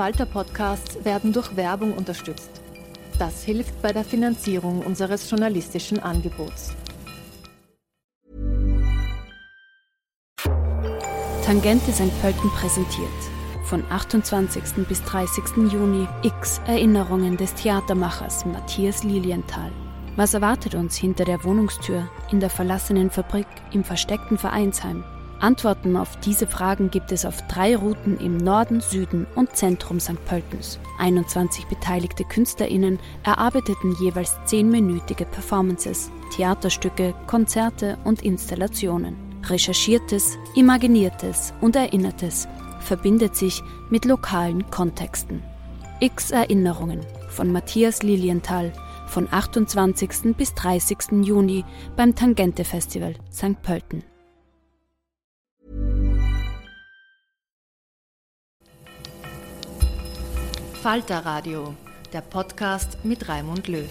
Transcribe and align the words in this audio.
Falter-Podcasts 0.00 1.04
werden 1.04 1.34
durch 1.34 1.56
Werbung 1.56 1.92
unterstützt. 1.92 2.62
Das 3.18 3.42
hilft 3.42 3.82
bei 3.82 3.92
der 3.92 4.02
Finanzierung 4.02 4.80
unseres 4.80 5.28
journalistischen 5.28 5.98
Angebots. 5.98 6.74
Tangente 11.44 11.92
St. 11.92 12.18
Pölten 12.22 12.48
präsentiert. 12.52 13.08
Von 13.64 13.84
28. 13.90 14.86
bis 14.88 15.04
30. 15.04 15.70
Juni 15.70 16.08
X 16.22 16.62
Erinnerungen 16.66 17.36
des 17.36 17.52
Theatermachers 17.52 18.46
Matthias 18.46 19.04
Lilienthal. 19.04 19.70
Was 20.16 20.32
erwartet 20.32 20.76
uns 20.76 20.96
hinter 20.96 21.26
der 21.26 21.44
Wohnungstür, 21.44 22.08
in 22.30 22.40
der 22.40 22.48
verlassenen 22.48 23.10
Fabrik, 23.10 23.48
im 23.72 23.84
versteckten 23.84 24.38
Vereinsheim? 24.38 25.04
Antworten 25.40 25.96
auf 25.96 26.16
diese 26.20 26.46
Fragen 26.46 26.90
gibt 26.90 27.12
es 27.12 27.24
auf 27.24 27.40
drei 27.48 27.74
Routen 27.74 28.18
im 28.18 28.36
Norden, 28.36 28.80
Süden 28.80 29.26
und 29.34 29.56
Zentrum 29.56 29.98
St. 29.98 30.22
Pöltens. 30.26 30.78
21 30.98 31.66
beteiligte 31.66 32.24
KünstlerInnen 32.24 32.98
erarbeiteten 33.24 33.96
jeweils 34.00 34.36
zehnminütige 34.44 35.24
Performances, 35.24 36.10
Theaterstücke, 36.36 37.14
Konzerte 37.26 37.98
und 38.04 38.22
Installationen. 38.22 39.16
Recherchiertes, 39.44 40.36
Imaginiertes 40.54 41.54
und 41.62 41.74
Erinnertes 41.74 42.46
verbindet 42.80 43.34
sich 43.34 43.62
mit 43.88 44.04
lokalen 44.04 44.70
Kontexten. 44.70 45.42
X 46.00 46.30
Erinnerungen 46.30 47.00
von 47.28 47.50
Matthias 47.50 48.02
Lilienthal 48.02 48.72
von 49.06 49.26
28. 49.30 50.36
bis 50.36 50.54
30. 50.54 51.24
Juni 51.24 51.64
beim 51.96 52.14
Tangente 52.14 52.64
Festival 52.64 53.14
St. 53.32 53.60
Pölten. 53.62 54.04
Falter 60.82 61.18
Radio, 61.26 61.74
der 62.10 62.22
Podcast 62.22 63.04
mit 63.04 63.28
Raimund 63.28 63.68
Löw. 63.68 63.90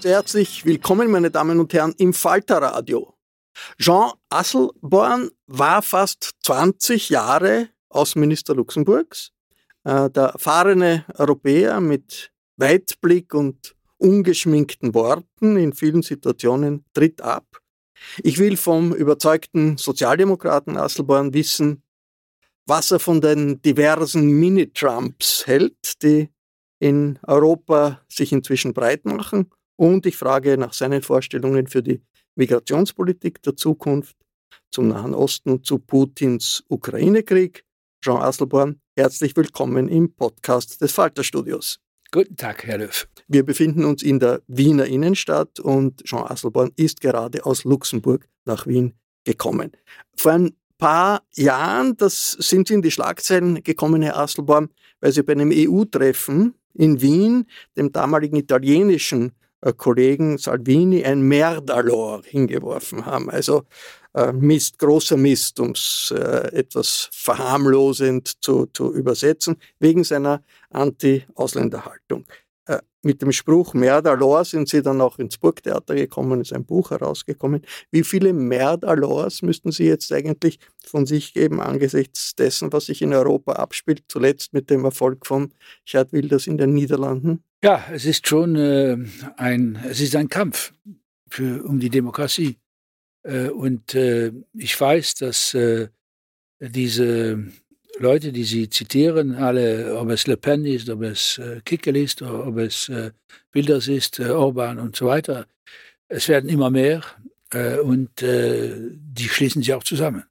Sehr 0.00 0.16
herzlich 0.16 0.66
willkommen, 0.66 1.10
meine 1.10 1.30
Damen 1.30 1.58
und 1.58 1.72
Herren, 1.72 1.94
im 1.96 2.12
Falter 2.12 2.58
Radio. 2.58 3.14
Jean 3.78 4.12
Asselborn 4.28 5.30
war 5.46 5.80
fast 5.80 6.34
20 6.42 7.08
Jahre 7.08 7.70
Außenminister 7.88 8.54
Luxemburgs, 8.54 9.30
äh, 9.84 10.10
der 10.10 10.24
erfahrene 10.24 11.06
Europäer 11.14 11.80
mit 11.80 12.30
Weitblick 12.58 13.32
und 13.32 13.74
ungeschminkten 13.96 14.92
Worten 14.92 15.56
in 15.56 15.72
vielen 15.72 16.02
Situationen 16.02 16.84
tritt 16.92 17.22
ab. 17.22 17.46
Ich 18.22 18.38
will 18.38 18.56
vom 18.56 18.94
überzeugten 18.94 19.76
Sozialdemokraten 19.76 20.76
Asselborn 20.76 21.34
wissen, 21.34 21.82
was 22.66 22.90
er 22.90 22.98
von 22.98 23.20
den 23.20 23.62
diversen 23.62 24.28
Mini-Trumps 24.28 25.46
hält, 25.46 26.02
die 26.02 26.28
in 26.80 27.18
Europa 27.26 28.02
sich 28.08 28.32
inzwischen 28.32 28.74
breit 28.74 29.04
machen. 29.04 29.50
Und 29.76 30.06
ich 30.06 30.16
frage 30.16 30.58
nach 30.58 30.72
seinen 30.72 31.02
Vorstellungen 31.02 31.66
für 31.66 31.82
die 31.82 32.02
Migrationspolitik 32.36 33.42
der 33.42 33.56
Zukunft, 33.56 34.16
zum 34.70 34.88
Nahen 34.88 35.14
Osten 35.14 35.50
und 35.50 35.66
zu 35.66 35.78
Putins 35.78 36.62
Ukraine-Krieg. 36.68 37.64
Jean 38.04 38.22
Asselborn, 38.22 38.80
herzlich 38.96 39.34
willkommen 39.34 39.88
im 39.88 40.14
Podcast 40.14 40.80
des 40.80 40.92
Falterstudios. 40.92 41.80
Guten 42.10 42.36
Tag, 42.36 42.64
Herr 42.64 42.78
Löw. 42.78 43.06
Wir 43.26 43.44
befinden 43.44 43.84
uns 43.84 44.02
in 44.02 44.18
der 44.18 44.40
Wiener 44.46 44.86
Innenstadt 44.86 45.60
und 45.60 46.02
Jean 46.04 46.24
Asselborn 46.26 46.72
ist 46.74 47.02
gerade 47.02 47.44
aus 47.44 47.64
Luxemburg 47.64 48.26
nach 48.46 48.66
Wien 48.66 48.94
gekommen. 49.24 49.72
Vor 50.16 50.32
ein 50.32 50.56
paar 50.78 51.20
Jahren, 51.34 51.98
das 51.98 52.30
sind 52.30 52.68
Sie 52.68 52.74
in 52.74 52.80
die 52.80 52.90
Schlagzeilen 52.90 53.62
gekommen, 53.62 54.00
Herr 54.00 54.16
Asselborn, 54.16 54.70
weil 55.02 55.12
Sie 55.12 55.22
bei 55.22 55.34
einem 55.34 55.52
EU-Treffen 55.52 56.54
in 56.72 57.02
Wien 57.02 57.44
dem 57.76 57.92
damaligen 57.92 58.36
italienischen 58.36 59.32
äh, 59.60 59.74
Kollegen 59.74 60.38
Salvini 60.38 61.04
ein 61.04 61.20
Merdalor 61.20 62.22
hingeworfen 62.24 63.04
haben. 63.04 63.28
Also 63.28 63.64
äh, 64.14 64.32
Mist, 64.32 64.78
großer 64.78 65.18
Mist, 65.18 65.60
um 65.60 65.72
es 65.72 66.14
äh, 66.16 66.56
etwas 66.56 67.10
verharmlosend 67.12 68.42
zu, 68.42 68.66
zu 68.72 68.94
übersetzen, 68.94 69.56
wegen 69.78 70.04
seiner 70.04 70.42
Anti-Ausländerhaltung. 70.70 72.26
Äh, 72.66 72.78
mit 73.02 73.22
dem 73.22 73.32
Spruch 73.32 73.74
Merdalor 73.74 74.44
sind 74.44 74.68
sie 74.68 74.82
dann 74.82 75.00
auch 75.00 75.18
ins 75.18 75.38
Burgtheater 75.38 75.94
gekommen, 75.94 76.40
ist 76.40 76.52
ein 76.52 76.64
Buch 76.64 76.90
herausgekommen. 76.90 77.62
Wie 77.90 78.04
viele 78.04 78.32
Merdalors 78.32 79.42
müssten 79.42 79.72
Sie 79.72 79.84
jetzt 79.84 80.12
eigentlich 80.12 80.58
von 80.84 81.06
sich 81.06 81.32
geben 81.32 81.60
angesichts 81.60 82.34
dessen, 82.34 82.72
was 82.72 82.86
sich 82.86 83.00
in 83.00 83.14
Europa 83.14 83.52
abspielt, 83.52 84.04
zuletzt 84.08 84.52
mit 84.52 84.68
dem 84.68 84.84
Erfolg 84.84 85.26
von 85.26 85.52
Gerd 85.86 86.12
Wilders 86.12 86.46
in 86.46 86.58
den 86.58 86.74
Niederlanden? 86.74 87.42
Ja, 87.64 87.84
es 87.92 88.04
ist 88.04 88.28
schon 88.28 88.56
äh, 88.56 88.96
ein, 89.36 89.78
es 89.88 90.00
ist 90.00 90.14
ein 90.14 90.28
Kampf 90.28 90.72
für, 91.28 91.64
um 91.64 91.80
die 91.80 91.90
Demokratie. 91.90 92.58
Äh, 93.22 93.48
und 93.48 93.94
äh, 93.94 94.32
ich 94.54 94.78
weiß, 94.80 95.14
dass 95.14 95.54
äh, 95.54 95.88
diese 96.60 97.44
Leute, 98.00 98.30
die 98.30 98.44
Sie 98.44 98.70
zitieren, 98.70 99.34
alle, 99.34 99.96
ob 99.98 100.10
es 100.10 100.26
Le 100.26 100.36
Pen 100.36 100.64
ist, 100.64 100.88
ob 100.88 101.02
es 101.02 101.38
äh, 101.38 101.60
Kickel 101.64 101.96
ist, 101.96 102.22
ob 102.22 102.56
es 102.58 102.88
äh, 102.88 103.10
Wilders 103.52 103.88
ist, 103.88 104.20
äh, 104.20 104.30
Orban 104.30 104.78
und 104.78 104.94
so 104.94 105.06
weiter, 105.06 105.46
es 106.08 106.28
werden 106.28 106.48
immer 106.48 106.70
mehr 106.70 107.02
äh, 107.52 107.78
und 107.78 108.22
äh, 108.22 108.72
die 108.92 109.28
schließen 109.28 109.62
sich 109.62 109.74
auch 109.74 109.82
zusammen. 109.82 110.24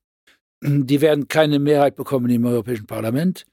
Die 0.61 1.01
werden 1.01 1.27
keine 1.27 1.59
Mehrheit 1.59 1.95
bekommen 1.95 2.29
im 2.29 2.45
Europäischen 2.45 2.87
Parlament, 2.87 3.45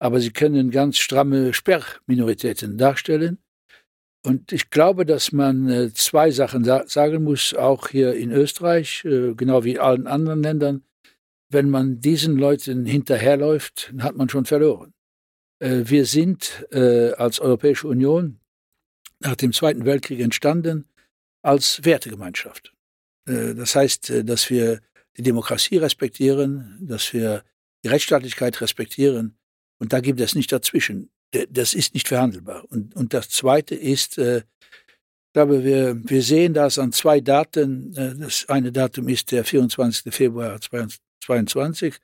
aber 0.00 0.20
sie 0.20 0.32
können 0.32 0.70
ganz 0.70 0.98
stramme 0.98 1.54
Sperrminoritäten 1.54 2.76
darstellen. 2.76 3.38
Und 4.26 4.52
ich 4.52 4.70
glaube, 4.70 5.06
dass 5.06 5.30
man 5.32 5.68
äh, 5.68 5.92
zwei 5.92 6.30
Sachen 6.32 6.64
sagen 6.64 7.22
muss, 7.22 7.54
auch 7.54 7.88
hier 7.88 8.14
in 8.14 8.32
Österreich, 8.32 9.02
genau 9.04 9.64
wie 9.64 9.72
in 9.72 9.78
allen 9.78 10.06
anderen 10.06 10.42
Ländern 10.42 10.82
wenn 11.54 11.70
man 11.70 12.00
diesen 12.00 12.36
Leuten 12.36 12.84
hinterherläuft, 12.84 13.94
hat 14.00 14.16
man 14.16 14.28
schon 14.28 14.44
verloren. 14.44 14.92
Äh, 15.60 15.84
wir 15.86 16.04
sind 16.04 16.66
äh, 16.70 17.12
als 17.12 17.40
Europäische 17.40 17.88
Union 17.88 18.40
nach 19.20 19.36
dem 19.36 19.52
Zweiten 19.52 19.86
Weltkrieg 19.86 20.20
entstanden 20.20 20.86
als 21.42 21.84
Wertegemeinschaft. 21.84 22.74
Äh, 23.26 23.54
das 23.54 23.74
heißt, 23.74 24.12
dass 24.24 24.50
wir 24.50 24.80
die 25.16 25.22
Demokratie 25.22 25.78
respektieren, 25.78 26.78
dass 26.82 27.12
wir 27.12 27.44
die 27.84 27.88
Rechtsstaatlichkeit 27.88 28.60
respektieren 28.60 29.38
und 29.78 29.92
da 29.92 30.00
gibt 30.00 30.20
es 30.20 30.34
nicht 30.34 30.52
dazwischen. 30.52 31.10
Das 31.50 31.74
ist 31.74 31.94
nicht 31.94 32.08
verhandelbar. 32.08 32.64
Und, 32.70 32.94
und 32.94 33.12
das 33.12 33.28
Zweite 33.28 33.74
ist, 33.74 34.18
ich 34.18 34.44
glaube, 35.32 35.64
wir, 35.64 36.00
wir 36.04 36.22
sehen 36.22 36.54
das 36.54 36.78
an 36.78 36.92
zwei 36.92 37.20
Daten. 37.20 37.92
Das 37.92 38.48
eine 38.48 38.70
Datum 38.70 39.08
ist 39.08 39.32
der 39.32 39.44
24. 39.44 40.14
Februar 40.14 40.60
2022 41.24 41.94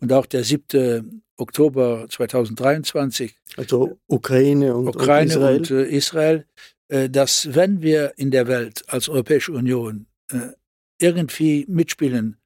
und 0.00 0.12
auch 0.12 0.26
der 0.26 0.44
7. 0.44 1.22
Oktober 1.36 2.06
2023. 2.08 3.34
Also 3.56 3.98
Ukraine 4.06 4.74
und, 4.74 4.88
Ukraine 4.88 5.38
und 5.38 5.40
Israel. 5.40 5.58
Und, 5.58 5.70
äh, 5.70 5.96
Israel, 5.96 6.46
äh, 6.88 7.10
dass 7.10 7.54
wenn 7.54 7.82
wir 7.82 8.14
in 8.16 8.30
der 8.30 8.46
Welt 8.46 8.84
als 8.88 9.08
Europäische 9.08 9.52
Union 9.52 10.06
äh, 10.30 10.50
irgendwie 10.98 11.64
mitspielen 11.68 12.36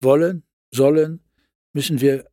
wollen, 0.00 0.42
sollen, 0.72 1.20
müssen 1.74 2.00
wir 2.00 2.26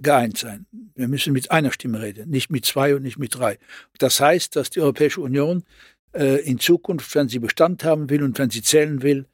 geeint 0.00 0.36
sein. 0.36 0.66
Wir 0.94 1.08
müssen 1.08 1.32
mit 1.32 1.50
einer 1.50 1.72
Stimme 1.72 2.02
reden, 2.02 2.28
nicht 2.28 2.50
mit 2.50 2.66
zwei 2.66 2.94
und 2.94 3.02
nicht 3.02 3.18
mit 3.18 3.36
drei. 3.36 3.58
Das 3.98 4.20
heißt, 4.20 4.56
dass 4.56 4.70
die 4.70 4.80
Europäische 4.80 5.20
Union 5.20 5.62
in 6.12 6.58
Zukunft, 6.58 7.14
wenn 7.14 7.28
sie 7.28 7.38
Bestand 7.38 7.84
haben 7.84 8.10
will 8.10 8.24
und 8.24 8.36
wenn 8.38 8.50
sie 8.50 8.62
zählen 8.62 9.00
will, 9.02 9.26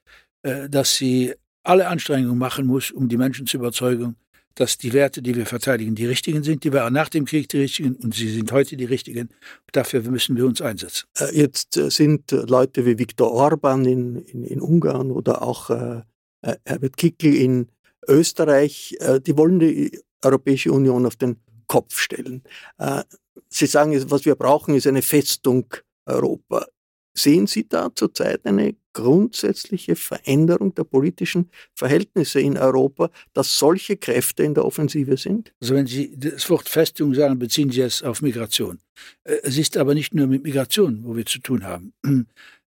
dass 0.43 0.97
sie 0.97 1.35
alle 1.67 1.89
Anstrengungen 1.89 2.39
machen 2.39 2.67
muss, 2.67 2.91
um 2.91 3.09
die 3.09 3.17
Menschen 3.17 3.47
zu 3.47 3.57
überzeugen, 3.57 4.17
dass 4.55 4.79
die 4.79 4.93
Werte, 4.93 5.21
die 5.21 5.35
wir 5.35 5.47
verteidigen, 5.47 5.95
die 5.95 6.07
richtigen 6.07 6.43
sind. 6.43 6.65
Die 6.65 6.73
waren 6.73 6.93
nach 6.93 7.11
dem 7.11 7.27
Krieg 7.27 7.49
die 7.49 7.59
richtigen 7.59 7.95
und 7.97 8.15
sie 8.15 8.31
sind 8.31 8.51
heute 8.53 8.77
die 8.77 8.87
richtigen. 8.87 9.29
Dafür 9.73 10.03
müssen 10.03 10.37
wir 10.37 10.47
uns 10.47 10.63
einsetzen. 10.63 11.07
Äh, 11.19 11.37
jetzt 11.37 11.77
äh, 11.77 11.91
sind 11.91 12.31
Leute 12.31 12.87
wie 12.87 12.99
Viktor 12.99 13.33
Orban 13.33 13.85
in, 13.85 14.17
in, 14.17 14.45
in 14.45 14.61
Ungarn 14.61 15.11
oder 15.11 15.43
auch 15.43 15.69
äh, 15.71 16.03
äh, 16.43 16.57
Herbert 16.65 16.97
Kickl 16.97 17.35
in 17.35 17.69
Österreich, 18.09 18.97
äh, 19.01 19.21
die 19.21 19.37
wollen 19.37 19.59
die 19.59 20.01
Europäische 20.23 20.73
Union 20.73 21.07
auf 21.07 21.17
den 21.17 21.37
Kopf 21.67 21.99
stellen. 21.99 22.43
Äh, 22.79 23.03
sie 23.49 23.67
sagen, 23.67 23.93
was 24.11 24.25
wir 24.25 24.37
brauchen, 24.37 24.75
ist 24.75 24.87
eine 24.87 25.03
Festung 25.03 25.67
Europa. 26.07 26.67
Sehen 27.15 27.47
Sie 27.47 27.67
da 27.67 27.91
zurzeit 27.95 28.45
eine 28.45 28.77
grundsätzliche 28.97 29.95
Veränderung 29.95 30.75
der 30.75 30.85
politischen 30.85 31.51
Verhältnisse 31.75 32.41
in 32.41 32.57
Europa, 32.57 33.11
dass 33.35 33.59
solche 33.59 33.99
Kräfte 33.99 34.43
in 34.43 34.55
der 34.55 34.65
Offensive 34.65 35.19
sind? 35.19 35.53
Also 35.61 35.75
wenn 35.75 35.87
Sie 35.87 36.19
das 36.19 36.49
Wort 36.49 36.69
Festung 36.69 37.13
sagen, 37.15 37.39
beziehen 37.39 37.71
Sie 37.71 37.83
es 37.83 38.03
auf 38.03 38.23
Migration. 38.23 38.79
Äh, 39.25 39.37
es 39.43 39.59
ist 39.59 39.77
aber 39.77 39.95
nicht 39.95 40.15
nur 40.15 40.27
mit 40.27 40.45
Migration, 40.45 41.03
wo 41.05 41.15
wir 41.15 41.27
zu 41.27 41.41
tun 41.41 41.65
haben. 41.65 41.93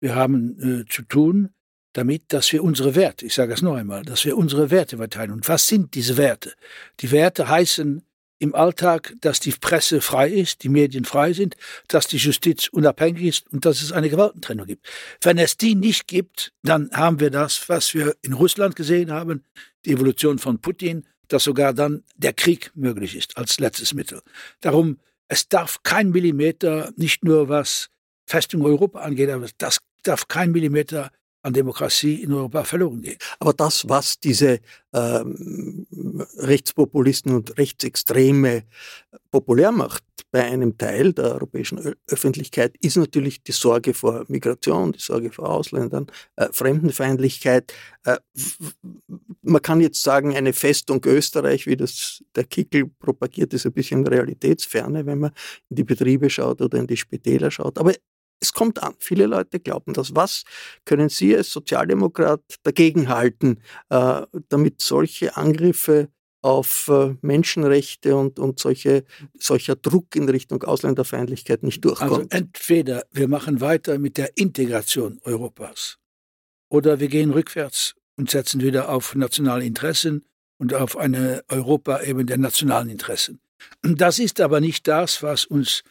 Wir 0.04 0.16
haben 0.16 0.82
äh, 0.82 0.86
zu 0.90 1.04
tun 1.04 1.50
damit, 1.94 2.24
dass 2.30 2.52
wir 2.52 2.64
unsere 2.64 2.96
Werte, 2.96 3.28
ich 3.28 3.36
sage 3.36 3.54
es 3.54 3.62
noch 3.62 3.76
einmal, 3.76 4.02
dass 4.02 4.26
wir 4.26 4.36
unsere 4.36 4.72
Werte 4.72 4.98
verteilen. 4.98 5.30
Und 5.30 5.48
was 5.48 5.68
sind 5.68 5.94
diese 5.94 6.18
Werte? 6.18 6.54
Die 7.02 7.12
Werte 7.12 7.50
heißen 7.50 8.02
im 8.42 8.56
Alltag, 8.56 9.14
dass 9.22 9.40
die 9.40 9.52
Presse 9.52 10.02
frei 10.02 10.28
ist, 10.28 10.64
die 10.64 10.70
Medien 10.70 11.06
frei 11.06 11.32
sind, 11.32 11.56
dass 11.88 12.08
die 12.08 12.18
Justiz 12.18 12.70
unabhängig 12.70 13.24
ist 13.24 13.54
und 13.54 13.66
dass 13.66 13.84
es 13.84 13.92
eine 13.92 14.10
Gewaltentrennung 14.10 14.66
gibt. 14.66 14.88
Wenn 15.22 15.38
es 15.38 15.58
die 15.58 15.76
nicht 15.76 16.08
gibt, 16.08 16.52
dann 16.64 16.90
haben 16.92 17.20
wir 17.20 17.30
das, 17.30 17.70
was 17.70 17.94
wir 17.94 18.16
in 18.24 18.34
Russland 18.34 18.76
gesehen 18.76 19.12
haben, 19.12 19.44
die 19.86 19.92
Evolution 19.92 20.40
von 20.40 20.60
Putin, 20.60 21.06
dass 21.28 21.44
sogar 21.44 21.72
dann 21.74 22.04
der 22.16 22.34
Krieg 22.34 22.72
möglich 22.74 23.16
ist 23.16 23.38
als 23.38 23.60
letztes 23.60 23.94
Mittel. 23.94 24.22
Darum, 24.60 24.98
es 25.28 25.48
darf 25.48 25.84
kein 25.84 26.10
Millimeter, 26.10 26.92
nicht 26.96 27.24
nur 27.24 27.48
was 27.48 27.90
Festung 28.26 28.66
Europa 28.66 29.02
angeht, 29.02 29.30
aber 29.30 29.48
das 29.60 29.78
darf 30.02 30.28
kein 30.28 30.52
Millimeter 30.52 31.12
an 31.44 31.54
Demokratie 31.54 32.22
in 32.22 32.34
Europa 32.34 32.64
verloren 32.64 33.02
gehen. 33.02 33.18
Aber 33.40 33.54
das, 33.54 33.88
was 33.90 34.20
diese 34.20 34.60
ähm, 34.94 35.88
Rechtspopulisten 36.38 37.34
und 37.34 37.58
Rechtsextreme 37.58 38.64
populär 39.32 39.72
macht 39.72 40.04
bei 40.32 40.44
einem 40.44 40.78
Teil 40.78 41.14
der 41.14 41.34
europäischen 41.34 41.96
Öffentlichkeit, 42.08 42.76
ist 42.82 42.98
natürlich 42.98 43.44
die 43.44 43.52
Sorge 43.52 43.94
vor 43.94 44.26
Migration, 44.28 44.92
die 44.92 45.00
Sorge 45.00 45.32
vor 45.32 45.50
Ausländern, 45.50 46.08
äh, 46.36 46.48
Fremdenfeindlichkeit. 46.52 47.74
Äh, 48.06 48.18
man 49.42 49.62
kann 49.62 49.82
jetzt 49.82 50.04
sagen, 50.04 50.36
eine 50.36 50.54
Festung 50.54 51.02
Österreich, 51.06 51.66
wie 51.66 51.76
das 51.76 52.24
der 52.36 52.44
Kickel 52.44 52.88
propagiert, 53.00 53.54
ist 53.54 53.66
ein 53.66 53.74
bisschen 53.74 54.06
realitätsferne, 54.06 55.06
wenn 55.06 55.20
man 55.20 55.32
in 55.70 55.78
die 55.78 55.84
Betriebe 55.84 56.30
schaut 56.30 56.62
oder 56.62 56.78
in 56.78 56.88
die 56.88 56.98
Spitäler 56.98 57.52
schaut. 57.52 57.78
Aber 57.78 57.94
es 58.42 58.54
kommt 58.54 58.84
an. 58.84 58.96
Viele 59.00 59.28
Leute 59.28 59.60
glauben 59.60 59.94
das. 59.94 60.16
Was 60.16 60.44
können 60.84 61.10
Sie 61.10 61.36
als 61.36 61.52
Sozialdemokrat 61.52 62.42
dagegenhalten, 62.64 63.62
äh, 63.90 64.24
damit 64.50 64.82
solche 64.82 65.38
Angriffe 65.38 66.10
auf 66.42 66.88
äh, 66.88 67.16
Menschenrechte 67.22 68.16
und, 68.16 68.40
und 68.40 68.60
solche, 68.60 69.06
solcher 69.38 69.76
Druck 69.76 70.16
in 70.16 70.28
Richtung 70.28 70.64
Ausländerfeindlichkeit 70.64 71.64
nicht 71.64 71.86
durchkommt? 71.86 72.12
Also 72.12 72.26
entweder 72.30 73.06
wir 73.12 73.28
machen 73.28 73.62
weiter 73.62 74.00
mit 74.00 74.18
der 74.18 74.36
Integration 74.38 75.20
Europas 75.24 76.00
oder 76.70 77.00
wir 77.00 77.08
gehen 77.08 77.32
rückwärts 77.32 77.96
und 78.18 78.32
setzen 78.32 78.62
wieder 78.62 78.90
auf 78.90 79.14
nationale 79.16 79.66
Interessen 79.66 80.26
und 80.58 80.74
auf 80.74 80.98
eine 80.98 81.44
Europa 81.48 82.02
eben 82.02 82.26
der 82.26 82.38
nationalen 82.38 82.90
Interessen. 82.90 83.40
Das 83.84 84.20
ist 84.20 84.42
aber 84.42 84.62
nicht 84.62 84.88
das, 84.88 85.22
was 85.22 85.46
uns 85.46 85.84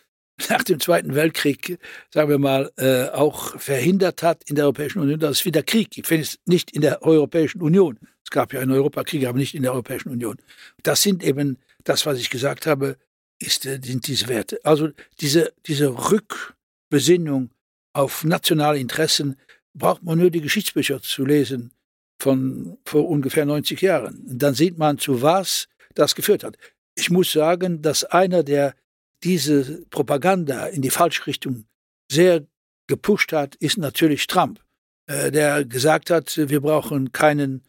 nach 0.49 0.65
dem 0.65 0.81
Zweiten 0.81 1.15
Weltkrieg, 1.15 1.79
sagen 2.13 2.31
wir 2.31 2.39
mal, 2.39 2.71
äh, 2.77 3.09
auch 3.09 3.59
verhindert 3.61 4.23
hat 4.23 4.43
in 4.49 4.57
der 4.57 4.65
Europäischen 4.65 5.01
Union, 5.01 5.21
dass 5.21 5.39
es 5.39 5.45
wieder 5.45 5.63
Krieg 5.63 5.91
gibt. 5.91 6.11
Wenn 6.11 6.21
es 6.21 6.39
nicht 6.47 6.71
in 6.73 6.83
der 6.83 7.03
Europäischen 7.03 7.61
Union. 7.61 7.99
Es 8.25 8.31
gab 8.31 8.53
ja 8.53 8.61
einen 8.61 8.73
Europakrieg, 8.73 9.27
aber 9.27 9.39
nicht 9.39 9.55
in 9.55 9.63
der 9.63 9.73
Europäischen 9.73 10.11
Union. 10.11 10.37
Das 10.83 11.03
sind 11.03 11.23
eben, 11.25 11.59
das, 11.85 12.07
was 12.07 12.19
ich 12.19 12.31
gesagt 12.31 12.67
habe, 12.67 12.97
ist, 13.39 13.67
äh, 13.67 13.81
sind 13.83 14.07
diese 14.07 14.29
Werte. 14.29 14.61
Also 14.65 14.91
diese, 15.21 15.53
diese 15.67 16.11
Rückbesinnung 16.11 17.51
auf 17.93 18.25
nationale 18.25 18.79
Interessen 18.79 19.37
braucht 19.75 20.03
man 20.03 20.19
nur 20.19 20.31
die 20.31 20.41
Geschichtsbücher 20.41 21.03
zu 21.03 21.25
lesen 21.25 21.73
von 22.21 22.79
vor 22.85 23.09
ungefähr 23.09 23.47
90 23.47 23.81
Jahren. 23.81 24.23
Dann 24.27 24.55
sieht 24.55 24.79
man, 24.79 24.99
zu 24.99 25.23
was 25.23 25.69
das 25.95 26.15
geführt 26.15 26.45
hat. 26.45 26.57
Ich 26.95 27.11
muss 27.11 27.33
sagen, 27.33 27.83
dass 27.83 28.05
einer 28.05 28.43
der 28.43 28.75
diese 29.23 29.85
Propaganda 29.91 30.67
in 30.67 30.83
die 30.83 30.91
falsche 30.91 31.27
Richtung 31.27 31.67
sehr 32.11 32.47
gepusht 32.87 33.33
hat, 33.33 33.55
ist 33.57 33.79
natürlich 33.79 34.27
Trump, 34.27 34.61
äh, 35.07 35.31
der 35.31 35.65
gesagt 35.65 36.11
hat, 36.11 36.37
wir 36.37 36.61
brauchen 36.61 37.13
keinen 37.13 37.63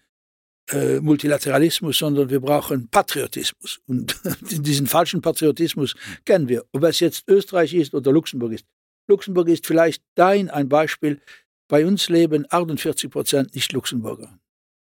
äh, 0.72 1.00
Multilateralismus, 1.00 1.98
sondern 1.98 2.30
wir 2.30 2.40
brauchen 2.40 2.88
Patriotismus. 2.90 3.82
Und 3.88 4.20
diesen 4.42 4.88
falschen 4.88 5.22
Patriotismus 5.22 5.96
kennen 6.26 6.48
wir. 6.48 6.66
Ob 6.72 6.84
es 6.84 7.00
jetzt 7.00 7.28
Österreich 7.28 7.74
ist 7.74 7.94
oder 7.94 8.12
Luxemburg 8.12 8.54
ist. 8.54 8.66
Luxemburg 9.08 9.50
ist 9.50 9.66
vielleicht 9.66 10.04
dahin 10.16 10.50
ein 10.50 10.70
Beispiel. 10.70 11.20
Bei 11.68 11.86
uns 11.86 12.10
leben 12.10 12.46
48 12.50 13.10
Prozent 13.10 13.56
nicht 13.56 13.72
Luxemburger. 13.74 14.40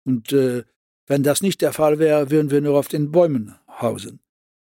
Und 0.04 0.32
äh, 0.32 0.64
wenn 1.06 1.22
das 1.22 1.40
nicht 1.40 1.60
der 1.60 1.72
Fall 1.72 1.98
wäre, 1.98 2.30
würden 2.30 2.50
wir 2.50 2.60
nur 2.60 2.78
auf 2.78 2.88
den 2.88 3.10
Bäumen 3.12 3.54
hausen. 3.68 4.20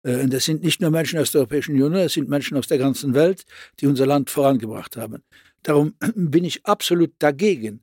Äh, 0.07 0.27
das 0.29 0.45
sind 0.45 0.63
nicht 0.63 0.81
nur 0.81 0.91
Menschen 0.91 1.19
aus 1.19 1.33
der 1.33 1.41
Europäischen 1.41 1.73
Union, 1.73 1.95
es 1.95 2.15
sind 2.15 2.29
Menschen 2.29 2.57
aus 2.57 2.69
der 2.69 2.79
ganzen 2.79 3.15
Welt, 3.15 3.45
die 3.81 3.87
unser 3.87 4.07
Land 4.07 4.31
vorangebracht 4.31 4.97
haben. 4.97 5.23
Darum 5.63 5.95
bin 6.15 6.45
ich 6.45 6.65
absolut 6.65 7.13
dagegen. 7.19 7.81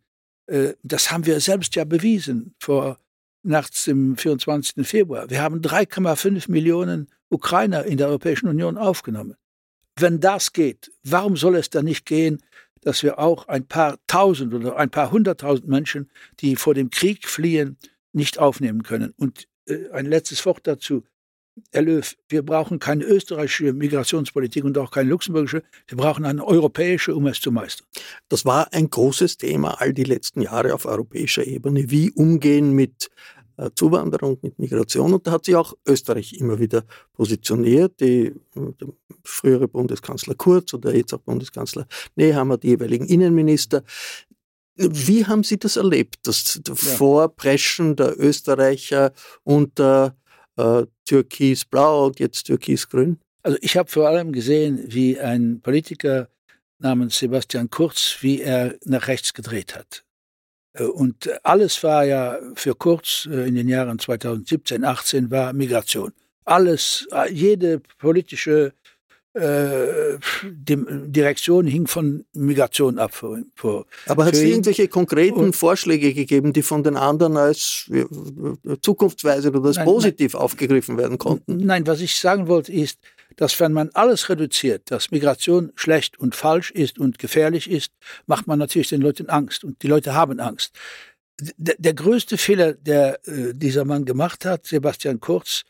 Äh, 0.48 0.74
das 0.82 1.12
haben 1.12 1.26
wir 1.26 1.40
selbst 1.40 1.76
ja 1.76 1.84
bewiesen 1.84 2.56
vor 2.60 3.00
nachts 3.44 3.84
dem 3.86 4.16
24. 4.16 4.88
Februar. 4.88 5.30
Wir 5.30 5.42
haben 5.42 5.60
3,5 5.60 6.50
Millionen 6.50 7.10
Ukrainer 7.30 7.84
in 7.84 7.98
der 7.98 8.08
Europäischen 8.08 8.48
Union 8.48 8.78
aufgenommen. 8.78 9.36
Wenn 10.00 10.22
das 10.22 10.54
geht, 10.54 10.92
warum 11.04 11.36
soll 11.36 11.56
es 11.58 11.70
dann 11.70 11.86
nicht 11.86 12.06
gehen, 12.06 12.42
dass 12.82 13.04
wir 13.04 13.20
auch 13.20 13.48
ein 13.48 13.68
paar 13.68 13.98
tausend 14.08 14.54
oder 14.54 14.78
ein 14.78 14.90
paar 14.90 15.12
hunderttausend 15.12 15.68
Menschen, 15.68 16.10
die 16.40 16.56
vor 16.56 16.74
dem 16.74 16.90
Krieg 16.90 17.28
fliehen, 17.28 17.78
nicht 18.14 18.40
aufnehmen 18.40 18.84
können? 18.84 19.14
Und 19.18 19.48
äh, 19.68 19.90
ein 19.92 20.06
letztes 20.06 20.46
Wort 20.46 20.62
dazu. 20.64 21.04
Herr 21.72 21.84
Löw, 21.84 22.16
wir 22.30 22.44
brauchen 22.44 22.80
keine 22.80 23.04
österreichische 23.04 23.74
Migrationspolitik 23.74 24.64
und 24.64 24.78
auch 24.78 24.90
keine 24.90 25.10
luxemburgische. 25.10 25.64
Wir 25.88 25.98
brauchen 25.98 26.26
eine 26.26 26.46
europäische, 26.46 27.16
um 27.16 27.28
es 27.28 27.40
zu 27.40 27.52
meistern. 27.52 27.88
Das 28.30 28.44
war 28.46 28.74
ein 28.74 28.90
großes 28.90 29.38
Thema 29.38 29.80
all 29.80 29.94
die 29.94 30.04
letzten 30.04 30.42
Jahre 30.42 30.74
auf 30.74 30.86
europäischer 30.86 31.46
Ebene. 31.46 31.92
Wie 31.92 32.12
umgehen 32.12 32.74
mit 32.74 33.12
äh, 33.58 33.70
Zuwanderung, 33.76 34.40
mit 34.42 34.58
Migration. 34.58 35.14
Und 35.14 35.28
da 35.28 35.32
hat 35.32 35.46
sich 35.46 35.56
auch 35.56 35.76
Österreich 35.86 36.34
immer 36.34 36.58
wieder 36.58 36.86
positioniert. 37.14 38.00
Die, 38.00 38.34
der 38.56 38.88
frühere 39.24 39.68
Bundeskanzler 39.68 40.34
Kurz 40.34 40.74
oder 40.74 40.96
jetzt 40.96 41.14
auch 41.14 41.20
Bundeskanzler 41.20 41.86
Nehammer, 42.16 42.58
die 42.58 42.70
jeweiligen 42.70 43.06
Innenminister. 43.06 43.84
Wie 44.76 45.26
haben 45.28 45.44
Sie 45.44 45.60
das 45.60 45.78
erlebt, 45.78 46.16
das 46.24 46.60
ja. 46.68 46.74
Vorpreschen 46.74 47.96
der 47.96 48.20
Österreicher 48.20 49.14
unter 49.44 50.18
äh, 50.58 50.84
türkis-blau 51.06 52.12
jetzt 52.18 52.44
türkis-grün? 52.44 53.20
Also 53.44 53.58
ich 53.62 53.78
habe 53.78 53.90
vor 53.90 54.08
allem 54.08 54.32
gesehen, 54.32 54.86
wie 54.88 55.20
ein 55.20 55.62
Politiker 55.62 56.30
namens 56.80 57.20
Sebastian 57.20 57.70
Kurz, 57.70 58.18
wie 58.22 58.42
er 58.42 58.76
nach 58.86 59.08
rechts 59.08 59.34
gedreht 59.34 59.76
hat. 59.76 60.04
Äh, 60.74 60.84
und 60.84 61.30
alles 61.44 61.84
war 61.84 62.06
ja 62.06 62.40
für 62.56 62.76
Kurz 62.76 63.28
äh, 63.30 63.48
in 63.48 63.56
den 63.56 63.68
Jahren 63.68 64.00
2017, 64.00 64.84
18 64.84 65.32
war 65.32 65.54
Migration. 65.54 66.14
Alles, 66.46 67.08
äh, 67.12 67.32
jede 67.32 67.82
politische 67.98 68.74
äh, 69.34 70.18
Direktion 70.54 71.66
hing 71.66 71.88
von 71.88 72.26
Migration 72.34 73.00
ab. 73.00 73.14
Vor, 73.14 73.40
vor 73.56 73.86
Aber 74.06 74.26
hat 74.26 74.34
es 74.34 74.42
irgendwelche 74.42 74.88
konkreten 74.88 75.54
Vorschläge 75.54 76.14
gegeben, 76.14 76.54
die 76.54 76.62
von 76.62 76.84
den 76.84 76.96
anderen 76.96 77.38
als 77.38 77.90
Zukunftsweise 78.82 79.50
oder 79.50 79.66
als 79.66 79.78
nein, 79.78 79.86
positiv 79.86 80.34
nein, 80.34 80.42
aufgegriffen 80.42 80.98
werden 80.98 81.18
konnten? 81.18 81.58
Nein, 81.58 81.88
was 81.88 82.02
ich 82.02 82.16
sagen 82.16 82.48
wollte 82.48 82.72
ist, 82.72 83.00
dass 83.36 83.60
wenn 83.60 83.74
man 83.74 83.90
alles 83.94 84.30
reduziert, 84.30 84.92
dass 84.92 85.12
Migration 85.12 85.72
schlecht 85.76 86.20
und 86.20 86.36
falsch 86.36 86.72
ist 86.72 87.00
und 87.00 87.18
gefährlich 87.18 87.70
ist, 87.70 87.92
macht 88.28 88.48
man 88.48 88.60
natürlich 88.60 88.90
den 88.90 89.02
Leuten 89.02 89.30
Angst 89.30 89.64
und 89.64 89.82
die 89.82 89.88
Leute 89.88 90.14
haben 90.14 90.40
Angst. 90.40 90.76
Der, 91.58 91.76
der 91.80 91.94
größte 91.96 92.38
Fehler, 92.38 92.74
der 92.74 93.20
äh, 93.28 93.54
dieser 93.54 93.86
Mann 93.86 94.06
gemacht 94.06 94.46
hat, 94.46 94.68
Sebastian 94.68 95.20
Kurz, 95.20 95.64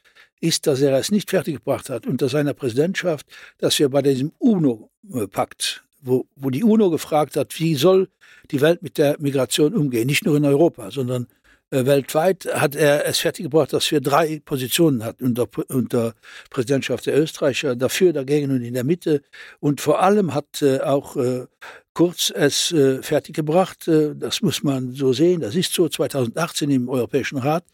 ist, 0.44 0.68
dass 0.68 0.82
er 0.82 0.98
es 0.98 1.10
nicht 1.10 1.30
fertiggebracht 1.30 1.90
hat 1.90 2.06
unter 2.06 2.28
seiner 2.28 2.54
Präsidentschaft, 2.54 3.26
dass 3.60 3.80
wir 3.80 3.88
bei 3.90 4.02
diesem 4.02 4.34
UNO-Pakt, 4.40 5.84
wo, 6.02 6.26
wo 6.36 6.50
die 6.50 6.64
UNO 6.64 6.90
gefragt 6.90 7.38
hat, 7.38 7.58
wie 7.60 7.76
soll 7.76 8.10
die 8.52 8.60
Welt 8.60 8.84
mit 8.84 8.98
der 8.98 9.16
Migration 9.20 9.74
umgehen, 9.74 10.06
nicht 10.06 10.26
nur 10.26 10.36
in 10.36 10.44
Europa, 10.44 10.92
sondern 10.92 11.28
äh, 11.70 11.86
weltweit, 11.86 12.46
hat 12.54 12.76
er 12.76 13.06
es 13.06 13.20
fertiggebracht, 13.20 13.72
dass 13.72 13.90
wir 13.90 14.02
drei 14.02 14.42
Positionen 14.44 15.06
hatten 15.06 15.24
unter, 15.24 15.48
unter 15.70 16.14
Präsidentschaft 16.50 17.06
der 17.06 17.18
Österreicher, 17.18 17.78
dafür, 17.78 18.12
dagegen 18.12 18.52
und 18.52 18.64
in 18.64 18.74
der 18.74 18.84
Mitte. 18.84 19.22
Und 19.62 19.80
vor 19.80 20.02
allem 20.02 20.34
hat 20.34 20.62
äh, 20.62 20.82
auch 20.82 21.16
äh, 21.16 21.48
Kurz 21.96 22.34
es 22.36 22.74
fertiggebracht, 23.02 23.88
das 23.88 24.42
muss 24.42 24.64
man 24.64 24.94
so 24.94 25.14
sehen, 25.14 25.42
das 25.42 25.54
ist 25.54 25.76
so 25.76 25.88
2018 25.88 26.72
im 26.72 26.90
Europäischen 26.90 27.38
Rat, 27.38 27.66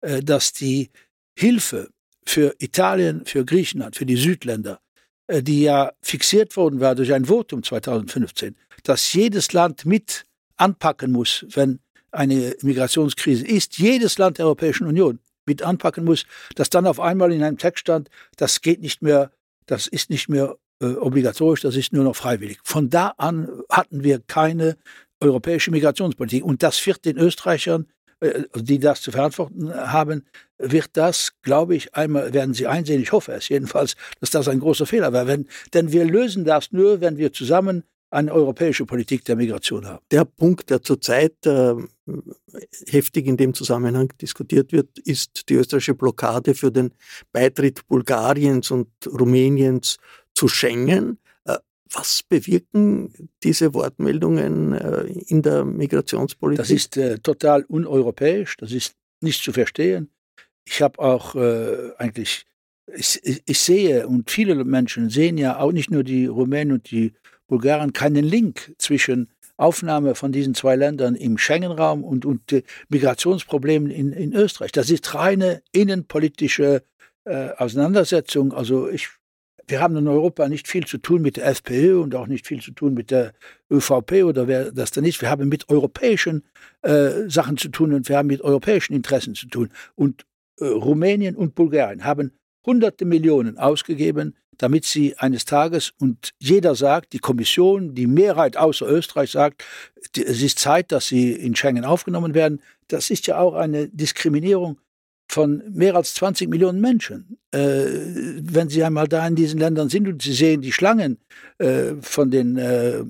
dass 0.00 0.54
die 0.54 0.88
Hilfe 1.36 1.90
für 2.28 2.54
Italien, 2.58 3.24
für 3.24 3.44
Griechenland, 3.44 3.96
für 3.96 4.06
die 4.06 4.16
Südländer, 4.16 4.80
äh, 5.26 5.42
die 5.42 5.62
ja 5.62 5.92
fixiert 6.02 6.56
worden 6.56 6.80
war 6.80 6.94
durch 6.94 7.12
ein 7.12 7.26
Votum 7.26 7.62
2015, 7.62 8.56
dass 8.82 9.12
jedes 9.12 9.52
Land 9.52 9.86
mit 9.86 10.24
anpacken 10.56 11.12
muss, 11.12 11.46
wenn 11.54 11.80
eine 12.10 12.54
Migrationskrise 12.62 13.46
ist, 13.46 13.78
jedes 13.78 14.18
Land 14.18 14.38
der 14.38 14.46
Europäischen 14.46 14.86
Union 14.86 15.20
mit 15.46 15.62
anpacken 15.62 16.04
muss, 16.04 16.26
dass 16.54 16.70
dann 16.70 16.86
auf 16.86 17.00
einmal 17.00 17.32
in 17.32 17.42
einem 17.42 17.58
Text 17.58 17.80
stand, 17.80 18.10
das 18.36 18.60
geht 18.60 18.80
nicht 18.80 19.02
mehr, 19.02 19.30
das 19.66 19.86
ist 19.86 20.10
nicht 20.10 20.28
mehr 20.28 20.56
äh, 20.80 20.86
obligatorisch, 20.86 21.62
das 21.62 21.76
ist 21.76 21.92
nur 21.92 22.04
noch 22.04 22.16
freiwillig. 22.16 22.58
Von 22.62 22.90
da 22.90 23.14
an 23.16 23.48
hatten 23.70 24.04
wir 24.04 24.20
keine 24.20 24.76
europäische 25.20 25.70
Migrationspolitik. 25.70 26.44
Und 26.44 26.62
das 26.62 26.84
wird 26.86 27.04
den 27.04 27.18
Österreichern, 27.18 27.86
die 28.54 28.78
das 28.78 29.02
zu 29.02 29.12
verantworten 29.12 29.72
haben, 29.72 30.26
wird 30.58 30.90
das, 30.94 31.32
glaube 31.42 31.76
ich, 31.76 31.94
einmal 31.94 32.32
werden 32.32 32.54
sie 32.54 32.66
einsehen, 32.66 33.00
ich 33.00 33.12
hoffe 33.12 33.32
es 33.32 33.48
jedenfalls, 33.48 33.94
dass 34.20 34.30
das 34.30 34.48
ein 34.48 34.60
großer 34.60 34.86
Fehler 34.86 35.12
war. 35.12 35.26
Wenn, 35.26 35.46
denn 35.72 35.92
wir 35.92 36.04
lösen 36.04 36.44
das 36.44 36.72
nur, 36.72 37.00
wenn 37.00 37.16
wir 37.16 37.32
zusammen 37.32 37.84
eine 38.10 38.32
europäische 38.32 38.86
Politik 38.86 39.24
der 39.24 39.36
Migration 39.36 39.86
haben. 39.86 40.02
Der 40.10 40.24
Punkt, 40.24 40.70
der 40.70 40.82
zurzeit 40.82 41.34
äh, 41.44 41.74
heftig 42.86 43.26
in 43.26 43.36
dem 43.36 43.52
Zusammenhang 43.52 44.12
diskutiert 44.20 44.72
wird, 44.72 44.98
ist 44.98 45.48
die 45.48 45.54
österreichische 45.54 45.94
Blockade 45.94 46.54
für 46.54 46.72
den 46.72 46.92
Beitritt 47.32 47.86
Bulgariens 47.86 48.70
und 48.70 48.88
Rumäniens 49.06 49.98
zu 50.34 50.48
Schengen. 50.48 51.18
Was 51.92 52.22
bewirken 52.22 53.30
diese 53.42 53.74
Wortmeldungen 53.74 54.72
äh, 54.72 55.04
in 55.26 55.42
der 55.42 55.64
Migrationspolitik? 55.64 56.58
Das 56.58 56.70
ist 56.70 56.96
äh, 56.96 57.18
total 57.18 57.64
uneuropäisch, 57.64 58.56
das 58.58 58.72
ist 58.72 58.94
nicht 59.20 59.42
zu 59.42 59.52
verstehen. 59.52 60.10
Ich 60.64 60.82
habe 60.82 60.98
auch 60.98 61.34
äh, 61.34 61.92
eigentlich, 61.96 62.44
ich, 62.94 63.42
ich, 63.46 63.58
sehe 63.58 64.06
und 64.06 64.30
viele 64.30 64.64
Menschen 64.64 65.08
sehen 65.08 65.38
ja 65.38 65.58
auch 65.58 65.72
nicht 65.72 65.90
nur 65.90 66.04
die 66.04 66.26
Rumänen 66.26 66.74
und 66.74 66.90
die 66.90 67.14
Bulgarien 67.46 67.92
keinen 67.92 68.24
Link 68.24 68.74
zwischen 68.78 69.28
Aufnahme 69.56 70.14
von 70.14 70.30
diesen 70.30 70.54
zwei 70.54 70.76
Ländern 70.76 71.16
im 71.16 71.36
Schengen-Raum 71.36 72.04
und, 72.04 72.24
und 72.24 72.52
äh, 72.52 72.62
Migrationsproblemen 72.88 73.90
in, 73.90 74.12
in 74.12 74.32
Österreich. 74.32 74.72
Das 74.72 74.88
ist 74.88 75.14
reine 75.14 75.62
innenpolitische 75.72 76.82
äh, 77.24 77.50
Auseinandersetzung. 77.56 78.52
Also 78.52 78.88
ich, 78.88 79.08
wir 79.68 79.80
haben 79.80 79.96
in 79.96 80.08
Europa 80.08 80.48
nicht 80.48 80.66
viel 80.68 80.86
zu 80.86 80.98
tun 80.98 81.22
mit 81.22 81.36
der 81.36 81.46
FPÖ 81.46 82.00
und 82.00 82.14
auch 82.14 82.26
nicht 82.26 82.46
viel 82.46 82.60
zu 82.60 82.72
tun 82.72 82.94
mit 82.94 83.10
der 83.10 83.32
ÖVP 83.70 84.24
oder 84.24 84.48
wer 84.48 84.72
das 84.72 84.90
dann 84.90 85.04
ist. 85.04 85.20
Wir 85.20 85.30
haben 85.30 85.48
mit 85.48 85.68
europäischen 85.68 86.44
äh, 86.82 87.28
Sachen 87.28 87.56
zu 87.56 87.68
tun 87.68 87.92
und 87.92 88.08
wir 88.08 88.16
haben 88.16 88.28
mit 88.28 88.40
europäischen 88.40 88.94
Interessen 88.94 89.34
zu 89.34 89.46
tun. 89.46 89.70
Und 89.94 90.26
äh, 90.60 90.66
Rumänien 90.66 91.36
und 91.36 91.54
Bulgarien 91.54 92.04
haben 92.04 92.32
hunderte 92.64 93.04
Millionen 93.04 93.58
ausgegeben 93.58 94.34
damit 94.58 94.84
sie 94.84 95.16
eines 95.16 95.44
Tages, 95.44 95.92
und 95.98 96.34
jeder 96.38 96.74
sagt, 96.74 97.12
die 97.12 97.20
Kommission, 97.20 97.94
die 97.94 98.06
Mehrheit 98.06 98.56
außer 98.56 98.86
Österreich 98.86 99.30
sagt, 99.30 99.64
es 100.16 100.42
ist 100.42 100.58
Zeit, 100.58 100.92
dass 100.92 101.06
sie 101.06 101.32
in 101.32 101.54
Schengen 101.54 101.84
aufgenommen 101.84 102.34
werden, 102.34 102.60
das 102.88 103.10
ist 103.10 103.26
ja 103.28 103.38
auch 103.38 103.54
eine 103.54 103.88
Diskriminierung 103.88 104.78
von 105.28 105.62
mehr 105.70 105.94
als 105.94 106.14
20 106.14 106.48
Millionen 106.48 106.80
Menschen. 106.80 107.38
Äh, 107.52 107.84
wenn 108.40 108.68
Sie 108.68 108.82
einmal 108.82 109.08
da 109.08 109.26
in 109.26 109.34
diesen 109.34 109.60
Ländern 109.60 109.88
sind 109.88 110.08
und 110.08 110.22
Sie 110.22 110.32
sehen 110.32 110.62
die 110.62 110.72
Schlangen 110.72 111.18
äh, 111.58 111.92
von, 112.00 112.30
den, 112.30 112.56
äh, 112.56 113.02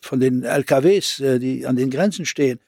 von 0.00 0.20
den 0.20 0.42
LKWs, 0.42 1.20
äh, 1.20 1.38
die 1.38 1.66
an 1.66 1.76
den 1.76 1.90
Grenzen 1.90 2.26
stehen, 2.26 2.60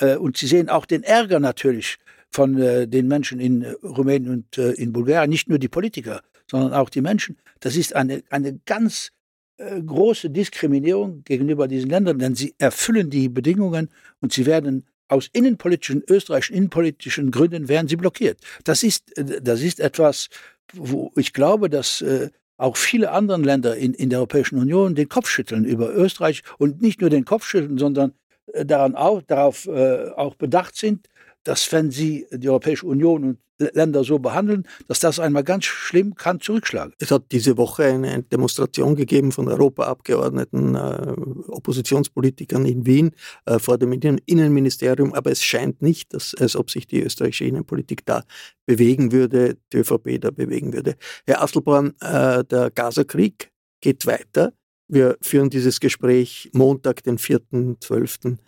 äh, 0.00 0.16
und 0.16 0.36
Sie 0.36 0.46
sehen 0.46 0.68
auch 0.68 0.86
den 0.86 1.02
Ärger 1.02 1.40
natürlich 1.40 1.96
von 2.30 2.58
äh, 2.58 2.86
den 2.86 3.08
Menschen 3.08 3.40
in 3.40 3.64
Rumänien 3.82 4.32
und 4.32 4.58
in 4.58 4.92
Bulgarien, 4.92 5.30
nicht 5.30 5.48
nur 5.48 5.58
die 5.58 5.68
Politiker, 5.68 6.22
sondern 6.50 6.72
auch 6.72 6.90
die 6.90 7.00
Menschen. 7.00 7.36
Das 7.60 7.76
ist 7.76 7.96
eine, 7.96 8.22
eine 8.30 8.60
ganz 8.64 9.10
äh, 9.58 9.80
große 9.80 10.28
Diskriminierung 10.28 11.24
gegenüber 11.24 11.66
diesen 11.66 11.88
Ländern, 11.88 12.18
denn 12.18 12.34
sie 12.34 12.54
erfüllen 12.58 13.08
die 13.08 13.30
Bedingungen 13.30 13.88
und 14.20 14.34
sie 14.34 14.44
werden 14.44 14.84
aus 15.08 15.28
innenpolitischen, 15.32 16.02
österreichischen 16.08 16.56
innenpolitischen 16.56 17.30
Gründen 17.30 17.68
werden 17.68 17.88
sie 17.88 17.96
blockiert. 17.96 18.38
Das 18.64 18.82
ist, 18.82 19.16
äh, 19.16 19.40
das 19.42 19.62
ist 19.62 19.80
etwas, 19.80 20.28
wo 20.72 21.12
ich 21.16 21.32
glaube, 21.32 21.70
dass 21.70 22.00
äh, 22.00 22.30
auch 22.56 22.76
viele 22.76 23.10
andere 23.12 23.40
Länder 23.40 23.76
in, 23.76 23.94
in 23.94 24.10
der 24.10 24.20
Europäischen 24.20 24.58
Union 24.58 24.94
den 24.94 25.08
Kopf 25.08 25.28
schütteln 25.28 25.64
über 25.64 25.94
Österreich 25.94 26.42
und 26.58 26.80
nicht 26.80 27.00
nur 27.00 27.10
den 27.10 27.24
Kopf 27.24 27.46
schütteln, 27.46 27.78
sondern 27.78 28.14
äh, 28.52 28.64
daran 28.64 28.94
auch, 28.94 29.22
darauf 29.22 29.68
auch 29.68 30.34
bedacht 30.34 30.76
sind, 30.76 31.08
dass 31.46 31.70
wenn 31.72 31.90
sie 31.90 32.26
die 32.32 32.48
Europäische 32.48 32.86
Union 32.86 33.24
und 33.24 33.38
Länder 33.58 34.04
so 34.04 34.18
behandeln, 34.18 34.66
dass 34.86 35.00
das 35.00 35.18
einmal 35.18 35.42
ganz 35.42 35.64
schlimm 35.64 36.14
kann 36.14 36.40
zurückschlagen. 36.40 36.92
Es 36.98 37.10
hat 37.10 37.32
diese 37.32 37.56
Woche 37.56 37.84
eine 37.84 38.22
Demonstration 38.22 38.96
gegeben 38.96 39.32
von 39.32 39.48
Europaabgeordneten, 39.48 40.74
äh, 40.74 41.14
Oppositionspolitikern 41.48 42.66
in 42.66 42.84
Wien 42.84 43.12
äh, 43.46 43.58
vor 43.58 43.78
dem 43.78 43.92
Innenministerium, 43.92 45.14
aber 45.14 45.30
es 45.30 45.42
scheint 45.42 45.80
nicht, 45.80 46.12
dass, 46.12 46.34
als 46.34 46.54
ob 46.54 46.70
sich 46.70 46.86
die 46.86 47.02
österreichische 47.02 47.44
Innenpolitik 47.44 48.04
da 48.04 48.24
bewegen 48.66 49.12
würde, 49.12 49.56
die 49.72 49.78
ÖVP 49.78 50.20
da 50.20 50.30
bewegen 50.30 50.74
würde. 50.74 50.96
Herr 51.26 51.42
Asselborn, 51.42 51.94
äh, 52.00 52.44
der 52.44 52.70
Gazakrieg 52.70 53.50
geht 53.80 54.06
weiter. 54.06 54.52
Wir 54.88 55.16
führen 55.20 55.50
dieses 55.50 55.80
Gespräch 55.80 56.50
Montag, 56.52 57.02
den 57.02 57.18
4.12. 57.18 58.38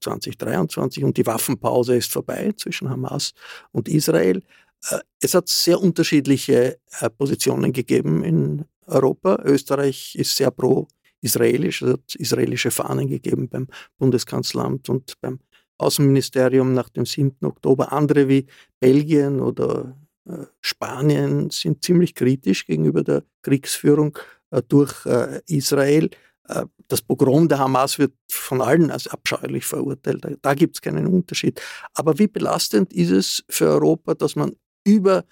2023 0.00 1.04
und 1.04 1.16
die 1.16 1.26
Waffenpause 1.26 1.96
ist 1.96 2.12
vorbei 2.12 2.52
zwischen 2.56 2.88
Hamas 2.88 3.32
und 3.72 3.88
Israel. 3.88 4.42
Äh, 4.90 4.98
es 5.20 5.34
hat 5.34 5.48
sehr 5.48 5.80
unterschiedliche 5.80 6.78
äh, 7.00 7.10
Positionen 7.10 7.72
gegeben 7.72 8.22
in 8.24 8.64
Europa. 8.86 9.40
Österreich 9.44 10.14
ist 10.14 10.36
sehr 10.36 10.50
pro-israelisch, 10.50 11.82
es 11.82 11.92
hat 11.92 12.14
israelische 12.14 12.70
Fahnen 12.70 13.08
gegeben 13.08 13.48
beim 13.48 13.66
Bundeskanzleramt 13.98 14.88
und 14.88 15.14
beim 15.20 15.40
Außenministerium 15.78 16.74
nach 16.74 16.90
dem 16.90 17.06
7. 17.06 17.36
Oktober. 17.42 17.92
Andere 17.92 18.28
wie 18.28 18.46
Belgien 18.78 19.40
oder 19.40 19.96
äh, 20.28 20.44
Spanien 20.60 21.50
sind 21.50 21.82
ziemlich 21.82 22.14
kritisch 22.14 22.66
gegenüber 22.66 23.02
der 23.02 23.24
Kriegsführung 23.42 24.18
durch 24.68 25.06
Israel. 25.46 26.10
Äh, 26.50 26.66
das 26.88 27.02
Pogrom 27.02 27.48
der 27.48 27.60
Hamas 27.60 27.98
wird 27.98 28.12
von 28.28 28.60
allen 28.60 28.90
als 28.90 29.06
abscheulich 29.06 29.64
verurteilt. 29.64 30.26
Da, 30.42 30.54
gibt 30.54 30.76
es 30.76 30.80
keinen 30.80 31.06
Unterschied. 31.06 31.60
Aber 31.94 32.18
wie 32.18 32.26
belastend 32.26 32.92
ist 32.92 33.10
es 33.10 33.44
für 33.48 33.66
Europa, 33.66 34.14
dass 34.14 34.34
man 34.34 34.56
über 34.84 35.24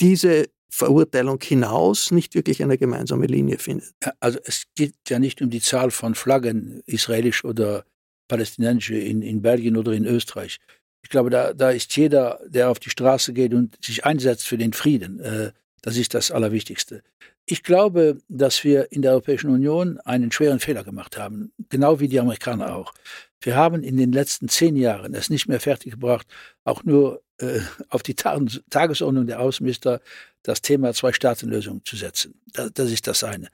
diese 0.00 0.46
Verurteilung 0.70 1.38
hinaus 1.40 2.10
nicht 2.10 2.34
wirklich 2.34 2.62
eine 2.62 2.78
gemeinsame 2.78 3.26
Linie 3.26 3.58
findet? 3.58 3.94
Also 4.18 4.38
es 4.44 4.64
geht 4.74 4.94
ja 5.08 5.18
nicht 5.18 5.40
um 5.40 5.50
die 5.50 5.60
Zahl 5.60 5.90
von 5.92 6.14
Flaggen, 6.14 6.82
israelisch 6.86 7.44
oder 7.44 7.84
palästinensische, 8.26 8.96
in, 8.96 9.22
in 9.22 9.40
Belgien 9.40 9.76
oder 9.76 9.92
in 9.92 10.04
Österreich. 10.04 10.58
Ich 11.02 11.10
glaube, 11.10 11.30
da, 11.30 11.54
da 11.54 11.70
ist 11.70 11.96
jeder, 11.96 12.40
der 12.46 12.70
auf 12.70 12.80
die 12.80 12.90
Straße 12.90 13.32
geht 13.32 13.54
und 13.54 13.78
sich 13.82 14.04
einsetzt 14.04 14.46
für 14.46 14.58
den 14.58 14.72
Frieden. 14.72 15.20
Äh, 15.20 15.52
das 15.80 15.96
ist 15.96 16.12
das 16.12 16.32
Allerwichtigste. 16.32 17.02
Ich 17.50 17.62
glaube, 17.62 18.18
dass 18.28 18.62
wir 18.62 18.92
in 18.92 19.00
der 19.00 19.12
Europäischen 19.12 19.48
Union 19.48 19.98
einen 20.00 20.30
schweren 20.30 20.60
Fehler 20.60 20.84
gemacht 20.84 21.16
haben, 21.16 21.50
genau 21.70 21.98
wie 21.98 22.06
die 22.06 22.20
Amerikaner 22.20 22.76
auch. 22.76 22.92
Wir 23.40 23.56
haben 23.56 23.82
in 23.82 23.96
den 23.96 24.12
letzten 24.12 24.50
zehn 24.50 24.76
Jahren 24.76 25.14
es 25.14 25.30
nicht 25.30 25.48
mehr 25.48 25.58
fertiggebracht, 25.58 26.26
auch 26.64 26.84
nur 26.84 27.22
äh, 27.38 27.60
auf 27.88 28.02
die 28.02 28.12
Ta 28.14 28.38
Tagesordnung 28.68 29.26
der 29.26 29.40
Außenminister 29.40 30.02
das 30.42 30.60
Thema 30.60 30.92
Zwei-Staaten-Lösung 30.92 31.86
zu 31.86 31.96
setzen. 31.96 32.34
Das, 32.52 32.70
das 32.74 32.90
ist 32.90 33.06
das 33.06 33.24
eine. 33.24 33.48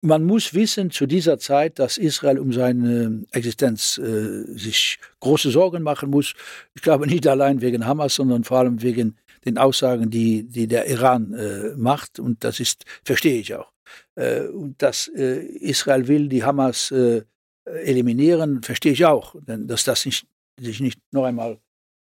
Man 0.00 0.22
muss 0.22 0.54
wissen 0.54 0.92
zu 0.92 1.06
dieser 1.06 1.40
Zeit, 1.40 1.80
dass 1.80 1.98
Israel 1.98 2.38
um 2.38 2.52
seine 2.52 3.24
Existenz 3.32 3.98
äh, 3.98 4.44
sich 4.56 5.00
große 5.18 5.50
Sorgen 5.50 5.82
machen 5.82 6.10
muss. 6.10 6.34
Ich 6.74 6.82
glaube 6.82 7.08
nicht 7.08 7.26
allein 7.26 7.60
wegen 7.62 7.84
Hamas, 7.84 8.14
sondern 8.14 8.44
vor 8.44 8.58
allem 8.58 8.80
wegen 8.80 9.16
den 9.44 9.58
Aussagen, 9.58 10.10
die, 10.10 10.44
die 10.44 10.66
der 10.66 10.86
Iran 10.86 11.34
äh, 11.34 11.74
macht. 11.76 12.18
Und 12.18 12.44
das 12.44 12.60
ist, 12.60 12.84
verstehe 13.04 13.40
ich 13.40 13.54
auch. 13.54 13.72
Äh, 14.14 14.42
und 14.46 14.80
dass 14.82 15.08
äh, 15.08 15.44
Israel 15.44 16.08
will 16.08 16.28
die 16.28 16.44
Hamas 16.44 16.90
äh, 16.90 17.22
eliminieren, 17.64 18.62
verstehe 18.62 18.92
ich 18.92 19.04
auch. 19.04 19.34
Denn 19.40 19.66
dass 19.66 19.84
das 19.84 20.04
nicht, 20.06 20.26
sich 20.60 20.80
nicht 20.80 20.98
noch 21.12 21.24
einmal. 21.24 21.58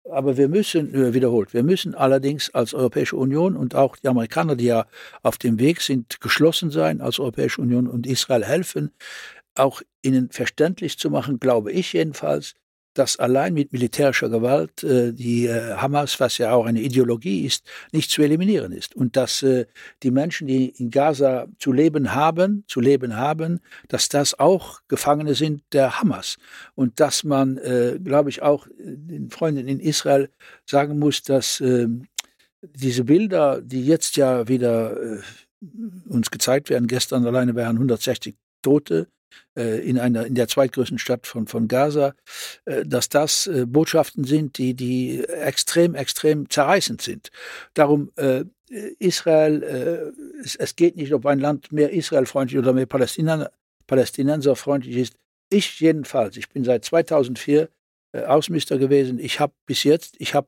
Aber 0.10 0.36
wir 0.36 0.48
müssen, 0.48 0.94
äh, 0.94 1.14
wiederholt, 1.14 1.54
wir 1.54 1.64
müssen 1.64 1.94
allerdings 1.94 2.50
als 2.54 2.74
Europäische 2.74 3.16
Union 3.18 3.56
und 3.56 3.76
auch 3.76 3.96
die 3.96 4.08
Amerikaner, 4.08 4.56
die 4.56 4.66
ja 4.66 4.86
auf 5.22 5.38
dem 5.38 5.60
Weg 5.60 5.82
sind, 5.82 6.20
geschlossen 6.20 6.72
sein 6.72 7.02
als 7.02 7.20
Europäische 7.20 7.62
Union 7.62 7.88
und 7.88 8.08
Israel 8.08 8.44
helfen, 8.44 8.92
auch 9.56 9.82
ihnen 10.02 10.32
verständlich 10.32 10.98
zu 10.98 11.10
machen, 11.10 11.40
glaube 11.40 11.72
ich 11.72 11.94
jedenfalls, 11.94 12.56
dass 12.94 13.18
allein 13.18 13.54
mit 13.54 13.72
militärischer 13.72 14.30
Gewalt 14.30 14.84
äh, 14.84 15.14
die 15.14 15.46
äh, 15.46 15.76
Hamas, 15.76 16.20
was 16.20 16.38
ja 16.38 16.54
auch 16.54 16.66
eine 16.66 16.82
Ideologie 16.82 17.46
ist, 17.46 17.66
nicht 17.92 18.12
zu 18.12 18.22
eliminieren 18.22 18.72
ist. 18.72 18.96
Und 18.96 19.16
dass 19.16 19.44
äh, 19.44 19.66
die 20.04 20.12
Menschen, 20.12 20.48
die 20.48 20.70
in 20.70 20.90
Gaza 20.90 21.48
zu 21.58 21.72
leben 21.72 22.14
haben, 22.14 22.64
zu 22.68 22.82
leben 22.82 23.16
haben, 23.16 23.60
dass 23.88 24.10
das 24.10 24.38
auch 24.38 24.82
Gefangene 24.88 25.36
sind 25.36 25.64
der 25.72 26.00
Hamas. 26.00 26.38
Und 26.76 27.00
dass 27.00 27.24
man, 27.24 27.58
äh, 27.58 28.00
glaube 28.04 28.30
ich, 28.30 28.42
auch 28.42 28.68
den 28.78 29.30
Freunden 29.30 29.68
in 29.68 29.80
Israel 29.80 30.30
sagen 30.66 31.00
muss, 31.00 31.24
dass 31.24 31.62
ähm, 31.62 32.08
diese 32.62 33.06
Bilder, 33.06 33.62
die 33.62 33.86
jetzt 33.86 34.18
ja 34.18 34.48
wieder 34.48 35.02
äh, 35.02 35.20
uns 36.08 36.30
gezeigt 36.30 36.70
werden, 36.70 36.88
gestern 36.88 37.26
alleine 37.26 37.56
waren 37.56 37.78
160 37.78 38.36
Tote, 38.62 39.08
in, 39.56 40.00
einer, 40.00 40.26
in 40.26 40.36
der 40.36 40.48
zweitgrößten 40.48 40.98
Stadt 40.98 41.28
von, 41.28 41.48
von 41.48 41.68
Gaza, 41.68 42.14
äh, 42.66 42.86
dass 42.86 43.10
das 43.10 43.48
äh, 43.48 43.66
Botschaften 43.66 44.24
sind, 44.24 44.58
die, 44.58 44.74
die 44.74 45.24
extrem, 45.24 45.96
extrem 45.96 46.50
zerreißend 46.50 47.02
sind. 47.02 47.30
Darum 47.74 48.12
Israel, 49.00 50.14
es, 50.44 50.76
geht 50.76 50.96
nicht, 50.96 51.14
ob 51.14 51.26
ein 51.26 51.40
Land 51.40 51.74
mehr 51.74 51.92
israelfreundlich 51.92 52.58
oder 52.58 52.72
mehr 52.72 52.86
palästinenserfreundlich 52.86 54.96
ist. 54.96 55.16
ich 55.50 55.82
jedenfalls, 55.82 56.38
ich 56.38 56.48
bin 56.48 56.64
seit 56.64 56.86
2004 56.86 57.68
äh, 58.14 58.24
Außenminister 58.24 58.78
gewesen. 58.78 59.20
Ich 59.20 59.40
habe 59.40 59.54
bis 59.66 59.84
jetzt, 59.84 60.16
ich 60.20 60.36
habe 60.36 60.48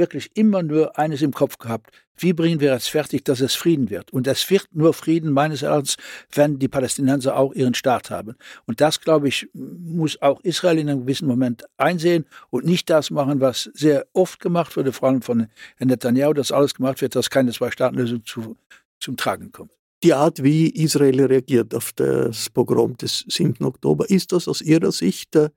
wirklich 0.00 0.30
immer 0.34 0.64
nur 0.64 0.98
eines 0.98 1.22
im 1.22 1.32
Kopf 1.32 1.58
gehabt. 1.58 1.90
Wie 2.16 2.32
bringen 2.32 2.58
wir 2.58 2.72
es 2.72 2.88
fertig, 2.88 3.24
dass 3.24 3.40
es 3.40 3.54
Frieden 3.54 3.88
wird? 3.88 4.12
Und 4.12 4.26
es 4.26 4.50
wird 4.50 4.66
nur 4.72 4.92
Frieden 4.92 5.30
meines 5.30 5.62
Erachtens, 5.62 5.96
wenn 6.34 6.58
die 6.58 6.68
Palästinenser 6.68 7.36
auch 7.36 7.54
ihren 7.54 7.74
Staat 7.74 8.10
haben. 8.10 8.34
Und 8.66 8.80
das, 8.80 9.00
glaube 9.00 9.28
ich, 9.28 9.48
muss 9.54 10.20
auch 10.20 10.40
Israel 10.40 10.78
in 10.78 10.90
einem 10.90 11.02
gewissen 11.02 11.28
Moment 11.28 11.64
einsehen 11.76 12.26
und 12.50 12.64
nicht 12.64 12.90
das 12.90 13.10
machen, 13.10 13.40
was 13.40 13.70
sehr 13.74 14.06
oft 14.12 14.40
gemacht 14.40 14.76
wurde, 14.76 14.92
vor 14.92 15.08
allem 15.08 15.22
von 15.22 15.46
Herrn 15.76 15.88
Netanyahu, 15.88 16.32
dass 16.32 16.50
alles 16.50 16.74
gemacht 16.74 17.00
wird, 17.00 17.14
dass 17.14 17.30
keine 17.30 17.52
Zwei-Staaten-Lösung 17.52 18.24
zu, 18.24 18.56
zum 18.98 19.16
Tragen 19.16 19.52
kommt. 19.52 19.70
Die 20.02 20.14
Art, 20.14 20.42
wie 20.42 20.70
Israel 20.70 21.26
reagiert 21.26 21.74
auf 21.74 21.92
das 21.92 22.48
Pogrom 22.48 22.96
des 22.96 23.24
7. 23.28 23.62
Oktober, 23.64 24.08
ist 24.08 24.32
das 24.32 24.48
aus 24.48 24.62
Ihrer 24.62 24.92
Sicht 24.92 25.36
äh, 25.36 25.50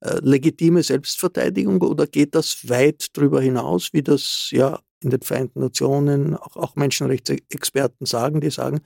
legitime 0.00 0.82
Selbstverteidigung 0.82 1.80
oder 1.82 2.06
geht 2.06 2.34
das 2.34 2.68
weit 2.68 3.08
darüber 3.12 3.40
hinaus, 3.40 3.92
wie 3.92 4.02
das 4.02 4.48
ja 4.50 4.80
in 5.02 5.10
den 5.10 5.20
Vereinten 5.22 5.60
Nationen 5.60 6.36
auch, 6.36 6.56
auch 6.56 6.76
Menschenrechtsexperten 6.76 8.06
sagen, 8.06 8.40
die 8.40 8.50
sagen, 8.50 8.80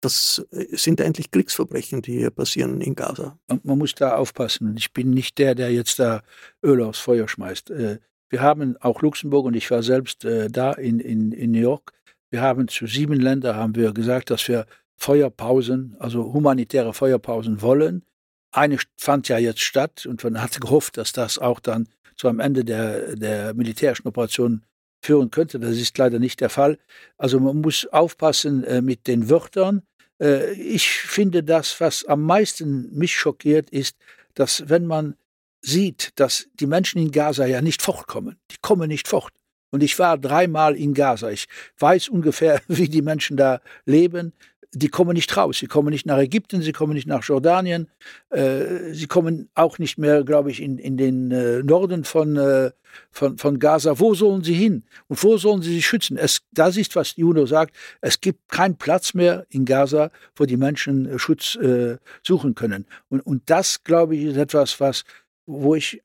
das 0.00 0.44
äh, 0.50 0.76
sind 0.76 1.00
eigentlich 1.00 1.30
Kriegsverbrechen, 1.30 2.02
die 2.02 2.18
hier 2.18 2.30
passieren 2.30 2.80
in 2.80 2.94
Gaza. 2.94 3.38
Man 3.62 3.78
muss 3.78 3.94
da 3.94 4.16
aufpassen. 4.16 4.76
Ich 4.76 4.92
bin 4.92 5.10
nicht 5.10 5.38
der, 5.38 5.54
der 5.54 5.72
jetzt 5.72 5.98
da 5.98 6.22
Öl 6.62 6.82
aufs 6.82 6.98
Feuer 6.98 7.28
schmeißt. 7.28 7.70
Äh, 7.70 7.98
wir 8.28 8.40
haben 8.40 8.76
auch 8.78 9.02
Luxemburg 9.02 9.46
und 9.46 9.54
ich 9.54 9.70
war 9.70 9.82
selbst 9.82 10.24
da 10.24 10.72
in, 10.72 11.00
in, 11.00 11.32
in 11.32 11.50
New 11.50 11.60
York. 11.60 11.92
Wir 12.30 12.40
haben 12.40 12.66
zu 12.66 12.86
sieben 12.86 13.20
Ländern 13.20 13.56
haben 13.56 13.74
wir 13.74 13.92
gesagt, 13.92 14.30
dass 14.30 14.48
wir 14.48 14.64
Feuerpausen, 14.96 15.96
also 15.98 16.32
humanitäre 16.32 16.94
Feuerpausen 16.94 17.60
wollen. 17.60 18.06
Eine 18.52 18.78
fand 18.96 19.28
ja 19.28 19.38
jetzt 19.38 19.60
statt 19.60 20.06
und 20.06 20.22
man 20.22 20.40
hatte 20.42 20.60
gehofft, 20.60 20.96
dass 20.96 21.12
das 21.12 21.38
auch 21.38 21.60
dann 21.60 21.88
zu 22.16 22.28
einem 22.28 22.40
Ende 22.40 22.64
der, 22.64 23.16
der 23.16 23.54
militärischen 23.54 24.06
Operation 24.06 24.62
führen 25.02 25.30
könnte. 25.30 25.58
Das 25.58 25.76
ist 25.76 25.98
leider 25.98 26.18
nicht 26.18 26.40
der 26.40 26.50
Fall. 26.50 26.78
Also 27.18 27.40
man 27.40 27.60
muss 27.60 27.86
aufpassen 27.86 28.64
äh, 28.64 28.80
mit 28.80 29.06
den 29.06 29.28
Wörtern. 29.28 29.82
Äh, 30.20 30.52
ich 30.52 30.88
finde 30.88 31.42
das, 31.42 31.80
was 31.80 32.04
am 32.04 32.22
meisten 32.22 32.96
mich 32.96 33.16
schockiert, 33.16 33.70
ist, 33.70 33.96
dass 34.34 34.68
wenn 34.68 34.86
man 34.86 35.16
sieht, 35.60 36.10
dass 36.16 36.48
die 36.54 36.66
Menschen 36.66 37.00
in 37.00 37.10
Gaza 37.10 37.46
ja 37.46 37.60
nicht 37.60 37.82
fortkommen, 37.82 38.36
die 38.50 38.56
kommen 38.60 38.88
nicht 38.88 39.08
fort. 39.08 39.32
Und 39.70 39.82
ich 39.82 39.98
war 39.98 40.18
dreimal 40.18 40.76
in 40.76 40.92
Gaza. 40.92 41.30
Ich 41.30 41.46
weiß 41.78 42.08
ungefähr, 42.08 42.60
wie 42.68 42.88
die 42.88 43.02
Menschen 43.02 43.36
da 43.36 43.60
leben 43.86 44.32
die 44.74 44.88
kommen 44.88 45.14
nicht 45.14 45.36
raus. 45.36 45.58
Sie 45.58 45.66
kommen 45.66 45.90
nicht 45.90 46.06
nach 46.06 46.18
Ägypten, 46.18 46.62
sie 46.62 46.72
kommen 46.72 46.94
nicht 46.94 47.06
nach 47.06 47.22
Jordanien, 47.22 47.88
äh, 48.30 48.92
sie 48.92 49.06
kommen 49.06 49.50
auch 49.54 49.78
nicht 49.78 49.98
mehr, 49.98 50.24
glaube 50.24 50.50
ich, 50.50 50.62
in, 50.62 50.78
in 50.78 50.96
den 50.96 51.30
äh, 51.30 51.62
Norden 51.62 52.04
von, 52.04 52.36
äh, 52.36 52.70
von, 53.10 53.36
von 53.36 53.58
Gaza. 53.58 53.98
Wo 53.98 54.14
sollen 54.14 54.42
sie 54.42 54.54
hin? 54.54 54.84
Und 55.08 55.22
wo 55.22 55.36
sollen 55.36 55.62
sie 55.62 55.74
sich 55.74 55.86
schützen? 55.86 56.16
Es, 56.16 56.42
das 56.52 56.76
ist, 56.76 56.96
was 56.96 57.14
die 57.14 57.24
UNO 57.24 57.44
sagt. 57.46 57.76
Es 58.00 58.20
gibt 58.20 58.48
keinen 58.48 58.76
Platz 58.76 59.12
mehr 59.12 59.46
in 59.50 59.66
Gaza, 59.66 60.10
wo 60.36 60.46
die 60.46 60.56
Menschen 60.56 61.06
äh, 61.06 61.18
Schutz 61.18 61.54
äh, 61.56 61.98
suchen 62.22 62.54
können. 62.54 62.86
Und, 63.10 63.20
und 63.20 63.42
das, 63.46 63.84
glaube 63.84 64.16
ich, 64.16 64.24
ist 64.24 64.36
etwas, 64.36 64.80
was 64.80 65.04
wo 65.46 65.74
ich 65.74 65.96
äh, 65.96 66.00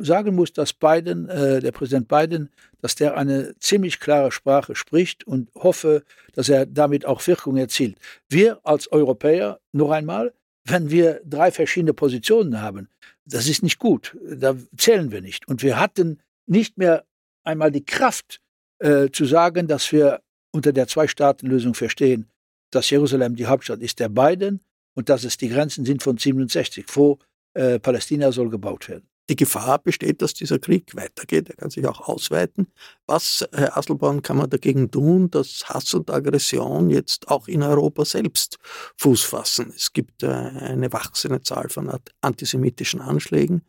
sagen 0.00 0.34
muss, 0.34 0.52
dass 0.52 0.72
Biden, 0.72 1.28
äh, 1.28 1.60
der 1.60 1.72
Präsident 1.72 2.08
Biden, 2.08 2.50
dass 2.80 2.94
der 2.94 3.16
eine 3.16 3.54
ziemlich 3.58 4.00
klare 4.00 4.32
Sprache 4.32 4.74
spricht 4.74 5.26
und 5.26 5.48
hoffe, 5.54 6.02
dass 6.34 6.48
er 6.48 6.66
damit 6.66 7.06
auch 7.06 7.26
Wirkung 7.26 7.56
erzielt. 7.56 7.96
Wir 8.28 8.60
als 8.64 8.90
Europäer, 8.90 9.60
noch 9.72 9.90
einmal, 9.90 10.32
wenn 10.64 10.90
wir 10.90 11.20
drei 11.24 11.50
verschiedene 11.50 11.94
Positionen 11.94 12.60
haben, 12.60 12.88
das 13.24 13.48
ist 13.48 13.62
nicht 13.62 13.78
gut. 13.78 14.16
Da 14.22 14.56
zählen 14.76 15.10
wir 15.10 15.20
nicht. 15.20 15.46
Und 15.48 15.62
wir 15.62 15.78
hatten 15.78 16.20
nicht 16.46 16.78
mehr 16.78 17.04
einmal 17.44 17.70
die 17.70 17.84
Kraft 17.84 18.40
äh, 18.78 19.10
zu 19.10 19.24
sagen, 19.24 19.66
dass 19.68 19.92
wir 19.92 20.20
unter 20.52 20.72
der 20.72 20.88
Zwei-Staaten-Lösung 20.88 21.74
verstehen, 21.74 22.28
dass 22.70 22.90
Jerusalem 22.90 23.36
die 23.36 23.46
Hauptstadt 23.46 23.80
ist 23.80 24.00
der 24.00 24.08
beiden 24.08 24.60
und 24.94 25.08
dass 25.08 25.24
es 25.24 25.36
die 25.36 25.48
Grenzen 25.48 25.84
sind 25.84 26.02
von 26.02 26.18
67, 26.18 26.84
wo 26.94 27.18
äh, 27.54 27.78
Palästina 27.78 28.32
soll 28.32 28.50
gebaut 28.50 28.88
werden. 28.88 29.10
Die 29.30 29.36
Gefahr 29.36 29.78
besteht, 29.78 30.22
dass 30.22 30.34
dieser 30.34 30.58
Krieg 30.58 30.96
weitergeht. 30.96 31.50
Er 31.50 31.54
kann 31.54 31.70
sich 31.70 31.86
auch 31.86 32.08
ausweiten. 32.08 32.66
Was, 33.06 33.46
Herr 33.52 33.76
Asselborn, 33.78 34.22
kann 34.22 34.36
man 34.36 34.50
dagegen 34.50 34.90
tun, 34.90 35.30
dass 35.30 35.68
Hass 35.68 35.94
und 35.94 36.10
Aggression 36.10 36.90
jetzt 36.90 37.28
auch 37.28 37.46
in 37.46 37.62
Europa 37.62 38.04
selbst 38.04 38.58
Fuß 38.96 39.22
fassen? 39.22 39.72
Es 39.74 39.92
gibt 39.92 40.24
äh, 40.24 40.26
eine 40.26 40.92
wachsende 40.92 41.40
Zahl 41.42 41.68
von 41.68 41.92
antisemitischen 42.22 43.00
Anschlägen 43.00 43.62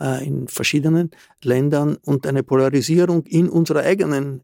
äh, 0.00 0.26
in 0.26 0.48
verschiedenen 0.48 1.10
Ländern 1.44 1.96
und 1.96 2.26
eine 2.26 2.42
Polarisierung 2.42 3.24
in 3.26 3.50
unserer 3.50 3.80
eigenen 3.80 4.42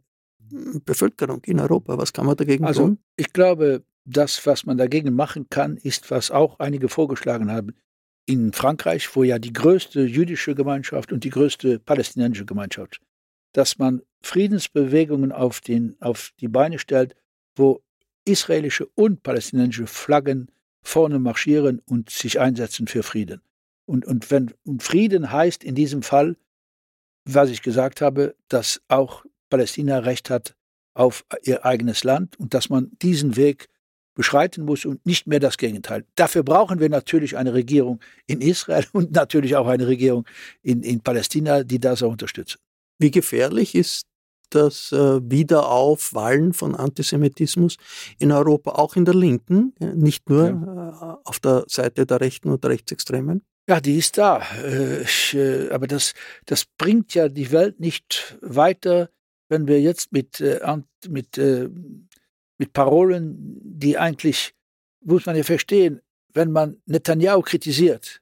hm, 0.51 0.83
Bevölkerung 0.85 1.41
in 1.45 1.61
Europa. 1.61 1.97
Was 1.97 2.13
kann 2.13 2.27
man 2.27 2.37
dagegen 2.37 2.67
also, 2.67 2.83
tun? 2.83 2.99
Ich 3.17 3.33
glaube, 3.33 3.85
das, 4.05 4.45
was 4.47 4.67
man 4.67 4.77
dagegen 4.77 5.15
machen 5.15 5.47
kann, 5.49 5.79
ist, 5.79 6.11
was 6.11 6.31
auch 6.31 6.59
einige 6.59 6.91
vorgeschlagen 6.91 7.51
haben, 7.51 7.75
in 8.29 8.53
Frankreich, 8.53 9.09
wo 9.17 9.23
ja 9.23 9.39
die 9.39 9.55
größte 9.55 10.03
jüdische 10.03 10.55
Gemeinschaft 10.55 11.13
und 11.13 11.25
die 11.25 11.31
größte 11.31 11.79
palästinensische 11.79 12.45
Gemeinschaft, 12.45 13.01
dass 13.53 13.79
man 13.79 14.03
Friedensbewegungen 14.21 15.33
auf, 15.33 15.63
den, 15.63 15.97
auf 16.01 16.33
die 16.39 16.49
Beine 16.49 16.79
stellt, 16.79 17.17
wo 17.57 17.81
israelische 18.27 18.87
und 18.95 19.23
palästinensische 19.23 19.87
Flaggen 19.87 20.51
vorne 20.83 21.19
marschieren 21.19 21.81
und 21.87 22.11
sich 22.11 22.39
einsetzen 22.39 22.87
für 22.87 23.03
Frieden. 23.03 23.41
Und, 23.87 24.05
und 24.05 24.31
wenn 24.31 24.53
und 24.63 24.83
Frieden 24.83 25.33
heißt 25.33 25.65
in 25.65 25.75
diesem 25.75 26.03
Fall, 26.03 26.37
was 27.25 27.49
ich 27.49 27.63
gesagt 27.63 28.03
habe, 28.03 28.37
dass 28.49 28.83
auch 28.89 29.25
Palästina 29.49 30.01
Recht 30.01 30.29
hat 30.29 30.55
auf 30.93 31.25
ihr 31.45 31.65
eigenes 31.65 32.05
Land 32.05 32.39
und 32.39 32.53
dass 32.53 32.69
man 32.69 32.91
diesen 33.01 33.37
Weg 33.37 33.71
beschreiten 34.19 34.65
muss 34.65 34.85
und 34.85 35.07
nicht 35.07 35.29
mehr 35.29 35.39
das 35.39 35.59
Gegenteil. 35.59 36.05
Dafür 36.17 36.43
brauchen 36.43 36.81
wir 36.81 36.89
natürlich 36.89 37.37
eine 37.37 37.55
Regierung 37.55 38.01
in 38.27 38.41
Israel 38.41 38.85
und 38.93 39.13
natürlich 39.13 39.55
auch 39.55 39.69
eine 39.69 39.87
Regierung 39.87 40.27
in, 40.61 40.83
in 40.83 41.01
Palästina, 41.01 41.63
die 41.63 41.79
das 41.79 42.03
auch 42.03 42.11
unterstützen. 42.11 42.59
Wie 42.99 43.13
gefährlich 43.13 43.77
ist 43.77 44.07
das 44.51 44.91
äh, 44.91 45.21
Wiederaufwallen 45.23 46.53
von 46.53 46.75
Antisemitismus 46.75 47.77
in 48.19 48.33
Europa, 48.33 48.73
auch 48.73 48.97
in 48.97 49.05
der 49.05 49.15
Linken, 49.15 49.73
nicht 49.79 50.29
nur 50.29 50.47
ja. 50.49 51.21
äh, 51.23 51.29
auf 51.29 51.39
der 51.39 51.65
Seite 51.69 52.05
der 52.05 52.21
Rechten 52.21 52.51
und 52.51 52.65
der 52.65 52.71
Rechtsextremen? 52.73 53.43
Ja, 53.69 53.81
die 53.81 53.99
ist 53.99 54.19
da. 54.19 54.43
Äh, 54.65 55.05
äh, 55.33 55.71
aber 55.71 55.87
das, 55.87 56.15
das 56.45 56.65
bringt 56.77 57.15
ja 57.15 57.29
die 57.29 57.53
Welt 57.53 57.79
nicht 57.79 58.37
weiter, 58.41 59.11
wenn 59.49 59.69
wir 59.69 59.81
jetzt 59.81 60.11
mit, 60.11 60.41
äh, 60.41 60.59
mit 61.07 61.39
äh, 61.39 61.69
mit 62.59 62.73
Parolen, 62.73 63.59
die 63.63 63.97
eigentlich, 63.97 64.55
muss 65.01 65.27
man 65.27 65.37
ja 65.37 65.45
verstehen, 65.45 66.01
wenn 66.35 66.51
man 66.51 66.77
Netanyahu 66.87 67.43
kritisiert, 67.43 68.21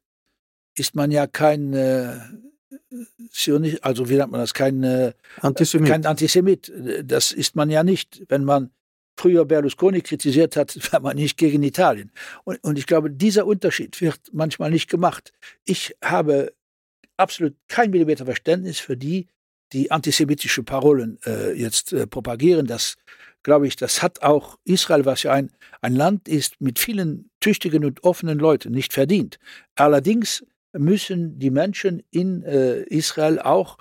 ist 0.76 0.94
man 0.94 1.10
ja 1.10 1.26
kein 1.26 1.72
äh, 1.72 2.18
also 3.82 4.08
wie 4.08 4.16
nennt 4.16 4.32
man 4.32 4.40
das, 4.40 4.54
kein 4.54 4.82
äh, 4.82 5.12
Antisemit. 5.40 5.88
kein 5.88 6.06
Antisemit. 6.06 6.72
Das 7.04 7.32
ist 7.32 7.56
man 7.56 7.70
ja 7.70 7.82
nicht. 7.82 8.22
Wenn 8.28 8.44
man 8.44 8.70
früher 9.16 9.44
Berlusconi 9.44 10.00
kritisiert 10.00 10.56
hat, 10.56 10.76
war 10.92 11.00
man 11.00 11.16
nicht 11.16 11.36
gegen 11.36 11.62
Italien. 11.62 12.10
Und, 12.44 12.62
und 12.62 12.78
ich 12.78 12.86
glaube, 12.86 13.10
dieser 13.10 13.46
Unterschied 13.46 14.00
wird 14.00 14.20
manchmal 14.32 14.70
nicht 14.70 14.90
gemacht. 14.90 15.32
Ich 15.64 15.96
habe 16.02 16.52
absolut 17.16 17.54
kein 17.68 17.90
Millimeter 17.90 18.24
Verständnis 18.24 18.78
für 18.78 18.96
die, 18.96 19.26
die 19.72 19.90
antisemitische 19.90 20.62
Parolen 20.62 21.18
äh, 21.26 21.52
jetzt 21.52 21.92
äh, 21.92 22.06
propagieren. 22.06 22.66
Das 22.66 22.96
glaube 23.46 23.68
ich, 23.68 23.76
das 23.76 24.02
hat 24.02 24.22
auch 24.22 24.58
Israel, 24.64 25.04
was 25.04 25.22
ja 25.22 25.32
ein, 25.32 25.52
ein 25.80 25.94
Land 25.94 26.26
ist 26.26 26.60
mit 26.60 26.80
vielen 26.80 27.30
tüchtigen 27.38 27.84
und 27.84 28.02
offenen 28.02 28.40
Leuten, 28.40 28.72
nicht 28.72 28.92
verdient. 28.92 29.38
Allerdings 29.76 30.44
müssen 30.72 31.38
die 31.38 31.50
Menschen 31.50 32.02
in 32.10 32.42
äh, 32.42 32.80
Israel 32.82 33.38
auch, 33.38 33.78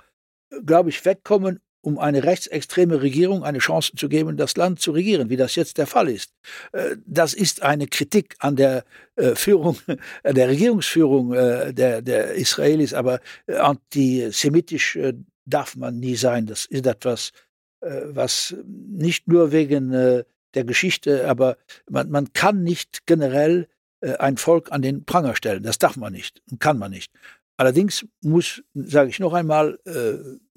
glaube 0.64 0.90
ich, 0.90 1.04
wegkommen, 1.04 1.58
um 1.80 1.98
eine 1.98 2.22
rechtsextreme 2.22 3.02
Regierung 3.02 3.42
eine 3.42 3.58
Chance 3.58 3.90
zu 3.96 4.08
geben, 4.08 4.36
das 4.36 4.56
Land 4.56 4.80
zu 4.80 4.92
regieren, 4.92 5.30
wie 5.30 5.36
das 5.36 5.56
jetzt 5.56 5.78
der 5.78 5.88
Fall 5.88 6.08
ist. 6.08 6.30
Äh, 6.70 6.94
das 7.04 7.34
ist 7.34 7.62
eine 7.62 7.88
Kritik 7.88 8.36
an 8.38 8.54
der 8.54 8.84
äh, 9.16 9.34
Führung, 9.34 9.78
der 10.24 10.48
Regierungsführung 10.48 11.32
äh, 11.32 11.74
der, 11.74 12.02
der 12.02 12.34
Israelis, 12.34 12.94
aber 12.94 13.18
antisemitisch 13.48 14.96
darf 15.44 15.74
man 15.74 15.98
nie 15.98 16.16
sein. 16.16 16.46
Das 16.46 16.66
ist 16.66 16.86
etwas, 16.86 17.30
äh, 17.30 17.32
was 18.14 18.54
nicht 18.66 19.28
nur 19.28 19.52
wegen 19.52 19.92
äh, 19.92 20.24
der 20.54 20.64
Geschichte, 20.64 21.28
aber 21.28 21.56
man, 21.88 22.10
man 22.10 22.32
kann 22.32 22.62
nicht 22.62 23.06
generell 23.06 23.68
äh, 24.00 24.16
ein 24.16 24.36
Volk 24.36 24.72
an 24.72 24.82
den 24.82 25.04
Pranger 25.04 25.36
stellen. 25.36 25.62
Das 25.62 25.78
darf 25.78 25.96
man 25.96 26.12
nicht 26.12 26.42
und 26.50 26.60
kann 26.60 26.78
man 26.78 26.90
nicht. 26.90 27.12
Allerdings 27.56 28.06
muss, 28.22 28.62
sage 28.74 29.08
ich 29.08 29.18
noch 29.18 29.32
einmal, 29.32 29.78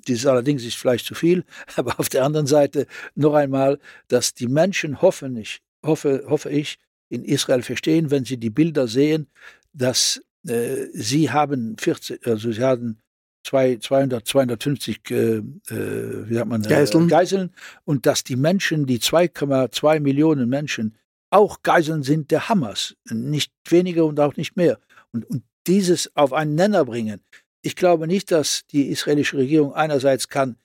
dieses 0.08 0.26
allerdings 0.26 0.66
ist 0.66 0.76
vielleicht 0.76 1.06
zu 1.06 1.16
viel, 1.16 1.46
aber 1.76 2.00
auf 2.00 2.10
der 2.10 2.26
anderen 2.26 2.48
Seite 2.48 2.88
noch 3.16 3.34
einmal, 3.34 3.80
dass 4.08 4.34
die 4.34 4.48
Menschen 4.48 5.02
hoffen 5.02 5.38
ich, 5.38 5.62
hoffe, 5.86 6.26
hoffe 6.28 6.50
ich, 6.50 6.78
in 7.10 7.24
Israel 7.24 7.64
verstehen, 7.64 8.12
wenn 8.12 8.26
sie 8.26 8.38
die 8.38 8.52
Bilder 8.52 8.88
sehen, 8.88 9.28
dass 9.74 10.22
äh, 10.48 10.88
sie 10.94 11.32
haben 11.32 11.76
40, 11.78 12.26
also 12.28 12.52
sie 12.52 12.64
haben 12.64 13.02
zwei, 13.50 13.78
200, 13.78 14.28
250 14.28 15.10
äh, 15.10 15.16
äh, 15.16 15.44
wie 15.70 16.34
sagt 16.36 16.48
man, 16.48 16.62
Geiseln. 16.62 17.08
Geiseln 17.08 17.50
und 17.84 18.06
dass 18.06 18.24
die 18.24 18.36
Menschen, 18.36 18.86
die 18.86 19.00
2,2 19.00 20.00
Millionen 20.00 20.50
Menschen 20.50 20.96
auch 21.32 21.64
Geiseln 21.64 22.04
sind 22.04 22.32
der 22.32 22.50
Hamas, 22.50 22.96
nicht 23.10 23.52
weniger 23.68 24.06
und 24.06 24.20
auch 24.20 24.36
nicht 24.36 24.56
mehr. 24.56 24.80
Und, 25.12 25.26
und 25.26 25.44
dieses 25.68 26.16
auf 26.16 26.34
einen 26.34 26.56
Nenner 26.56 26.86
bringen. 26.86 27.22
Ich 27.62 27.76
glaube 27.76 28.08
nicht, 28.08 28.32
dass 28.32 28.66
die 28.68 28.90
israelische 28.90 29.38
Regierung 29.38 29.74
einerseits 29.74 30.30
kann 30.30 30.56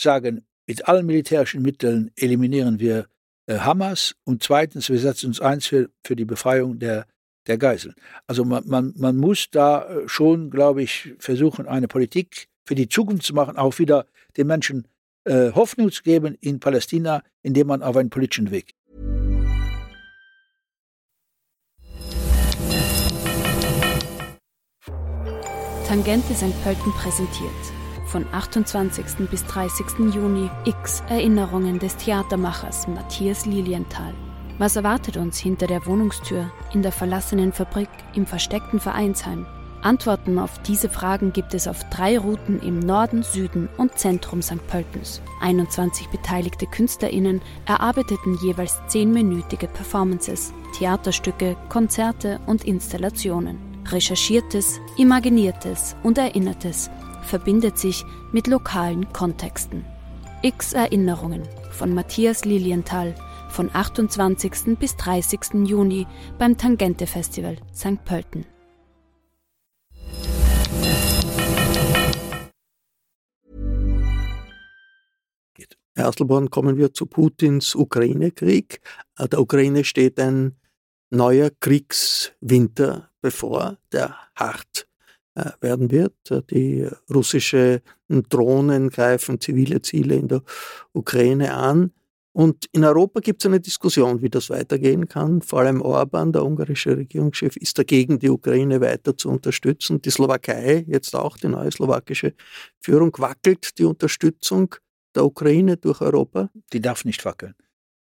sagen, 0.00 0.46
mit 0.66 0.88
allen 0.88 1.06
militärischen 1.06 1.62
Mitteln 1.62 2.10
eliminieren 2.16 2.80
wir 2.80 3.06
äh, 3.46 3.58
Hamas 3.58 4.14
und 4.24 4.42
zweitens, 4.42 4.88
wir 4.88 4.98
setzen 4.98 5.26
uns 5.26 5.40
eins 5.40 5.66
für, 5.66 5.90
für 6.04 6.16
die 6.16 6.24
Befreiung 6.24 6.78
der, 6.78 7.06
der 7.46 7.58
Geiseln. 7.58 7.94
Also 8.26 8.44
man, 8.44 8.66
man, 8.66 8.92
man 8.96 9.16
muss 9.16 9.48
da 9.50 9.84
äh, 9.88 10.08
schon, 10.08 10.50
glaube 10.50 10.82
ich, 10.82 11.14
versuchen, 11.18 11.66
eine 11.66 11.88
Politik 11.88 12.48
für 12.64 12.74
die 12.74 12.88
Zukunft 12.88 13.24
zu 13.24 13.34
machen, 13.34 13.56
auch 13.56 13.78
wieder 13.78 14.06
den 14.36 14.46
Menschen 14.46 14.86
äh, 15.24 15.52
Hoffnung 15.52 15.90
zu 15.90 16.02
geben 16.02 16.36
in 16.40 16.60
Palästina, 16.60 17.22
indem 17.42 17.68
man 17.68 17.82
auf 17.82 17.96
einen 17.96 18.10
politischen 18.10 18.50
Weg 18.50 18.74
Tangente 25.90 26.34
St. 26.34 26.54
Pölten 26.62 26.92
präsentiert. 26.92 27.50
Von 28.06 28.24
28. 28.30 29.28
bis 29.28 29.44
30. 29.46 30.14
Juni 30.14 30.48
X 30.64 31.02
Erinnerungen 31.08 31.80
des 31.80 31.96
Theatermachers 31.96 32.86
Matthias 32.86 33.44
Lilienthal. 33.44 34.14
Was 34.60 34.76
erwartet 34.76 35.16
uns 35.16 35.38
hinter 35.38 35.66
der 35.66 35.86
Wohnungstür, 35.86 36.50
in 36.74 36.82
der 36.82 36.92
verlassenen 36.92 37.50
Fabrik, 37.50 37.88
im 38.14 38.26
versteckten 38.26 38.78
Vereinsheim? 38.78 39.46
Antworten 39.80 40.38
auf 40.38 40.58
diese 40.58 40.90
Fragen 40.90 41.32
gibt 41.32 41.54
es 41.54 41.66
auf 41.66 41.82
drei 41.88 42.18
Routen 42.18 42.60
im 42.60 42.78
Norden, 42.78 43.22
Süden 43.22 43.70
und 43.78 43.96
Zentrum 43.96 44.42
St. 44.42 44.66
Pöltens. 44.66 45.22
21 45.40 46.08
beteiligte 46.08 46.66
KünstlerInnen 46.66 47.40
erarbeiteten 47.64 48.36
jeweils 48.42 48.78
zehnminütige 48.88 49.66
Performances, 49.66 50.52
Theaterstücke, 50.76 51.56
Konzerte 51.70 52.38
und 52.46 52.64
Installationen. 52.64 53.58
Recherchiertes, 53.86 54.78
Imaginiertes 54.98 55.96
und 56.02 56.18
Erinnertes 56.18 56.90
verbindet 57.22 57.78
sich 57.78 58.04
mit 58.30 58.46
lokalen 58.46 59.10
Kontexten. 59.14 59.86
X 60.42 60.74
Erinnerungen 60.74 61.44
von 61.70 61.94
Matthias 61.94 62.44
Lilienthal 62.44 63.14
von 63.50 63.70
28. 63.72 64.78
bis 64.78 64.96
30. 64.96 65.66
Juni 65.66 66.06
beim 66.38 66.56
Tangente 66.56 67.06
Festival 67.06 67.56
St. 67.74 68.04
Pölten. 68.04 68.46
Herr 76.00 76.08
Asselborn, 76.08 76.48
kommen 76.48 76.78
wir 76.78 76.94
zu 76.94 77.04
Putins 77.04 77.74
Ukraine-Krieg. 77.74 78.80
Äh, 79.18 79.28
der 79.28 79.40
Ukraine 79.40 79.84
steht 79.84 80.18
ein 80.18 80.56
neuer 81.10 81.50
Kriegswinter 81.60 83.10
bevor, 83.20 83.76
der 83.92 84.16
hart 84.34 84.86
äh, 85.34 85.50
werden 85.60 85.90
wird. 85.90 86.14
Die 86.50 86.88
russischen 87.12 87.80
Drohnen 88.08 88.88
greifen 88.88 89.40
zivile 89.40 89.82
Ziele 89.82 90.14
in 90.14 90.28
der 90.28 90.42
Ukraine 90.92 91.54
an. 91.54 91.92
Und 92.32 92.66
in 92.72 92.84
Europa 92.84 93.20
gibt 93.20 93.42
es 93.42 93.46
eine 93.46 93.60
Diskussion, 93.60 94.22
wie 94.22 94.30
das 94.30 94.50
weitergehen 94.50 95.08
kann. 95.08 95.42
Vor 95.42 95.60
allem 95.60 95.82
Orban, 95.82 96.32
der 96.32 96.44
ungarische 96.44 96.96
Regierungschef, 96.96 97.56
ist 97.56 97.78
dagegen, 97.78 98.20
die 98.20 98.30
Ukraine 98.30 98.80
weiter 98.80 99.16
zu 99.16 99.30
unterstützen. 99.30 100.00
Die 100.00 100.10
Slowakei, 100.10 100.84
jetzt 100.86 101.14
auch 101.16 101.36
die 101.36 101.48
neue 101.48 101.72
slowakische 101.72 102.34
Führung, 102.78 103.12
wackelt 103.18 103.78
die 103.78 103.84
Unterstützung 103.84 104.76
der 105.14 105.24
Ukraine 105.24 105.76
durch 105.76 106.00
Europa? 106.00 106.50
Die 106.72 106.80
darf 106.80 107.04
nicht 107.04 107.24
wackeln. 107.24 107.54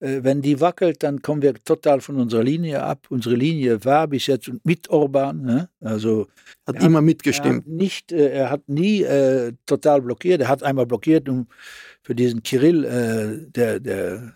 Äh, 0.02 0.24
wenn 0.24 0.42
die 0.42 0.60
wackelt, 0.60 1.02
dann 1.02 1.22
kommen 1.22 1.42
wir 1.42 1.54
total 1.54 2.00
von 2.00 2.16
unserer 2.16 2.42
Linie 2.42 2.82
ab. 2.82 3.06
Unsere 3.08 3.36
Linie 3.36 3.84
war 3.84 4.08
bis 4.08 4.26
jetzt 4.26 4.50
mit 4.64 4.90
Orban, 4.90 5.42
ne? 5.42 5.68
also 5.80 6.26
hat 6.66 6.82
immer 6.82 6.98
hat, 6.98 7.04
mitgestimmt. 7.04 7.66
Er 7.66 7.72
hat, 7.72 7.78
nicht, 7.78 8.12
äh, 8.12 8.28
er 8.30 8.50
hat 8.50 8.68
nie 8.68 9.02
äh, 9.02 9.52
total 9.64 10.02
blockiert. 10.02 10.40
Er 10.40 10.48
hat 10.48 10.64
einmal 10.64 10.86
blockiert 10.86 11.28
um, 11.28 11.46
für 12.02 12.14
diesen 12.14 12.42
Kirill, 12.42 12.84
äh, 12.84 13.50
der, 13.50 13.80
der 13.80 14.34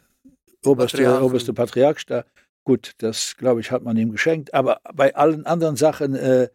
oberste, 0.65 0.99
Patriarch. 0.99 1.23
oberste 1.23 1.53
Patriarch 1.53 2.07
da. 2.07 2.25
Gut, 2.65 2.93
das 2.99 3.37
glaube 3.37 3.61
ich 3.61 3.71
hat 3.71 3.83
man 3.83 3.97
ihm 3.97 4.11
geschenkt. 4.11 4.55
Aber 4.55 4.81
bei 4.95 5.15
allen 5.15 5.47
anderen 5.47 5.77
Sachen 5.77 6.15
äh, 6.15 6.49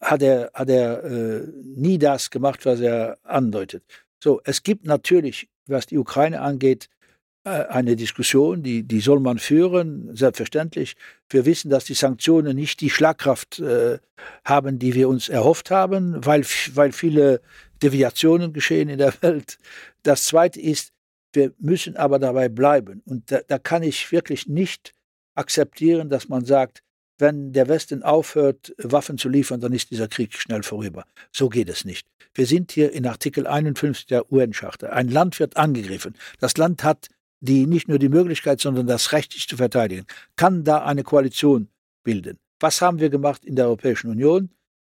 hat 0.00 0.22
er, 0.22 0.50
hat 0.54 0.68
er 0.68 1.04
äh, 1.04 1.46
nie 1.76 1.98
das 1.98 2.30
gemacht, 2.30 2.64
was 2.66 2.80
er 2.80 3.18
andeutet. 3.22 3.82
So, 4.22 4.40
es 4.44 4.62
gibt 4.62 4.86
natürlich, 4.86 5.48
was 5.66 5.86
die 5.86 5.98
Ukraine 5.98 6.40
angeht, 6.40 6.88
äh, 7.44 7.50
eine 7.50 7.96
Diskussion, 7.96 8.62
die, 8.62 8.82
die 8.82 9.00
soll 9.00 9.18
man 9.18 9.38
führen, 9.38 10.14
selbstverständlich. 10.14 10.94
Wir 11.28 11.46
wissen, 11.46 11.70
dass 11.70 11.84
die 11.84 11.94
Sanktionen 11.94 12.54
nicht 12.54 12.80
die 12.80 12.90
Schlagkraft 12.90 13.60
äh, 13.60 13.98
haben, 14.44 14.78
die 14.78 14.94
wir 14.94 15.08
uns 15.08 15.28
erhofft 15.28 15.70
haben, 15.70 16.24
weil, 16.24 16.44
weil 16.74 16.92
viele 16.92 17.40
Deviationen 17.82 18.52
geschehen 18.52 18.88
in 18.88 18.98
der 18.98 19.14
Welt. 19.22 19.58
Das 20.02 20.24
Zweite 20.24 20.60
ist, 20.60 20.92
wir 21.32 21.52
müssen 21.58 21.96
aber 21.96 22.18
dabei 22.18 22.48
bleiben. 22.48 23.02
Und 23.04 23.30
da, 23.30 23.40
da 23.46 23.58
kann 23.58 23.82
ich 23.82 24.10
wirklich 24.12 24.46
nicht 24.46 24.94
akzeptieren, 25.34 26.08
dass 26.08 26.28
man 26.28 26.44
sagt, 26.44 26.82
wenn 27.18 27.52
der 27.52 27.68
Westen 27.68 28.02
aufhört, 28.02 28.74
Waffen 28.78 29.18
zu 29.18 29.28
liefern, 29.28 29.60
dann 29.60 29.72
ist 29.72 29.90
dieser 29.90 30.08
Krieg 30.08 30.34
schnell 30.34 30.62
vorüber. 30.62 31.04
So 31.32 31.48
geht 31.48 31.68
es 31.68 31.84
nicht. 31.84 32.06
Wir 32.34 32.46
sind 32.46 32.72
hier 32.72 32.92
in 32.92 33.06
Artikel 33.06 33.46
51 33.46 34.06
der 34.06 34.32
UN-Charta. 34.32 34.88
Ein 34.88 35.08
Land 35.08 35.38
wird 35.38 35.56
angegriffen. 35.56 36.14
Das 36.38 36.56
Land 36.56 36.82
hat 36.82 37.08
die 37.40 37.66
nicht 37.66 37.88
nur 37.88 37.98
die 37.98 38.08
Möglichkeit, 38.08 38.60
sondern 38.60 38.86
das 38.86 39.12
Recht, 39.12 39.32
sich 39.32 39.48
zu 39.48 39.56
verteidigen, 39.56 40.06
kann 40.36 40.64
da 40.64 40.84
eine 40.84 41.02
Koalition 41.02 41.68
bilden. 42.04 42.38
Was 42.60 42.82
haben 42.82 43.00
wir 43.00 43.10
gemacht 43.10 43.44
in 43.44 43.56
der 43.56 43.66
Europäischen 43.66 44.10
Union? 44.10 44.50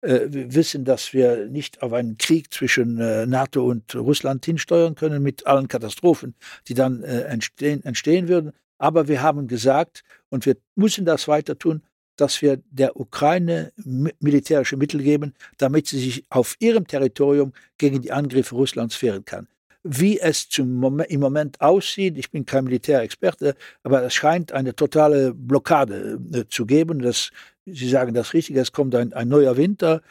Äh, 0.06 0.54
wissen, 0.54 0.86
dass 0.86 1.14
wir 1.14 1.48
nicht 1.48 1.82
auf 1.82 1.92
einen 1.92 2.20
Krieg 2.20 2.54
zwischen 2.54 3.00
äh, 3.00 3.26
NATO 3.26 3.66
und 3.66 3.96
Russland 3.96 4.46
hinsteuern 4.46 4.94
können 4.94 5.24
mit 5.24 5.48
allen 5.48 5.68
Katastrophen, 5.68 6.36
die 6.68 6.76
dann 6.76 7.02
äh, 7.02 7.22
entstehen, 7.22 7.84
entstehen 7.84 8.28
würden. 8.28 8.52
Aber 8.78 9.08
wir 9.08 9.24
haben 9.24 9.48
gesagt, 9.48 10.04
und 10.30 10.46
wir 10.46 10.58
müssen 10.76 11.06
das 11.06 11.28
weiter 11.28 11.58
tun, 11.58 11.82
dass 12.18 12.44
wir 12.44 12.62
der 12.70 13.00
Ukraine 13.00 13.74
militärische 14.20 14.78
Mittel 14.78 15.02
geben, 15.02 15.34
damit 15.58 15.88
sie 15.88 16.00
sich 16.00 16.24
auf 16.30 16.56
ihrem 16.60 16.86
Territorium 16.86 17.54
gegen 17.80 18.04
die 18.04 18.12
Angriffe 18.12 18.54
Russlands 18.54 19.02
wehren 19.02 19.26
kann 19.26 19.48
wie 19.88 20.20
es 20.20 20.48
Moment, 20.58 21.12
im 21.12 21.20
Moment 21.20 21.62
aussieht, 21.62 22.18
ich 22.18 22.32
bin 22.32 22.44
kein 22.44 22.64
Militärexperte, 22.64 23.56
aber 23.84 24.02
es 24.02 24.16
scheint 24.16 24.52
eine 24.52 24.76
totale 24.76 25.32
Blockade 25.32 26.20
äh, 26.34 26.46
zu 26.50 26.66
geben. 26.66 27.04
Das, 27.04 27.30
Sie 27.66 27.90
sagen 27.90 28.14
das 28.14 28.34
richtig, 28.34 28.56
es 28.58 28.72
kommt 28.72 28.96
ein, 28.96 29.14
ein 29.14 29.28
neuer 29.28 29.58
Winter. 29.58 30.02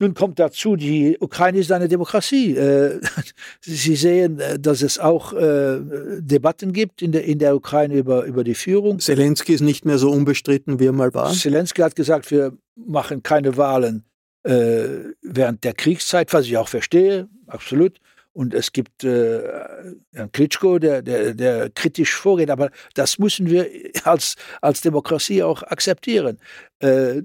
Nun 0.00 0.14
kommt 0.14 0.40
dazu, 0.40 0.74
die 0.74 1.16
Ukraine 1.20 1.58
ist 1.58 1.70
eine 1.70 1.86
Demokratie. 1.86 2.56
Äh, 2.56 3.00
Sie 3.60 3.94
sehen, 3.94 4.40
äh, 4.40 4.58
dass 4.58 4.82
es 4.82 4.98
auch 4.98 5.32
äh, 5.32 5.80
Debatten 6.18 6.72
gibt 6.72 7.00
in 7.00 7.12
der, 7.12 7.24
in 7.24 7.38
der 7.38 7.54
Ukraine 7.54 7.94
über, 7.94 8.24
über 8.24 8.42
die 8.42 8.56
Führung. 8.56 8.98
Zelensky 8.98 9.54
ist 9.54 9.60
nicht 9.60 9.84
mehr 9.84 9.98
so 9.98 10.10
unbestritten, 10.10 10.80
wie 10.80 10.86
er 10.86 10.92
mal 10.92 11.14
war. 11.14 11.32
Zelensky 11.32 11.82
hat 11.82 11.94
gesagt, 11.94 12.30
wir 12.30 12.56
machen 12.74 13.22
keine 13.22 13.56
Wahlen 13.56 14.04
äh, 14.42 15.12
während 15.22 15.62
der 15.62 15.74
Kriegszeit, 15.74 16.32
was 16.32 16.46
ich 16.46 16.56
auch 16.56 16.68
verstehe, 16.68 17.28
absolut. 17.46 17.98
Und 18.34 18.52
es 18.52 18.72
gibt 18.72 19.04
äh, 19.04 19.42
Herrn 20.12 20.30
Klitschko, 20.32 20.78
der, 20.78 21.02
der, 21.02 21.34
der 21.34 21.70
kritisch 21.70 22.14
vorgeht, 22.14 22.50
aber 22.50 22.70
das 22.94 23.18
müssen 23.18 23.48
wir 23.48 23.66
als, 24.02 24.34
als 24.60 24.80
Demokratie 24.80 25.42
auch 25.42 25.62
akzeptieren. 25.62 26.38
Äh, 26.80 27.22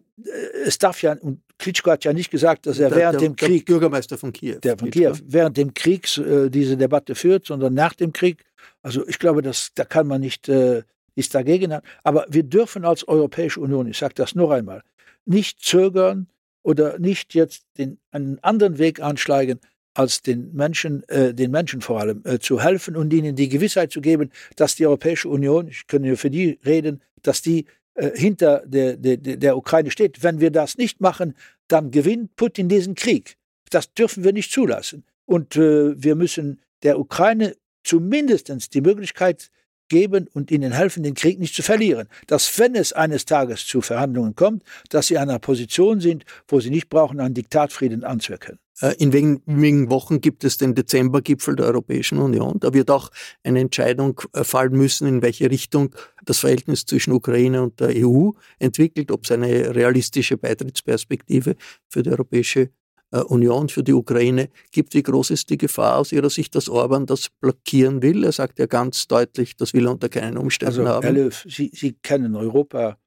es 0.64 0.78
darf 0.78 1.02
ja, 1.02 1.14
und 1.20 1.42
Klitschko 1.58 1.92
hat 1.92 2.06
ja 2.06 2.14
nicht 2.14 2.30
gesagt, 2.30 2.68
dass 2.68 2.80
er 2.80 2.90
der, 2.90 2.98
während 2.98 3.22
der, 3.22 3.28
dem 3.30 3.36
Krieg. 3.36 3.66
Der 3.66 3.74
Bürgermeister 3.74 4.18
von 4.18 4.32
Kiew. 4.32 4.60
Der 4.60 4.78
von 4.78 4.92
Kiew, 4.92 5.16
während 5.26 5.58
dem 5.58 5.74
Krieg 5.74 6.16
äh, 6.18 6.50
diese 6.50 6.78
Debatte 6.78 7.16
führt, 7.16 7.48
sondern 7.48 7.74
nach 7.74 7.96
dem 7.96 8.14
Krieg. 8.14 8.46
Also 8.84 9.06
ich 9.08 9.20
glaube, 9.20 9.42
das, 9.42 9.72
da 9.74 9.86
kann 9.86 10.08
man 10.08 10.22
nicht 10.22 10.48
äh, 10.48 10.84
ist 11.16 11.36
dagegen 11.36 11.74
haben. 11.74 11.86
Aber 12.04 12.26
wir 12.30 12.44
dürfen 12.44 12.86
als 12.86 13.08
Europäische 13.08 13.60
Union, 13.60 13.88
ich 13.88 13.98
sage 13.98 14.14
das 14.16 14.36
noch 14.36 14.52
einmal, 14.52 14.84
nicht 15.26 15.60
zögern 15.60 16.28
oder 16.64 16.98
nicht 16.98 17.34
jetzt 17.34 17.66
den, 17.78 18.00
einen 18.12 18.40
anderen 18.42 18.78
Weg 18.78 19.02
anschlagen, 19.02 19.60
als 20.00 20.22
den 20.22 20.54
Menschen, 20.54 21.04
äh, 21.10 21.34
den 21.34 21.52
Menschen 21.52 21.82
vor 21.82 22.00
allem 22.00 22.22
äh, 22.24 22.40
zu 22.40 22.62
helfen 22.64 22.96
und 22.96 23.12
ihnen 23.12 23.36
die 23.36 23.50
Gewissheit 23.50 23.92
zu 23.92 24.00
geben, 24.00 24.32
dass 24.56 24.76
die 24.76 24.88
Europäische 24.88 25.28
Union, 25.28 25.68
ich 25.68 25.88
kann 25.88 26.06
ja 26.06 26.16
für 26.16 26.30
die 26.30 26.58
reden, 26.66 27.02
dass 27.22 27.42
die 27.42 27.66
äh, 27.96 28.12
hinter 28.16 28.64
der, 28.66 28.96
der, 28.96 29.18
der 29.18 29.58
Ukraine 29.58 29.92
steht. 29.92 30.24
Wenn 30.24 30.40
wir 30.40 30.52
das 30.52 30.78
nicht 30.78 31.02
machen, 31.02 31.36
dann 31.68 31.92
gewinnt 31.92 32.38
Putin 32.38 32.70
diesen 32.70 32.96
Krieg. 32.96 33.36
Das 33.72 33.94
dürfen 33.94 34.24
wir 34.24 34.32
nicht 34.32 34.54
zulassen. 34.54 35.04
Und 35.26 35.58
äh, 35.58 36.02
wir 36.02 36.16
müssen 36.16 36.62
der 36.82 36.98
Ukraine 36.98 37.58
zumindest 37.84 38.74
die 38.74 38.82
Möglichkeit 38.82 39.52
geben 39.90 40.30
und 40.34 40.50
ihnen 40.50 40.72
helfen, 40.72 41.04
den 41.04 41.14
Krieg 41.14 41.40
nicht 41.40 41.56
zu 41.56 41.62
verlieren. 41.62 42.08
Dass, 42.28 42.58
wenn 42.58 42.76
es 42.76 42.94
eines 42.94 43.26
Tages 43.26 43.68
zu 43.68 43.82
Verhandlungen 43.82 44.36
kommt, 44.36 44.64
dass 44.90 45.08
sie 45.08 45.16
in 45.16 45.22
einer 45.22 45.40
Position 45.40 46.00
sind, 46.00 46.24
wo 46.48 46.62
sie 46.62 46.70
nicht 46.70 46.88
brauchen, 46.88 47.20
einen 47.20 47.34
Diktatfrieden 47.34 48.06
anzuerkennen. 48.06 48.60
Äh, 48.82 48.96
in 48.98 49.14
wenigen 49.14 49.90
Wochen 49.90 50.22
gibt 50.22 50.44
es 50.44 50.58
den 50.58 50.76
Dezembergipfel 50.76 51.56
der 51.56 51.68
Europäischen 51.68 52.18
Union. 52.20 52.60
Da 52.60 52.74
wird 52.74 52.90
auch 52.92 53.10
eine 53.44 53.60
Entscheidung 53.60 54.22
äh, 54.34 54.44
fallen 54.44 54.74
müssen, 54.74 55.08
in 55.08 55.22
welche 55.22 55.50
Richtung 55.50 55.96
das 56.26 56.40
Verhältnis 56.40 56.86
zwischen 56.86 57.12
Ukraine 57.12 57.64
und 57.64 57.80
der 57.80 57.92
EU 57.96 58.32
entwickelt, 58.60 59.12
ob 59.12 59.26
es 59.26 59.32
eine 59.32 59.76
realistische 59.76 60.38
Beitrittsperspektive 60.38 61.56
für 61.90 62.04
die 62.04 62.12
Europäische 62.12 62.70
äh, 63.12 63.20
Union 63.20 63.70
für 63.70 63.84
die 63.84 63.94
Ukraine 63.94 64.50
gibt. 64.72 64.94
Wie 64.94 65.04
groß 65.04 65.32
ist 65.32 65.50
die 65.50 65.58
Gefahr 65.58 65.98
aus 65.98 66.12
Ihrer 66.12 66.30
Sicht, 66.30 66.56
dass 66.56 66.70
Orban 66.70 67.06
das 67.06 67.30
blockieren 67.42 68.02
will? 68.02 68.24
Er 68.24 68.32
sagt 68.32 68.60
ja 68.60 68.66
ganz 68.66 69.08
deutlich, 69.08 69.58
das 69.58 69.74
will 69.74 69.88
er 69.88 69.92
unter 69.92 70.10
keinen 70.10 70.38
Umständen 70.38 70.82
also, 70.82 70.90
haben. 70.90 71.04
Herr 71.04 71.14
Löw, 71.14 71.46
Sie, 71.48 71.72
Sie 71.74 71.94
kennen 71.94 72.36
Europa 72.36 72.98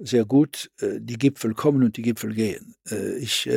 sehr 0.00 0.24
gut. 0.24 0.70
Äh, 0.80 1.00
die 1.00 1.18
Gipfel 1.18 1.54
kommen 1.54 1.84
und 1.84 1.96
die 1.96 2.02
Gipfel 2.02 2.34
gehen. 2.34 2.74
Äh, 2.90 3.18
ich 3.18 3.48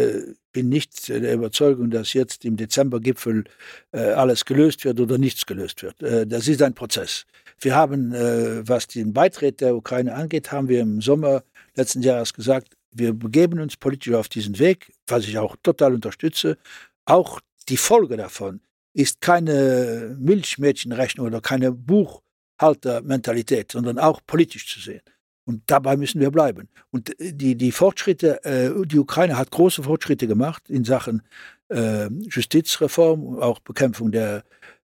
bin 0.51 0.69
nicht 0.69 1.09
der 1.09 1.33
Überzeugung, 1.33 1.89
dass 1.89 2.13
jetzt 2.13 2.45
im 2.45 2.57
Dezember-Gipfel 2.57 3.45
alles 3.91 4.45
gelöst 4.45 4.85
wird 4.85 4.99
oder 4.99 5.17
nichts 5.17 5.47
gelöst 5.47 5.81
wird. 5.81 5.95
Das 5.99 6.47
ist 6.47 6.61
ein 6.61 6.75
Prozess. 6.75 7.25
Wir 7.59 7.75
haben, 7.75 8.13
was 8.13 8.85
den 8.85 9.13
Beitritt 9.13 9.61
der 9.61 9.75
Ukraine 9.75 10.13
angeht, 10.13 10.51
haben 10.51 10.67
wir 10.67 10.81
im 10.81 11.01
Sommer 11.01 11.43
letzten 11.75 12.03
Jahres 12.03 12.35
gesagt, 12.35 12.77
wir 12.91 13.13
begeben 13.13 13.59
uns 13.59 13.77
politisch 13.77 14.13
auf 14.13 14.29
diesen 14.29 14.59
Weg, 14.59 14.93
was 15.07 15.23
ich 15.23 15.39
auch 15.39 15.55
total 15.63 15.95
unterstütze. 15.95 16.59
Auch 17.05 17.39
die 17.67 17.77
Folge 17.77 18.15
davon 18.15 18.61
ist 18.93 19.21
keine 19.21 20.15
Milchmädchenrechnung 20.19 21.25
oder 21.25 21.41
keine 21.41 21.71
Buchhaltermentalität, 21.71 23.71
sondern 23.71 23.97
auch 23.97 24.21
politisch 24.27 24.71
zu 24.71 24.79
sehen. 24.79 25.01
Und 25.45 25.63
dabei 25.67 25.97
müssen 25.97 26.21
wir 26.21 26.31
bleiben. 26.31 26.69
Und 26.91 27.19
äh, 27.19 27.33
die, 27.33 27.55
die 27.55 27.71
Fortschritte, 27.71 28.43
äh, 28.45 28.71
die 28.85 28.99
Ukraine 28.99 29.37
hat 29.37 29.51
große 29.51 29.83
Fortschritte 29.83 30.27
gemacht 30.27 30.69
in 30.69 30.83
Sachen 30.83 31.21
äh, 31.69 32.07
Justizreform, 32.07 33.39
auch 33.39 33.59
Bekämpfung 33.59 34.11
der 34.11 34.43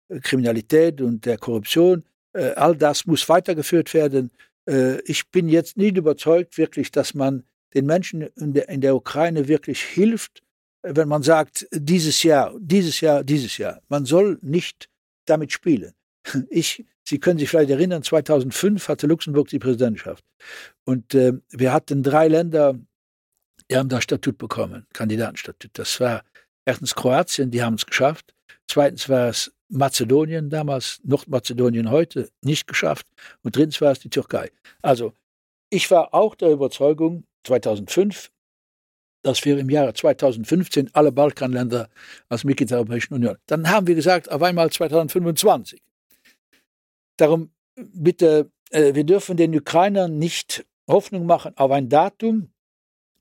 äh, 0.10 0.20
Kriminalität 0.20 1.02
und 1.02 1.26
der 1.26 1.38
Korruption. 1.38 2.04
Äh, 2.34 2.52
all 2.52 2.76
das 2.76 3.06
muss 3.06 3.28
weitergeführt 3.30 3.94
werden. 3.94 4.32
Äh, 4.68 5.00
ich 5.02 5.30
bin 5.30 5.50
jetzt 5.50 5.78
nicht 5.78 5.98
überzeugt, 5.98 6.58
wirklich, 6.58 6.92
dass 6.92 7.14
man 7.14 7.44
den 7.74 7.86
Menschen 7.86 8.22
in 8.22 8.54
der, 8.54 8.70
in 8.70 8.82
der 8.82 8.96
Ukraine 8.96 9.48
wirklich 9.48 9.82
hilft, 9.82 10.42
wenn 10.82 11.08
man 11.08 11.24
sagt, 11.24 11.68
dieses 11.72 12.24
Jahr, 12.24 12.56
dieses 12.60 13.02
Jahr, 13.02 13.24
dieses 13.24 13.58
Jahr. 13.58 13.82
Man 13.90 14.06
soll 14.06 14.40
nicht 14.42 14.90
damit 15.26 15.52
spielen. 15.52 15.94
Ich, 16.50 16.86
Sie 17.04 17.20
können 17.20 17.40
sich 17.40 17.50
vielleicht 17.50 17.72
erinnern, 17.72 18.04
2005 18.04 18.88
hatte 18.88 19.08
Luxemburg 19.08 19.48
die 19.48 19.60
Präsidentschaft. 19.60 20.24
Und 20.86 21.16
äh, 21.16 21.34
wir 21.50 21.74
hatten 21.74 22.04
drei 22.04 22.28
Länder, 22.28 22.76
die 23.70 23.78
haben 23.78 23.90
das 23.90 24.04
Statut 24.04 24.38
bekommen, 24.38 24.86
Kandidatenstatut. 24.94 25.72
Das 25.74 26.00
war 26.00 26.24
erstens 26.66 26.96
Kroatien, 26.96 27.52
die 27.52 27.64
haben 27.64 27.76
es 27.76 27.86
geschafft. 27.86 28.34
Zweitens 28.68 29.10
war 29.10 29.30
es 29.30 29.52
Mazedonien 29.70 30.50
damals, 30.50 31.00
Nordmazedonien 31.04 31.90
heute, 31.90 32.30
nicht 32.44 32.68
geschafft. 32.68 33.08
Und 33.42 33.56
drittens 33.56 33.82
war 33.82 33.92
es 33.92 34.00
die 34.00 34.10
Türkei. 34.10 34.52
Also, 34.82 35.14
ich 35.70 35.90
war 35.92 36.14
auch 36.14 36.36
der 36.36 36.50
Überzeugung, 36.50 37.24
2005, 37.44 38.32
dass 39.22 39.44
wir 39.46 39.58
im 39.58 39.70
Jahre 39.70 39.94
2015 39.94 40.90
alle 40.94 41.12
Balkanländer 41.12 41.90
als 42.30 42.44
Mitglied 42.44 42.72
der 42.72 42.78
Europäischen 42.78 43.14
Union. 43.14 43.38
Dann 43.48 43.70
haben 43.70 43.88
wir 43.88 43.96
gesagt, 43.96 44.32
auf 44.32 44.42
einmal 44.42 44.70
2025. 44.70 45.82
Darum 47.20 47.52
bitte, 47.76 48.52
äh, 48.72 48.94
wir 48.94 49.04
dürfen 49.04 49.38
den 49.38 49.56
Ukrainern 49.56 50.18
nicht 50.18 50.66
Hoffnung 50.88 51.26
machen 51.26 51.54
auf 51.56 51.72
ein 51.72 51.90
Datum, 51.90 52.50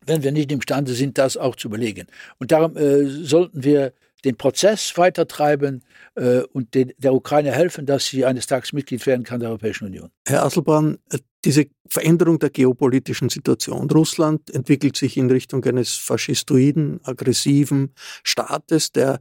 wenn 0.07 0.23
wir 0.23 0.33
nicht 0.33 0.51
imstande 0.53 0.95
sind, 0.95 1.19
das 1.19 1.37
auch 1.37 1.57
zu 1.57 1.69
belegen. 1.69 2.07
Und 2.39 2.53
darum 2.53 2.77
äh, 2.77 3.05
sollten 3.07 3.63
wir 3.63 3.93
den 4.25 4.37
Prozess 4.37 4.97
weitertreiben 4.97 5.85
äh, 6.17 6.41
und 6.53 6.75
den, 6.75 6.93
der 6.99 7.15
Ukraine 7.15 7.53
helfen, 7.53 7.87
dass 7.87 8.07
sie 8.07 8.25
eines 8.25 8.47
Tages 8.47 8.73
Mitglied 8.73 9.07
werden 9.07 9.25
kann 9.25 9.41
der 9.41 9.51
Europäischen 9.51 9.87
Union. 9.87 10.11
Herr 10.27 10.45
Asselborn, 10.45 10.99
äh, 11.11 11.19
diese 11.45 11.67
Veränderung 11.89 12.39
der 12.39 12.51
geopolitischen 12.51 13.29
Situation. 13.29 13.89
Russland 13.91 14.51
entwickelt 14.51 14.97
sich 14.97 15.17
in 15.17 15.31
Richtung 15.31 15.65
eines 15.65 15.95
faschistoiden, 15.95 17.01
aggressiven 17.05 17.95
Staates, 18.25 18.91
der 18.91 19.21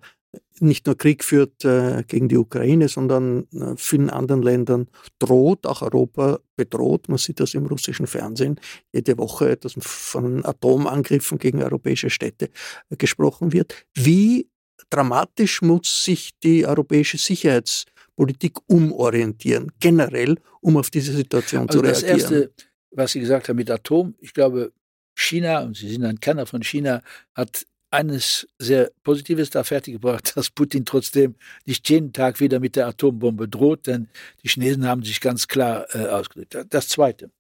nicht 0.60 0.86
nur 0.86 0.98
Krieg 0.98 1.24
führt 1.24 1.64
äh, 1.66 2.04
gegen 2.08 2.28
die 2.28 2.38
Ukraine, 2.38 2.88
sondern 2.88 3.48
äh, 3.54 3.76
vielen 3.78 4.10
anderen 4.10 4.42
Ländern 4.42 4.88
droht, 5.20 5.66
auch 5.66 5.82
Europa 5.82 6.40
bedroht. 6.56 7.10
Man 7.10 7.18
sieht 7.18 7.40
das 7.40 7.54
im 7.54 7.66
russischen 7.66 8.08
Fernsehen 8.08 8.60
jede 8.92 9.18
Woche, 9.18 9.58
dass 9.58 9.76
von 9.80 10.46
Atomangriffen 10.46 11.38
gegen 11.38 11.62
europäische 11.62 12.10
Städte 12.10 12.50
äh, 12.90 12.96
gesprochen 12.96 13.54
wird. 13.54 13.86
Wie 13.94 14.50
dramatisch 14.90 15.62
muss 15.62 16.04
sich 16.04 16.32
die 16.40 16.66
europäische 16.66 17.18
Sicherheitspolitik 17.18 18.58
umorientieren, 18.68 19.72
generell, 19.80 20.38
um 20.62 20.78
auf 20.78 20.90
diese 20.90 21.14
Situation 21.14 21.68
also 21.68 21.80
zu 21.80 21.86
reagieren? 21.86 22.20
Das 22.20 22.32
Erste, 22.32 22.52
was 22.92 23.12
Sie 23.12 23.20
gesagt 23.20 23.50
haben 23.50 23.58
mit 23.58 23.70
Atom, 23.70 24.16
ich 24.20 24.34
glaube, 24.34 24.72
China, 25.16 25.64
und 25.64 25.76
Sie 25.76 25.90
sind 25.90 26.04
ein 26.04 26.20
Kenner 26.20 26.46
von 26.46 26.64
China, 26.64 27.02
hat 27.34 27.66
eines 27.98 28.48
sehr 28.60 28.92
Positives 29.04 29.50
da 29.50 29.64
fertiggebracht, 29.64 30.32
dass 30.38 30.52
Putin 30.52 30.86
trotzdem 30.86 31.36
nicht 31.66 31.90
jeden 31.90 32.14
Tag 32.14 32.40
wieder 32.40 32.60
mit 32.60 32.76
der 32.76 32.88
Atombombe 32.88 33.48
droht, 33.48 33.88
denn 33.88 34.08
die 34.44 34.50
Chinesen 34.50 34.88
haben 34.88 35.04
sich 35.04 35.20
ganz 35.20 35.48
klar 35.48 35.88
äh, 35.94 36.08
ausgedrückt. 36.08 36.58
Das 36.70 36.88
Zweite. 36.88 37.32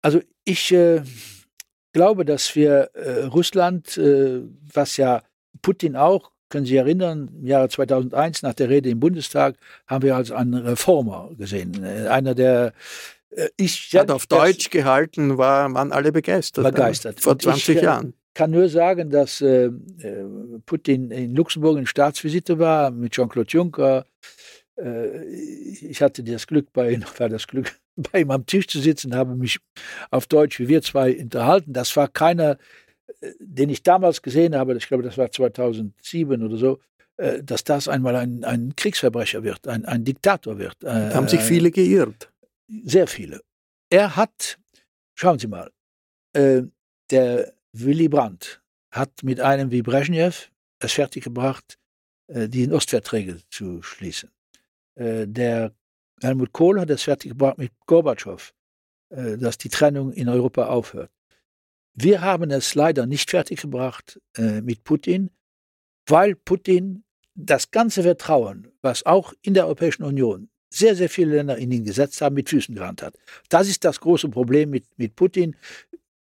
Also 0.00 0.20
ich 0.44 0.72
äh, 0.72 1.02
glaube, 1.92 2.24
dass 2.24 2.54
wir 2.54 2.90
äh, 2.94 3.24
Russland, 3.24 3.98
äh, 3.98 4.42
was 4.72 4.96
ja 4.96 5.22
Putin 5.60 5.96
auch, 5.96 6.30
können 6.48 6.66
Sie 6.66 6.76
erinnern, 6.76 7.30
im 7.40 7.46
Jahre 7.46 7.68
2001 7.68 8.42
nach 8.42 8.54
der 8.54 8.68
Rede 8.68 8.90
im 8.90 9.00
Bundestag 9.00 9.56
haben 9.86 10.02
wir 10.02 10.14
als 10.16 10.30
einen 10.30 10.54
Reformer 10.54 11.30
gesehen. 11.36 11.82
Äh, 11.82 12.08
einer, 12.08 12.34
der 12.34 12.74
äh, 13.30 13.48
ich 13.56 13.90
hat 13.94 14.10
auf 14.10 14.26
Deutsch 14.26 14.70
gehalten, 14.70 15.38
war 15.38 15.68
man 15.68 15.92
alle 15.92 16.12
begeistert. 16.12 16.64
Begeistert. 16.64 17.20
Vor 17.20 17.38
20 17.38 17.76
ich, 17.76 17.82
Jahren. 17.82 18.14
Ich 18.32 18.34
kann 18.34 18.50
nur 18.50 18.70
sagen, 18.70 19.10
dass 19.10 19.42
äh, 19.42 19.70
Putin 20.64 21.10
in 21.10 21.34
Luxemburg 21.34 21.76
in 21.76 21.84
Staatsvisite 21.84 22.58
war 22.58 22.90
mit 22.90 23.12
Jean-Claude 23.12 23.50
Juncker. 23.50 24.06
Äh, 24.78 25.26
ich 25.26 26.00
hatte 26.00 26.24
das 26.24 26.46
Glück, 26.46 26.72
bei 26.72 26.90
ihm, 26.92 27.04
war 27.18 27.28
das 27.28 27.46
Glück, 27.46 27.78
bei 27.96 28.20
ihm 28.20 28.30
am 28.30 28.46
Tisch 28.46 28.68
zu 28.68 28.80
sitzen, 28.80 29.14
habe 29.14 29.36
mich 29.36 29.58
auf 30.10 30.26
Deutsch 30.26 30.58
wie 30.60 30.68
wir 30.68 30.80
zwei 30.80 31.14
unterhalten. 31.20 31.74
Das 31.74 31.94
war 31.94 32.08
keiner, 32.08 32.56
den 33.38 33.68
ich 33.68 33.82
damals 33.82 34.22
gesehen 34.22 34.56
habe, 34.56 34.74
ich 34.78 34.88
glaube, 34.88 35.02
das 35.02 35.18
war 35.18 35.30
2007 35.30 36.42
oder 36.42 36.56
so, 36.56 36.80
äh, 37.18 37.42
dass 37.42 37.64
das 37.64 37.86
einmal 37.86 38.16
ein, 38.16 38.44
ein 38.44 38.74
Kriegsverbrecher 38.74 39.42
wird, 39.42 39.68
ein, 39.68 39.84
ein 39.84 40.04
Diktator 40.04 40.58
wird. 40.58 40.76
Da 40.80 41.12
haben 41.12 41.28
sich 41.28 41.40
äh, 41.40 41.44
viele 41.44 41.70
geirrt. 41.70 42.32
Sehr 42.84 43.06
viele. 43.06 43.42
Er 43.90 44.16
hat, 44.16 44.58
schauen 45.14 45.38
Sie 45.38 45.48
mal, 45.48 45.70
äh, 46.32 46.62
der 47.10 47.52
Willy 47.72 48.08
Brandt 48.08 48.62
hat 48.90 49.22
mit 49.22 49.40
einem 49.40 49.70
wie 49.70 49.82
Brezhnev 49.82 50.50
es 50.78 50.92
fertiggebracht, 50.92 51.78
die 52.28 52.70
Ostverträge 52.70 53.38
zu 53.50 53.82
schließen. 53.82 54.30
Der 54.96 55.72
Helmut 56.20 56.52
Kohl 56.52 56.80
hat 56.80 56.90
es 56.90 57.02
fertiggebracht 57.02 57.58
mit 57.58 57.72
Gorbatschow, 57.86 58.52
dass 59.10 59.58
die 59.58 59.68
Trennung 59.68 60.12
in 60.12 60.28
Europa 60.28 60.66
aufhört. 60.66 61.10
Wir 61.94 62.22
haben 62.22 62.50
es 62.50 62.74
leider 62.74 63.06
nicht 63.06 63.30
fertiggebracht 63.30 64.18
äh, 64.36 64.62
mit 64.62 64.82
Putin, 64.82 65.30
weil 66.06 66.34
Putin 66.34 67.04
das 67.34 67.70
ganze 67.70 68.02
Vertrauen, 68.02 68.68
was 68.80 69.04
auch 69.04 69.34
in 69.42 69.54
der 69.54 69.66
Europäischen 69.66 70.02
Union 70.02 70.48
sehr, 70.70 70.96
sehr 70.96 71.10
viele 71.10 71.36
Länder 71.36 71.58
in 71.58 71.70
ihn 71.70 71.84
gesetzt 71.84 72.22
haben, 72.22 72.34
mit 72.34 72.48
Füßen 72.48 72.74
gerannt 72.74 73.02
hat. 73.02 73.18
Das 73.50 73.68
ist 73.68 73.84
das 73.84 74.00
große 74.00 74.30
Problem 74.30 74.70
mit, 74.70 74.86
mit 74.96 75.16
Putin. 75.16 75.54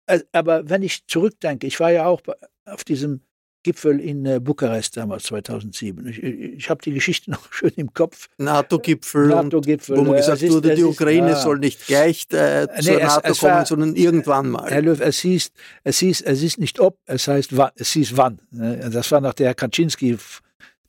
Äh, 0.08 0.22
aber 0.32 0.70
wenn 0.70 0.84
ich 0.84 1.06
zurückdenke, 1.08 1.68
ich 1.68 1.80
war 1.80 1.91
ja 1.91 2.06
auch 2.06 2.22
auf 2.65 2.84
diesem 2.84 3.22
Gipfel 3.65 4.00
in 4.00 4.28
äh, 4.28 4.39
Bukarest 4.39 4.96
damals 4.96 5.24
2007. 5.24 6.08
Ich, 6.08 6.22
ich 6.22 6.70
habe 6.70 6.84
die 6.84 6.94
Geschichte 6.94 7.32
noch 7.32 7.52
schön 7.52 7.72
im 7.76 7.91
Kopf. 7.94 8.28
NATO-Gipfel, 8.38 9.28
NATO 9.28 9.62
wo 9.65 10.04
man 10.04 10.18
gesagt 10.18 10.44
ist, 10.44 10.54
wurde, 10.54 10.76
die 10.76 10.84
Ukraine 10.84 11.32
ist, 11.32 11.41
soll 11.41 11.58
nicht 11.58 11.88
gleich 11.88 12.28
äh, 12.32 12.68
nee, 12.68 12.82
zur 12.82 13.00
NATO 13.00 13.32
es 13.32 13.39
kommen, 13.39 13.54
war, 13.54 13.65
sondern 13.65 13.96
irgendwann 13.96 14.50
mal. 14.52 14.70
Herr 14.70 14.84
Löw, 14.84 15.00
es 15.02 15.20
hieß, 15.20 15.52
es 15.84 15.98
hieß, 15.98 16.22
es 16.22 16.44
ist 16.44 16.60
nicht 16.60 16.80
ob, 16.80 17.00
es 17.08 17.28
heißt 17.28 17.58
wann, 17.58 17.72
es 17.76 17.91
hieß 17.91 18.15
wann. 18.15 18.39
Ne? 18.52 18.88
Das 18.94 19.12
war 19.12 19.20
nach 19.20 19.34
der 19.34 19.56
Kaczynski 19.56 20.15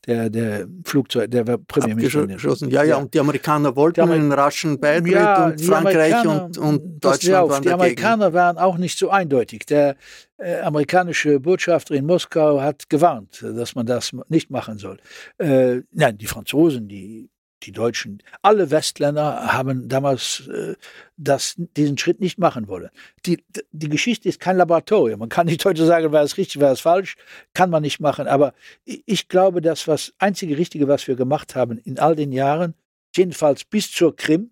der, 0.07 0.31
der 0.31 0.67
Flugzeug, 0.85 1.31
der 1.31 1.47
war 1.47 1.59
Premierminister. 1.59 2.27
Ja, 2.69 2.85
ja, 2.85 2.97
und 2.97 3.13
die 3.13 3.21
Amerikaner 3.21 3.75
wollten 3.75 4.01
Amer 4.01 4.15
einen 4.15 4.33
raschen 4.33 4.79
Beitritt 4.79 5.13
ja, 5.13 5.47
und 5.47 5.61
Frankreich 5.61 6.25
und, 6.25 6.59
und 6.59 7.01
Deutschland 7.01 7.51
waren 7.51 7.63
Die 7.63 7.73
Amerikaner 7.73 8.33
waren 8.33 8.59
auch 8.59 8.79
nicht 8.79 8.99
so 8.99 9.11
eindeutig. 9.11 9.67
Der 9.67 9.97
äh, 10.39 10.61
amerikanische 10.61 11.41
Botschafter 11.41 11.95
in 11.95 12.07
Moskau 12.07 12.61
hat 12.61 12.89
gewarnt, 12.89 13.43
dass 13.43 13.75
man 13.75 13.87
das 13.87 14.13
nicht 14.29 14.51
machen 14.51 14.79
soll. 14.79 14.99
Äh, 15.39 15.83
nein, 15.93 16.19
die 16.19 16.27
Franzosen, 16.27 16.89
die 16.89 17.29
die 17.67 17.73
Deutschen, 17.73 18.23
alle 18.43 18.71
Westländer 18.71 19.53
haben 19.53 19.89
damals 19.89 20.49
äh, 20.49 20.75
das, 21.17 21.55
diesen 21.57 21.99
Schritt 21.99 22.21
nicht 22.21 22.39
machen 22.39 22.69
wollen. 22.69 22.91
Die, 23.25 23.43
die 23.73 23.89
Geschichte 23.89 24.29
ist 24.29 24.41
kein 24.41 24.57
Laboratorium. 24.57 25.19
Man 25.19 25.29
kann 25.29 25.47
nicht 25.47 25.65
heute 25.65 25.85
sagen, 25.85 26.13
war 26.13 26.23
es 26.23 26.37
richtig, 26.37 26.61
war 26.61 26.73
es 26.73 26.81
falsch, 26.81 27.17
kann 27.55 27.71
man 27.71 27.83
nicht 27.83 28.01
machen. 28.01 28.27
Aber 28.29 28.55
ich 28.85 29.29
glaube, 29.29 29.61
das 29.61 29.85
das 29.85 30.15
einzige 30.19 30.57
Richtige, 30.59 30.89
was 30.89 31.09
wir 31.09 31.17
gemacht 31.17 31.55
haben 31.55 31.79
in 31.79 31.99
all 31.99 32.15
den 32.15 32.33
Jahren, 32.33 32.75
jedenfalls 33.15 33.65
bis 33.65 33.91
zur 33.91 34.15
Krim 34.15 34.51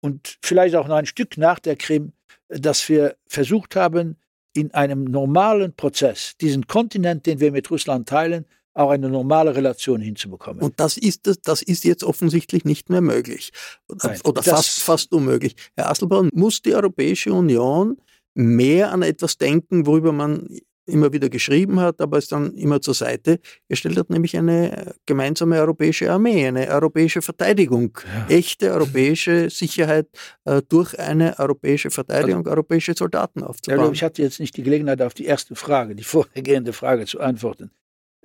und 0.00 0.38
vielleicht 0.42 0.74
auch 0.74 0.88
noch 0.88 0.96
ein 0.96 1.06
Stück 1.06 1.38
nach 1.38 1.58
der 1.58 1.76
Krim, 1.76 2.12
dass 2.48 2.88
wir 2.88 3.16
versucht 3.26 3.76
haben, 3.76 4.16
in 4.54 4.72
einem 4.74 5.04
normalen 5.04 5.74
Prozess 5.74 6.36
diesen 6.40 6.66
Kontinent, 6.66 7.26
den 7.26 7.40
wir 7.40 7.52
mit 7.52 7.70
Russland 7.70 8.08
teilen, 8.08 8.44
auch 8.78 8.90
eine 8.90 9.10
normale 9.10 9.56
Relation 9.56 10.00
hinzubekommen. 10.00 10.62
Und 10.62 10.78
das 10.78 10.96
ist, 10.96 11.28
das 11.44 11.62
ist 11.62 11.84
jetzt 11.84 12.04
offensichtlich 12.04 12.64
nicht 12.64 12.90
mehr 12.90 13.00
möglich 13.00 13.50
oder, 13.88 14.08
Nein, 14.08 14.20
oder 14.24 14.42
fast, 14.42 14.80
fast 14.80 15.12
unmöglich. 15.12 15.56
Herr 15.76 15.90
Asselborn, 15.90 16.30
muss 16.32 16.62
die 16.62 16.74
Europäische 16.74 17.32
Union 17.32 17.96
mehr 18.34 18.92
an 18.92 19.02
etwas 19.02 19.36
denken, 19.36 19.86
worüber 19.86 20.12
man 20.12 20.46
immer 20.86 21.12
wieder 21.12 21.28
geschrieben 21.28 21.80
hat, 21.80 22.00
aber 22.00 22.18
es 22.18 22.28
dann 22.28 22.54
immer 22.54 22.80
zur 22.80 22.94
Seite 22.94 23.40
gestellt 23.68 23.98
hat, 23.98 24.10
nämlich 24.10 24.36
eine 24.38 24.94
gemeinsame 25.06 25.58
europäische 25.58 26.10
Armee, 26.10 26.46
eine 26.46 26.68
europäische 26.68 27.20
Verteidigung, 27.20 27.98
ja. 28.04 28.34
echte 28.34 28.72
europäische 28.72 29.50
Sicherheit 29.50 30.06
äh, 30.44 30.62
durch 30.66 30.98
eine 30.98 31.38
europäische 31.38 31.90
Verteidigung, 31.90 32.38
also, 32.38 32.50
europäische 32.50 32.94
Soldaten 32.94 33.42
aufzubauen. 33.42 33.86
Ja, 33.86 33.92
ich 33.92 34.02
hatte 34.02 34.22
jetzt 34.22 34.40
nicht 34.40 34.56
die 34.56 34.62
Gelegenheit, 34.62 35.02
auf 35.02 35.14
die 35.14 35.26
erste 35.26 35.54
Frage, 35.56 35.94
die 35.94 36.04
vorhergehende 36.04 36.72
Frage 36.72 37.04
zu 37.04 37.20
antworten. 37.20 37.70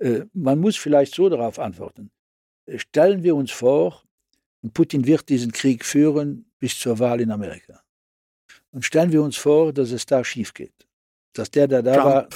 Äh, 0.04 0.26
man 0.34 0.60
muss 0.60 0.76
vielleicht 0.76 1.14
so 1.14 1.28
darauf 1.28 1.58
antworten. 1.58 2.10
Äh, 2.66 2.78
stellen 2.78 3.22
wir 3.22 3.34
uns 3.34 3.50
vor, 3.50 4.02
Putin 4.74 5.06
wird 5.06 5.28
diesen 5.28 5.52
Krieg 5.52 5.84
führen 5.84 6.50
bis 6.58 6.78
zur 6.78 6.98
Wahl 6.98 7.20
in 7.20 7.30
Amerika. 7.30 7.82
Und 8.70 8.84
stellen 8.84 9.12
wir 9.12 9.22
uns 9.22 9.36
vor, 9.36 9.72
dass 9.72 9.90
es 9.92 10.04
da 10.04 10.22
schief 10.24 10.52
geht. 10.52 10.86
Dass 11.32 11.50
der, 11.50 11.68
der 11.68 11.82
da 11.82 12.04
war, 12.04 12.28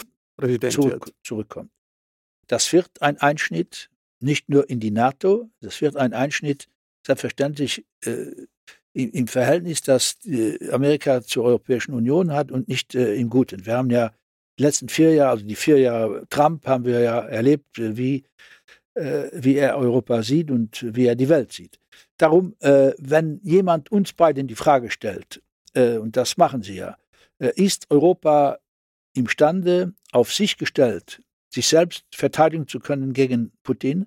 zurück, 0.71 1.13
zurückkommt. 1.23 1.71
Das 2.47 2.73
wird 2.73 3.03
ein 3.03 3.19
Einschnitt 3.19 3.91
nicht 4.21 4.49
nur 4.49 4.69
in 4.69 4.81
die 4.81 4.91
NATO, 4.91 5.51
das 5.61 5.81
wird 5.81 5.97
ein 5.97 6.13
Einschnitt 6.13 6.69
selbstverständlich 7.07 7.85
äh, 8.05 8.33
im, 8.93 9.11
im, 9.13 9.29
Verhältnis, 9.29 9.83
das 9.83 10.17
äh, 10.25 10.71
Amerika 10.71 11.23
zur 11.23 11.45
Europäischen 11.45 11.93
Union 11.93 12.33
hat 12.33 12.51
und 12.51 12.67
nicht 12.69 12.95
äh, 12.95 13.15
im 13.15 13.31
Guten. 13.31 13.65
Wir 13.65 13.77
haben 13.77 13.91
ja 13.91 14.13
die 14.59 14.63
letzten 14.63 14.89
vier 14.89 15.15
Jahre, 15.15 15.31
also 15.31 15.45
die 15.45 15.57
vier 15.57 15.79
Jahre 15.79 16.27
Trump, 16.31 16.67
haben 16.67 16.85
wir 16.85 17.01
ja 17.01 17.21
erlebt, 17.21 17.79
äh, 17.79 17.97
wie, 17.97 18.25
äh, 18.95 19.31
wie 19.33 19.57
er 19.57 19.79
Europa 19.79 20.23
sieht 20.23 20.51
und 20.51 20.85
wie 20.95 21.07
er 21.07 21.15
die 21.15 21.29
Welt 21.29 21.53
sieht. 21.53 21.79
Darum, 22.17 22.57
äh, 22.61 22.93
wenn 22.99 23.41
jemand 23.43 23.93
uns 23.93 24.13
beiden 24.13 24.49
die 24.49 24.57
Frage 24.57 24.91
stellt, 24.91 25.43
und 25.75 26.17
das 26.17 26.39
machen 26.39 26.63
sie 26.63 26.77
ja, 26.77 26.97
ist 27.39 27.87
Europa 27.91 28.59
imstande, 29.15 29.93
auf 30.11 30.33
sich 30.33 30.57
gestellt, 30.57 31.21
sich 31.51 31.69
selbst 31.69 32.05
verteidigen 32.13 32.67
zu 32.67 32.81
können 32.81 33.13
gegen 33.13 33.53
Putin, 33.63 34.07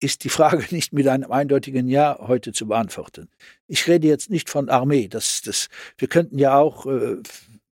ist 0.00 0.24
die 0.24 0.30
Frage 0.30 0.64
nicht 0.74 0.92
mit 0.92 1.06
einem 1.06 1.30
eindeutigen 1.30 1.86
Ja 1.86 2.18
heute 2.20 2.52
zu 2.52 2.66
beantworten. 2.66 3.28
Ich 3.68 3.86
rede 3.86 4.08
jetzt 4.08 4.30
nicht 4.30 4.50
von 4.50 4.68
Armee. 4.68 5.06
Das, 5.06 5.42
das, 5.42 5.68
wir 5.98 6.08
könnten 6.08 6.38
ja 6.38 6.58
auch 6.58 6.86
äh, 6.86 7.18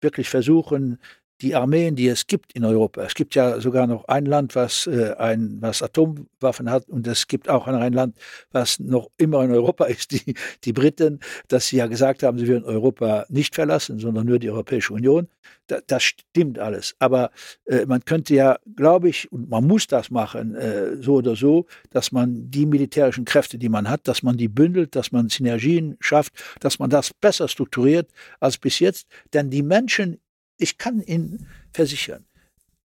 wirklich 0.00 0.28
versuchen, 0.28 0.98
die 1.40 1.54
Armeen, 1.54 1.96
die 1.96 2.08
es 2.08 2.26
gibt 2.26 2.52
in 2.52 2.64
Europa. 2.64 3.02
Es 3.02 3.14
gibt 3.14 3.34
ja 3.34 3.60
sogar 3.60 3.86
noch 3.86 4.06
ein 4.06 4.26
Land, 4.26 4.54
was, 4.54 4.86
äh, 4.86 5.14
ein, 5.18 5.58
was 5.60 5.82
Atomwaffen 5.82 6.70
hat 6.70 6.88
und 6.88 7.06
es 7.06 7.26
gibt 7.26 7.48
auch 7.48 7.66
ein 7.66 7.92
Land, 7.92 8.16
was 8.52 8.78
noch 8.78 9.10
immer 9.18 9.42
in 9.44 9.50
Europa 9.50 9.84
ist, 9.94 10.12
die, 10.12 10.34
die 10.64 10.72
Briten, 10.72 11.20
dass 11.48 11.68
sie 11.68 11.76
ja 11.76 11.86
gesagt 11.86 12.22
haben, 12.22 12.38
sie 12.38 12.46
würden 12.46 12.64
Europa 12.64 13.26
nicht 13.28 13.54
verlassen, 13.54 13.98
sondern 13.98 14.26
nur 14.26 14.38
die 14.38 14.50
Europäische 14.50 14.92
Union. 14.92 15.28
Da, 15.66 15.80
das 15.86 16.02
stimmt 16.02 16.58
alles. 16.58 16.94
Aber 16.98 17.30
äh, 17.66 17.86
man 17.86 18.04
könnte 18.04 18.34
ja, 18.34 18.58
glaube 18.76 19.08
ich, 19.08 19.30
und 19.32 19.48
man 19.48 19.66
muss 19.66 19.86
das 19.86 20.10
machen, 20.10 20.54
äh, 20.54 20.96
so 21.00 21.14
oder 21.14 21.36
so, 21.36 21.66
dass 21.90 22.12
man 22.12 22.50
die 22.50 22.66
militärischen 22.66 23.24
Kräfte, 23.24 23.58
die 23.58 23.68
man 23.68 23.88
hat, 23.88 24.06
dass 24.06 24.22
man 24.22 24.36
die 24.36 24.48
bündelt, 24.48 24.94
dass 24.94 25.10
man 25.10 25.28
Synergien 25.28 25.96
schafft, 26.00 26.34
dass 26.60 26.78
man 26.78 26.90
das 26.90 27.12
besser 27.14 27.48
strukturiert 27.48 28.10
als 28.40 28.58
bis 28.58 28.78
jetzt. 28.78 29.06
Denn 29.32 29.50
die 29.50 29.62
Menschen 29.62 30.20
ich 30.58 30.78
kann 30.78 31.00
Ihnen 31.02 31.46
versichern, 31.72 32.24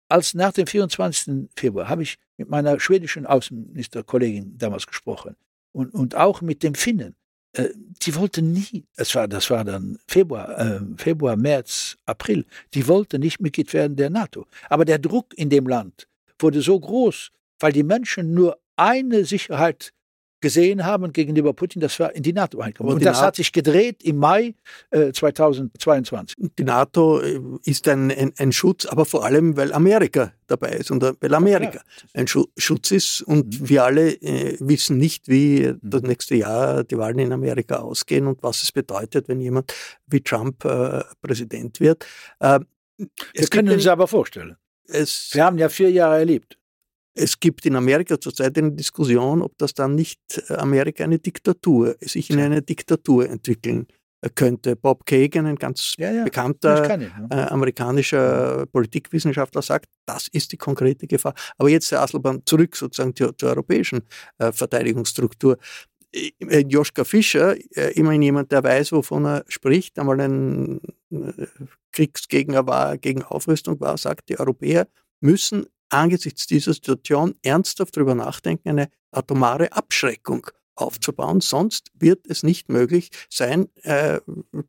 als 0.08 0.34
nach 0.34 0.52
dem 0.54 0.68
24. 0.68 1.50
Februar 1.56 1.88
habe 1.88 2.04
ich 2.04 2.18
mit 2.38 2.50
meiner 2.50 2.80
schwedischen 2.80 3.26
Außenministerkollegin 3.26 4.58
damals 4.58 4.88
gesprochen 4.88 5.36
und, 5.72 5.94
und 5.94 6.16
auch 6.16 6.42
mit 6.42 6.64
dem 6.64 6.74
Finnen. 6.74 7.16
Äh, 7.54 7.70
die 8.02 8.16
wollten 8.16 8.52
nie, 8.54 8.86
das 8.96 9.14
war, 9.16 9.28
das 9.28 9.50
war 9.50 9.64
dann 9.64 10.00
Februar, 10.08 10.58
äh, 10.60 10.82
Februar, 10.98 11.36
März, 11.36 11.98
April, 12.06 12.46
die 12.74 12.88
wollten 12.88 13.22
nicht 13.22 13.40
Mitglied 13.40 13.72
werden 13.74 13.96
der 13.96 14.10
NATO. 14.10 14.48
Aber 14.70 14.86
der 14.86 15.00
Druck 15.00 15.38
in 15.38 15.50
dem 15.50 15.68
Land 15.68 16.08
wurde 16.40 16.62
so 16.62 16.80
groß, 16.80 17.32
weil 17.60 17.72
die 17.72 17.84
Menschen 17.84 18.34
nur 18.34 18.60
eine 18.78 19.26
Sicherheit 19.26 19.92
gesehen 20.42 20.86
haben 20.86 21.14
gegenüber 21.14 21.54
Putin, 21.54 21.82
das 21.82 22.00
war 22.00 22.16
in 22.16 22.24
die 22.24 22.34
NATO 22.34 22.60
einkommen. 22.60 22.90
Und, 22.90 22.96
und 22.98 23.06
das 23.06 23.18
NATO 23.18 23.28
hat 23.28 23.36
sich 23.36 23.52
gedreht 23.52 24.04
im 24.04 24.18
Mai 24.18 24.56
äh, 24.92 25.12
2022. 25.12 26.38
Die 26.58 26.64
NATO 26.64 27.20
äh, 27.20 27.40
ist 27.64 27.88
ein, 27.88 28.12
ein, 28.12 28.34
ein, 28.38 28.52
Schutz, 28.52 28.86
aber 28.86 29.06
vor 29.06 29.26
allem, 29.26 29.58
weil 29.58 29.74
Amerika 29.74 30.34
dabei 30.48 30.72
ist 30.74 30.92
und 30.92 31.04
äh, 31.04 31.14
weil 31.20 31.34
Amerika 31.34 31.82
ein 32.14 32.28
Schutz 32.28 32.92
ist. 32.92 33.22
Und 33.22 33.62
mhm. 33.62 33.70
wir 33.70 33.84
alle 33.84 34.12
äh, 34.14 34.58
wissen 34.60 34.98
nicht, 34.98 35.28
wie 35.28 35.68
mhm. 35.68 35.80
das 35.82 36.02
nächste 36.02 36.36
Jahr 36.36 36.84
die 36.84 36.98
Wahlen 36.98 37.20
in 37.20 37.34
Amerika 37.34 37.78
ausgehen 37.78 38.28
und 38.28 38.44
was 38.44 38.64
es 38.64 38.72
bedeutet, 38.72 39.28
wenn 39.28 39.42
jemand 39.42 39.74
wie 40.08 40.22
Trump 40.22 40.64
äh, 40.66 41.04
Präsident 41.22 41.80
wird. 41.80 42.06
Äh, 42.40 42.60
wir 42.98 43.48
können 43.48 43.70
uns 43.70 43.88
aber 43.88 44.08
vorstellen. 44.08 44.58
wir 44.86 45.44
haben 45.44 45.58
ja 45.58 45.70
vier 45.70 45.92
Jahre 45.92 46.20
erlebt. 46.20 46.59
Es 47.14 47.40
gibt 47.40 47.66
in 47.66 47.76
Amerika 47.76 48.20
zurzeit 48.20 48.58
eine 48.58 48.72
Diskussion, 48.72 49.42
ob 49.42 49.58
das 49.58 49.74
dann 49.74 49.96
nicht 49.96 50.20
äh, 50.50 50.54
Amerika 50.54 51.04
eine 51.04 51.20
Diktatur, 51.20 51.96
sich 52.02 52.30
in 52.30 52.40
eine 52.40 52.62
Diktatur 52.62 53.30
entwickeln 53.30 53.88
äh, 54.22 54.30
könnte. 54.30 54.76
Bob 54.76 55.06
Kagan, 55.06 55.46
ein 55.46 55.56
ganz 55.56 55.96
ja, 55.98 56.12
ja. 56.12 56.24
bekannter 56.24 57.00
ich, 57.00 57.10
äh, 57.32 57.36
amerikanischer 57.36 58.66
Politikwissenschaftler, 58.68 59.62
sagt, 59.62 59.88
das 60.06 60.28
ist 60.28 60.52
die 60.52 60.58
konkrete 60.58 61.08
Gefahr. 61.08 61.34
Aber 61.58 61.70
jetzt, 61.70 61.92
Herr 61.92 62.02
Asselborn, 62.02 62.44
zurück 62.46 62.76
sozusagen 62.76 63.16
zur, 63.16 63.38
zur 63.38 63.50
europäischen 63.50 64.02
äh, 64.38 64.52
Verteidigungsstruktur. 64.52 65.58
Joschka 66.68 67.04
Fischer, 67.04 67.56
immerhin 67.96 68.24
jemand, 68.24 68.52
der 68.52 68.64
weiß, 68.64 68.94
wovon 68.94 69.28
er 69.28 69.46
spricht, 69.48 70.00
einmal 70.00 70.20
ein 70.20 70.82
Kriegsgegner 71.92 72.66
war, 72.66 72.98
gegen 72.98 73.22
Aufrüstung 73.22 73.80
war, 73.80 73.96
sagt, 73.96 74.30
die 74.30 74.40
Europäer 74.40 74.88
müssen 75.22 75.68
angesichts 75.90 76.48
dieser 76.48 76.74
Situation 76.74 77.36
ernsthaft 77.42 77.96
darüber 77.98 78.16
nachdenken, 78.16 78.70
eine 78.70 78.90
atomare 79.12 79.72
Abschreckung 79.74 80.48
aufzubauen. 80.76 81.42
Sonst 81.42 81.92
wird 81.94 82.26
es 82.28 82.44
nicht 82.44 82.70
möglich 82.70 83.10
sein, 83.30 83.70
äh, 83.84 84.20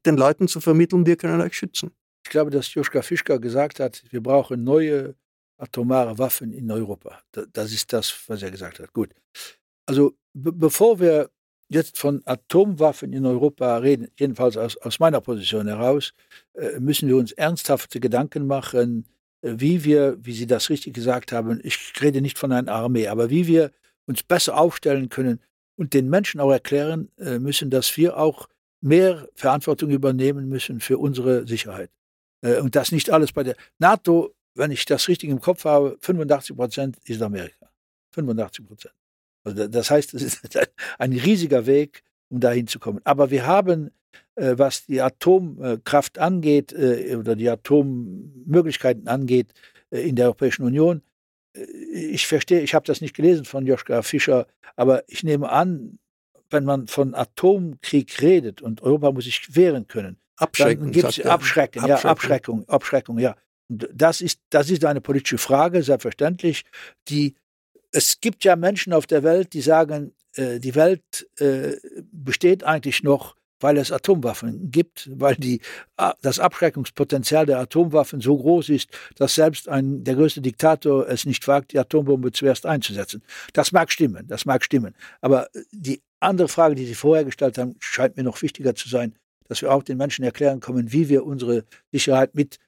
den 0.07 0.17
Leuten 0.17 0.49
zu 0.49 0.61
vermitteln, 0.61 1.07
wir 1.07 1.17
können 1.17 1.41
euch 1.41 1.55
schützen. 1.55 1.93
Ich 2.25 2.31
glaube, 2.31 2.51
dass 2.51 2.73
Joschka 2.75 3.03
Fischka 3.03 3.39
gesagt 3.39 3.81
hat, 3.81 4.03
wir 4.11 4.23
brauchen 4.23 4.65
neue 4.65 5.15
atomare 5.57 6.19
Waffen 6.19 6.53
in 6.53 6.71
Europa. 6.71 7.21
Das 7.53 7.73
ist 7.73 7.93
das, 7.93 8.15
was 8.27 8.43
er 8.43 8.51
gesagt 8.51 8.79
hat. 8.79 8.93
Gut. 8.93 9.11
Also 9.87 10.15
bevor 10.33 11.01
wir 11.01 11.31
jetzt 11.69 11.99
von 11.99 12.23
Atomwaffen 12.25 13.13
in 13.13 13.27
Europa 13.27 13.77
reden, 13.79 14.09
jedenfalls 14.19 14.57
aus, 14.57 14.77
aus 14.79 14.99
meiner 14.99 15.21
Position 15.21 15.69
heraus, 15.69 16.13
äh, 16.55 16.81
müssen 16.81 17.09
wir 17.09 17.17
uns 17.17 17.33
ernsthafte 17.33 18.01
Gedanken 18.01 18.47
machen, 18.47 19.07
wie 19.42 19.85
wir, 19.85 20.18
wie 20.20 20.33
Sie 20.33 20.46
das 20.46 20.70
richtig 20.70 20.94
gesagt 20.94 21.33
haben, 21.33 21.61
ich 21.62 21.92
rede 22.00 22.20
nicht 22.20 22.38
von 22.38 22.53
einer 22.53 22.72
Armee, 22.72 23.09
aber 23.09 23.31
wie 23.31 23.46
wir 23.46 23.72
uns 24.07 24.22
besser 24.22 24.57
aufstellen 24.57 25.09
können 25.09 25.40
und 25.76 25.94
den 25.94 26.09
Menschen 26.09 26.40
auch 26.40 26.50
erklären 26.50 27.11
äh, 27.18 27.38
müssen, 27.38 27.70
dass 27.70 27.96
wir 27.96 28.18
auch 28.18 28.48
mehr 28.81 29.29
Verantwortung 29.35 29.90
übernehmen 29.90 30.48
müssen 30.48 30.81
für 30.81 30.98
unsere 30.98 31.46
Sicherheit. 31.46 31.90
Äh, 32.42 32.61
und 32.61 32.76
das 32.76 32.92
nicht 32.92 33.11
alles 33.11 33.33
bei 33.33 33.42
der 33.42 33.57
NATO, 33.79 34.34
wenn 34.55 34.70
ich 34.70 34.84
das 34.84 35.09
richtig 35.09 35.30
im 35.30 35.41
Kopf 35.41 35.64
habe, 35.64 35.97
85 36.01 36.57
Prozent 36.57 36.97
ist 37.05 37.22
Amerika. 37.22 37.70
85 38.12 38.66
Prozent. 38.66 38.95
Also 39.45 39.68
das 39.68 39.91
heißt, 39.91 40.14
es 40.14 40.22
ist 40.22 40.59
ein 40.99 41.12
riesiger 41.12 41.66
Weg, 41.66 42.03
um 42.28 42.41
dahin 42.41 42.66
zu 42.66 42.78
kommen. 42.78 43.01
Aber 43.05 43.30
wir 43.30 43.47
haben 43.47 43.91
was 44.59 44.86
die 44.86 45.01
Atomkraft 45.01 46.18
angeht 46.18 46.72
äh, 46.72 47.16
oder 47.16 47.36
die 47.36 47.49
Atommöglichkeiten 47.49 49.09
angeht 49.09 49.53
äh, 49.91 50.09
in 50.09 50.16
der 50.16 50.26
Europäischen 50.26 50.64
Union. 50.64 51.03
Ich 51.93 52.26
verstehe, 52.26 52.61
ich 52.61 52.74
habe 52.74 52.86
das 52.86 53.01
nicht 53.01 53.14
gelesen 53.14 53.45
von 53.45 53.66
Joschka 53.66 54.03
Fischer, 54.03 54.47
aber 54.76 55.03
ich 55.09 55.24
nehme 55.24 55.51
an, 55.51 55.99
wenn 56.49 56.64
man 56.64 56.86
von 56.86 57.14
Atomkrieg 57.14 58.20
redet 58.22 58.62
und 58.62 58.82
Europa 58.82 59.12
muss 59.12 59.24
sich 59.24 59.55
wehren 59.55 59.86
können, 59.88 60.16
Abschrecken, 60.36 60.91
gibt 60.91 61.09
es 61.09 61.24
Abschrecken, 61.24 61.86
ja, 61.86 61.97
Abschreckung, 61.97 62.68
Abschreckung, 62.68 63.18
ja. 63.18 63.36
Und 63.68 63.88
das 63.93 64.20
ist, 64.20 64.41
das 64.51 64.70
ist 64.70 64.84
eine 64.84 65.01
politische 65.01 65.38
Frage, 65.38 65.82
selbstverständlich, 65.82 66.64
die 67.09 67.34
es 67.93 68.20
gibt 68.20 68.45
ja 68.45 68.57
Menschen 68.57 68.93
auf 68.93 69.07
der 69.07 69.22
Welt, 69.22 69.53
die 69.53 69.61
sagen, 69.61 70.12
äh, 70.34 70.61
die 70.61 70.74
Welt 70.74 71.28
äh, 71.38 71.76
besteht 72.12 72.64
eigentlich 72.64 73.03
noch, 73.03 73.36
weil 73.61 73.77
es 73.77 73.93
Atomwaffen 73.93 74.71
gibt, 74.71 75.11
weil 75.15 75.37
die, 75.37 75.61
das 76.23 76.39
Abschreckungspotenzial 76.39 77.47
der 77.47 77.59
Atomwaffen 77.59 78.21
so 78.21 78.37
groß 78.37 78.71
ist, 78.71 78.91
dass 79.17 79.35
selbst 79.35 79.69
ein, 79.69 80.03
der 80.05 80.15
größte 80.15 80.41
Diktator 80.41 81.09
es 81.09 81.25
nicht 81.25 81.47
wagt, 81.47 81.73
die 81.73 81.79
Atombombe 81.79 82.33
zuerst 82.33 82.67
einzusetzen. 82.67 83.23
Das 83.53 83.73
mag 83.73 83.93
stimmen, 83.93 84.27
das 84.27 84.45
mag 84.47 84.65
stimmen. 84.65 84.95
Aber 85.21 85.49
die 85.73 86.03
andere 86.21 86.49
Frage, 86.49 86.75
die 86.75 86.87
Sie 86.87 86.95
vorher 86.95 87.25
gestellt 87.25 87.59
haben, 87.59 87.77
scheint 87.79 88.17
mir 88.17 88.25
noch 88.25 88.43
wichtiger 88.43 88.75
zu 88.75 88.89
sein, 88.89 89.15
dass 89.49 89.63
wir 89.63 89.73
auch 89.73 89.83
den 89.83 89.99
Menschen 89.99 90.25
erklären 90.25 90.61
können, 90.61 90.93
wie 90.93 91.09
wir 91.09 91.25
unsere 91.25 91.65
Sicherheit 91.93 92.35
mit 92.35 92.59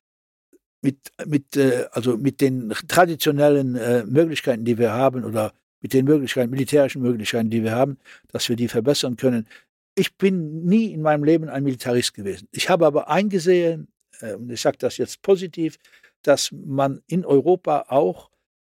mit, 0.85 1.13
mit, 1.27 1.57
äh, 1.57 1.87
also 1.93 2.17
mit 2.17 2.41
den 2.41 2.71
traditionellen 2.89 3.77
äh, 3.77 4.05
Möglichkeiten, 4.05 4.65
die 4.65 4.79
wir 4.79 4.93
haben, 4.93 5.25
oder 5.25 5.53
mit 5.81 5.93
den 5.93 6.05
Möglichkeiten, 6.05 6.51
militärischen 6.51 7.03
Möglichkeiten, 7.03 7.51
die 7.51 7.63
wir 7.63 7.73
haben, 7.73 7.99
dass 8.29 8.49
wir 8.49 8.57
die 8.57 8.69
verbessern 8.69 9.17
können. 9.17 9.47
Ich 9.95 10.17
bin 10.17 10.65
nie 10.65 10.93
in 10.93 11.03
meinem 11.03 11.25
Leben 11.25 11.49
ein 11.49 11.65
Militarist 11.65 12.15
gewesen. 12.15 12.49
Ich 12.53 12.71
habe 12.71 12.87
aber 12.87 13.09
eingesehen, 13.09 13.89
äh, 14.21 14.35
und 14.35 14.51
ich 14.51 14.61
sage 14.61 14.79
das 14.79 14.97
jetzt 14.97 15.23
positiv, 15.23 15.77
dass 16.23 16.51
man 16.53 17.03
in 17.07 17.25
Europa 17.25 17.87
auch 17.89 18.31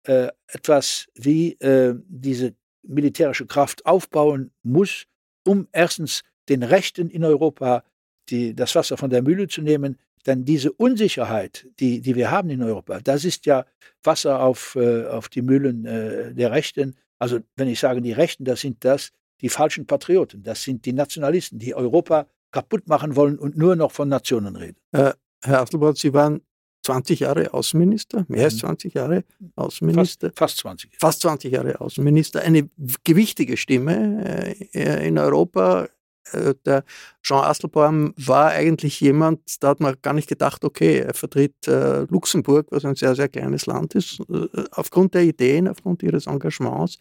äh, 0.04 0.28
etwas 0.48 1.08
wie 1.14 1.52
äh, 1.54 1.94
diese 2.06 2.54
militärische 2.82 3.46
Kraft 3.46 3.86
aufbauen 3.86 4.52
muss, 4.62 5.06
um 5.44 5.68
erstens 5.72 6.22
den 6.48 6.62
Rechten 6.62 7.08
in 7.10 7.24
Europa 7.24 7.84
die, 8.28 8.54
das 8.54 8.74
Wasser 8.74 8.96
von 8.96 9.10
der 9.10 9.22
Mühle 9.22 9.48
zu 9.48 9.62
nehmen, 9.62 9.98
denn 10.26 10.44
diese 10.44 10.72
Unsicherheit, 10.72 11.66
die, 11.78 12.00
die 12.00 12.16
wir 12.16 12.30
haben 12.30 12.50
in 12.50 12.62
Europa, 12.62 13.00
das 13.00 13.24
ist 13.24 13.46
ja 13.46 13.64
Wasser 14.02 14.42
auf, 14.42 14.76
äh, 14.76 15.06
auf 15.06 15.28
die 15.28 15.42
Mühlen 15.42 15.84
äh, 15.86 16.34
der 16.34 16.50
Rechten. 16.50 16.96
Also 17.18 17.40
wenn 17.56 17.68
ich 17.68 17.78
sage 17.78 18.02
die 18.02 18.12
Rechten, 18.12 18.44
das 18.44 18.60
sind 18.60 18.84
das 18.84 19.12
die 19.40 19.48
falschen 19.48 19.86
Patrioten, 19.86 20.42
das 20.42 20.62
sind 20.62 20.84
die 20.84 20.92
Nationalisten, 20.92 21.58
die 21.58 21.74
Europa 21.74 22.26
kaputt 22.50 22.88
machen 22.88 23.16
wollen 23.16 23.38
und 23.38 23.56
nur 23.56 23.76
noch 23.76 23.92
von 23.92 24.08
Nationen 24.08 24.56
reden. 24.56 24.78
Äh, 24.92 25.12
Herr 25.42 25.60
Astelbrot, 25.60 25.98
Sie 25.98 26.14
waren 26.14 26.40
20 26.82 27.20
Jahre 27.20 27.52
Außenminister, 27.52 28.24
mehr 28.28 28.44
als 28.44 28.58
20 28.58 28.94
mhm. 28.94 28.98
Jahre 28.98 29.24
Außenminister. 29.56 30.28
Fast, 30.28 30.38
fast 30.38 30.58
20. 30.58 30.90
Fast 30.98 31.20
20 31.22 31.52
Jahre 31.52 31.80
Außenminister. 31.80 32.42
Eine 32.42 32.70
gewichtige 33.02 33.56
Stimme 33.56 34.24
äh, 34.72 35.06
in 35.06 35.18
Europa, 35.18 35.88
der 36.32 36.84
Jean 37.22 37.44
Asselborn 37.44 38.14
war 38.16 38.50
eigentlich 38.50 39.00
jemand, 39.00 39.40
da 39.62 39.68
hat 39.68 39.80
man 39.80 39.96
gar 40.02 40.12
nicht 40.12 40.28
gedacht, 40.28 40.64
okay, 40.64 40.98
er 40.98 41.14
vertritt 41.14 41.66
äh, 41.66 42.02
Luxemburg, 42.04 42.66
was 42.70 42.84
ein 42.84 42.94
sehr, 42.94 43.14
sehr 43.14 43.28
kleines 43.28 43.66
Land 43.66 43.94
ist, 43.94 44.20
äh, 44.30 44.46
aufgrund 44.72 45.14
der 45.14 45.22
Ideen, 45.22 45.68
aufgrund 45.68 46.02
ihres 46.02 46.26
Engagements. 46.26 46.98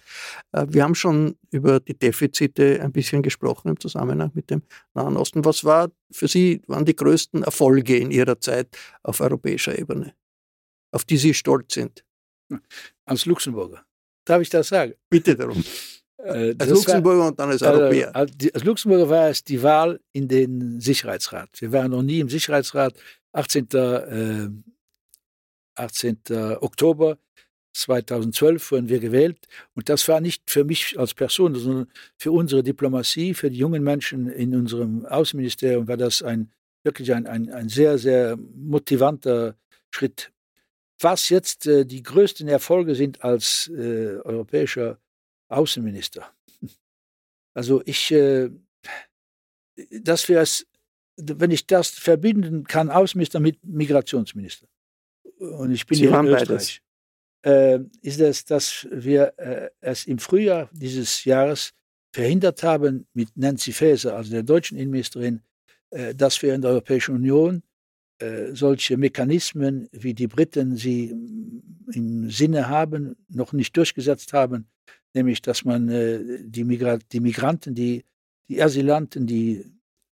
Äh, 0.51 0.65
wir 0.69 0.83
haben 0.83 0.95
schon 0.95 1.35
über 1.51 1.79
die 1.79 1.97
Defizite 1.97 2.81
ein 2.81 2.91
bisschen 2.91 3.21
gesprochen 3.21 3.69
im 3.69 3.79
Zusammenhang 3.79 4.31
mit 4.33 4.49
dem 4.49 4.61
Nahen 4.93 5.17
Osten. 5.17 5.45
Was 5.45 5.63
war 5.63 5.89
für 6.11 6.27
Sie, 6.27 6.61
waren 6.67 6.85
die 6.85 6.95
größten 6.95 7.43
Erfolge 7.43 7.97
in 7.97 8.11
Ihrer 8.11 8.39
Zeit 8.39 8.77
auf 9.03 9.21
europäischer 9.21 9.77
Ebene, 9.77 10.13
auf 10.91 11.03
die 11.03 11.17
Sie 11.17 11.33
stolz 11.33 11.73
sind? 11.73 12.03
Als 13.05 13.25
Luxemburger. 13.25 13.83
Darf 14.25 14.41
ich 14.41 14.49
das 14.49 14.67
sagen? 14.69 14.93
Bitte 15.09 15.35
darum. 15.35 15.63
Äh, 16.25 16.55
als 16.57 16.69
Luxemburger 16.69 17.19
war, 17.19 17.27
und 17.27 17.39
dann 17.39 17.49
als 17.49 17.61
äh, 17.61 17.67
Europäer. 17.67 18.15
Als, 18.15 18.31
als 18.53 18.63
Luxemburger 18.63 19.09
war 19.09 19.29
es 19.29 19.43
die 19.43 19.61
Wahl 19.61 19.99
in 20.11 20.27
den 20.27 20.79
Sicherheitsrat. 20.81 21.49
Wir 21.59 21.71
waren 21.71 21.91
noch 21.91 22.01
nie 22.01 22.19
im 22.19 22.29
Sicherheitsrat. 22.29 22.93
18. 23.33 23.67
Äh, 23.73 24.49
18. 25.77 26.17
Oktober 26.61 27.17
2012 27.73 28.71
wurden 28.71 28.89
wir 28.89 28.99
gewählt. 28.99 29.37
Und 29.73 29.89
das 29.89 30.07
war 30.07 30.21
nicht 30.21 30.49
für 30.49 30.63
mich 30.63 30.97
als 30.97 31.13
Person, 31.13 31.53
sondern 31.55 31.87
für 32.17 32.31
unsere 32.31 32.63
Diplomatie, 32.63 33.33
für 33.33 33.51
die 33.51 33.57
jungen 33.57 33.83
Menschen 33.83 34.27
in 34.27 34.55
unserem 34.55 35.05
Außenministerium 35.05 35.87
war 35.87 35.97
das 35.97 36.23
ein, 36.23 36.51
wirklich 36.83 37.13
ein, 37.13 37.27
ein, 37.27 37.51
ein 37.51 37.69
sehr, 37.69 37.97
sehr 37.97 38.37
motivanter 38.37 39.55
Schritt. 39.91 40.31
Was 40.99 41.29
jetzt 41.29 41.67
äh, 41.67 41.85
die 41.85 42.03
größten 42.03 42.47
Erfolge 42.47 42.95
sind 42.95 43.23
als 43.23 43.67
äh, 43.67 44.17
europäischer 44.23 44.97
Außenminister. 45.47 46.31
Also 47.53 47.81
ich, 47.85 48.11
äh, 48.11 48.49
dass 49.91 50.27
wir 50.27 50.41
es, 50.41 50.67
wenn 51.17 51.51
ich 51.51 51.65
das 51.67 51.89
verbinden 51.89 52.65
kann, 52.65 52.89
Außenminister 52.89 53.39
mit 53.39 53.63
Migrationsminister, 53.63 54.67
und 55.37 55.71
ich 55.71 55.85
bin 55.85 55.97
Sie 55.97 56.07
hier 56.07 56.19
in 56.19 56.27
Österreich, 56.27 56.81
äh, 57.45 57.79
ist 58.01 58.19
es, 58.19 58.45
dass 58.45 58.87
wir 58.91 59.33
äh, 59.37 59.69
es 59.79 60.05
im 60.05 60.19
Frühjahr 60.19 60.69
dieses 60.73 61.23
Jahres 61.25 61.73
verhindert 62.13 62.63
haben 62.63 63.07
mit 63.13 63.29
Nancy 63.35 63.71
Faeser, 63.71 64.15
also 64.15 64.31
der 64.31 64.43
deutschen 64.43 64.77
Innenministerin, 64.77 65.41
äh, 65.91 66.15
dass 66.15 66.41
wir 66.41 66.55
in 66.55 66.61
der 66.61 66.71
Europäischen 66.71 67.15
Union 67.15 67.61
äh, 68.19 68.53
solche 68.53 68.97
Mechanismen, 68.97 69.89
wie 69.91 70.13
die 70.13 70.27
Briten 70.27 70.77
sie 70.77 71.09
im 71.91 72.29
Sinne 72.29 72.69
haben, 72.69 73.15
noch 73.29 73.53
nicht 73.53 73.75
durchgesetzt 73.75 74.33
haben, 74.33 74.67
nämlich 75.15 75.41
dass 75.41 75.65
man 75.65 75.89
äh, 75.89 76.19
die, 76.43 76.63
Migra 76.63 76.97
die 76.97 77.19
Migranten, 77.19 77.73
die, 77.73 78.05
die 78.47 78.61
Asylanten, 78.61 79.25
die 79.25 79.65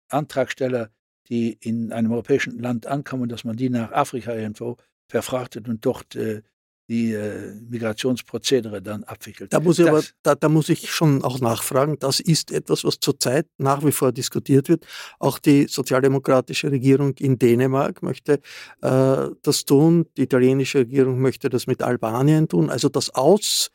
Antragsteller, 0.08 0.90
die 1.28 1.56
in 1.60 1.92
einem 1.92 2.12
europäischen 2.12 2.58
Land 2.58 2.86
ankommen, 2.86 3.28
dass 3.28 3.44
man 3.44 3.56
die 3.56 3.70
nach 3.70 3.92
Afrika 3.92 4.34
irgendwo 4.34 4.76
verfrachtet 5.08 5.68
und 5.68 5.84
dort 5.84 6.14
äh, 6.14 6.42
die 6.90 7.12
äh, 7.12 7.54
Migrationsprozedere 7.68 8.82
dann 8.82 9.04
abwickelt. 9.04 9.52
Da 9.52 9.60
muss, 9.60 9.78
ich 9.78 9.88
aber, 9.88 10.02
da, 10.24 10.34
da, 10.34 10.48
muss 10.48 10.68
ich 10.68 10.90
schon 10.90 11.22
auch 11.22 11.40
nachfragen. 11.40 11.96
Das 12.00 12.18
ist 12.18 12.50
etwas, 12.50 12.82
was 12.82 12.98
zurzeit 12.98 13.46
nach 13.58 13.84
wie 13.84 13.92
vor 13.92 14.10
diskutiert 14.10 14.68
wird. 14.68 14.84
Auch 15.20 15.38
die 15.38 15.68
sozialdemokratische 15.68 16.72
Regierung 16.72 17.14
in 17.18 17.38
Dänemark 17.38 18.02
möchte 18.02 18.40
äh, 18.82 19.28
das 19.42 19.64
tun. 19.66 20.06
Die 20.16 20.22
italienische 20.22 20.80
Regierung 20.80 21.20
möchte 21.20 21.48
das 21.48 21.68
mit 21.68 21.80
Albanien 21.80 22.48
tun. 22.48 22.70
Also 22.70 22.88
das 22.88 23.10
Aus 23.14 23.70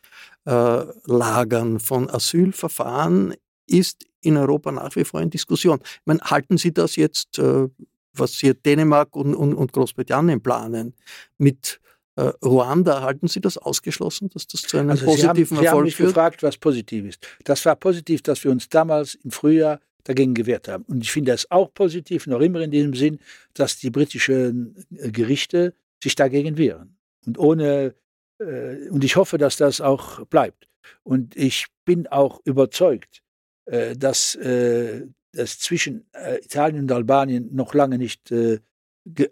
äh, 0.45 0.85
Lagern 1.05 1.79
von 1.79 2.09
Asylverfahren 2.09 3.35
ist 3.67 4.05
in 4.21 4.37
Europa 4.37 4.71
nach 4.71 4.95
wie 4.95 5.03
vor 5.03 5.21
in 5.21 5.29
Diskussion. 5.29 5.79
Ich 5.83 6.05
meine, 6.05 6.21
halten 6.21 6.57
Sie 6.57 6.73
das 6.73 6.95
jetzt, 6.95 7.39
äh, 7.39 7.67
was 8.13 8.33
hier 8.33 8.53
Dänemark 8.53 9.15
und, 9.15 9.35
und, 9.35 9.53
und 9.53 9.73
Großbritannien 9.73 10.41
planen, 10.41 10.93
mit 11.37 11.79
äh, 12.15 12.31
Ruanda, 12.43 13.01
halten 13.01 13.27
Sie 13.27 13.41
das 13.41 13.57
ausgeschlossen, 13.57 14.29
dass 14.29 14.47
das 14.47 14.61
zu 14.61 14.77
einem 14.77 14.91
also 14.91 15.05
positiven 15.05 15.35
Sie 15.35 15.41
haben, 15.41 15.47
Erfolg 15.55 15.61
Sie 15.61 15.69
haben 15.69 15.83
mich 15.83 15.95
führt? 15.95 16.09
gefragt, 16.09 16.43
was 16.43 16.57
positiv 16.57 17.05
ist. 17.05 17.27
Das 17.43 17.65
war 17.65 17.75
positiv, 17.75 18.21
dass 18.21 18.43
wir 18.43 18.51
uns 18.51 18.69
damals 18.69 19.15
im 19.15 19.31
Frühjahr 19.31 19.79
dagegen 20.05 20.33
gewehrt 20.33 20.67
haben. 20.67 20.85
Und 20.87 21.03
ich 21.03 21.11
finde 21.11 21.33
es 21.33 21.49
auch 21.51 21.73
positiv, 21.73 22.27
noch 22.27 22.39
immer 22.39 22.61
in 22.61 22.71
diesem 22.71 22.93
Sinn, 22.93 23.19
dass 23.53 23.77
die 23.77 23.89
britischen 23.89 24.85
Gerichte 24.91 25.73
sich 26.01 26.15
dagegen 26.15 26.57
wehren. 26.57 26.95
Und 27.25 27.37
ohne 27.39 27.95
und 28.39 29.03
ich 29.03 29.15
hoffe, 29.15 29.37
dass 29.37 29.57
das 29.57 29.81
auch 29.81 30.25
bleibt. 30.25 30.67
Und 31.03 31.35
ich 31.35 31.67
bin 31.85 32.07
auch 32.07 32.41
überzeugt, 32.45 33.21
äh, 33.65 33.95
dass 33.95 34.35
äh, 34.35 35.07
das 35.31 35.59
zwischen 35.59 36.05
Italien 36.13 36.83
und 36.83 36.91
Albanien 36.93 37.53
noch 37.53 37.73
lange 37.73 37.97
nicht 37.97 38.33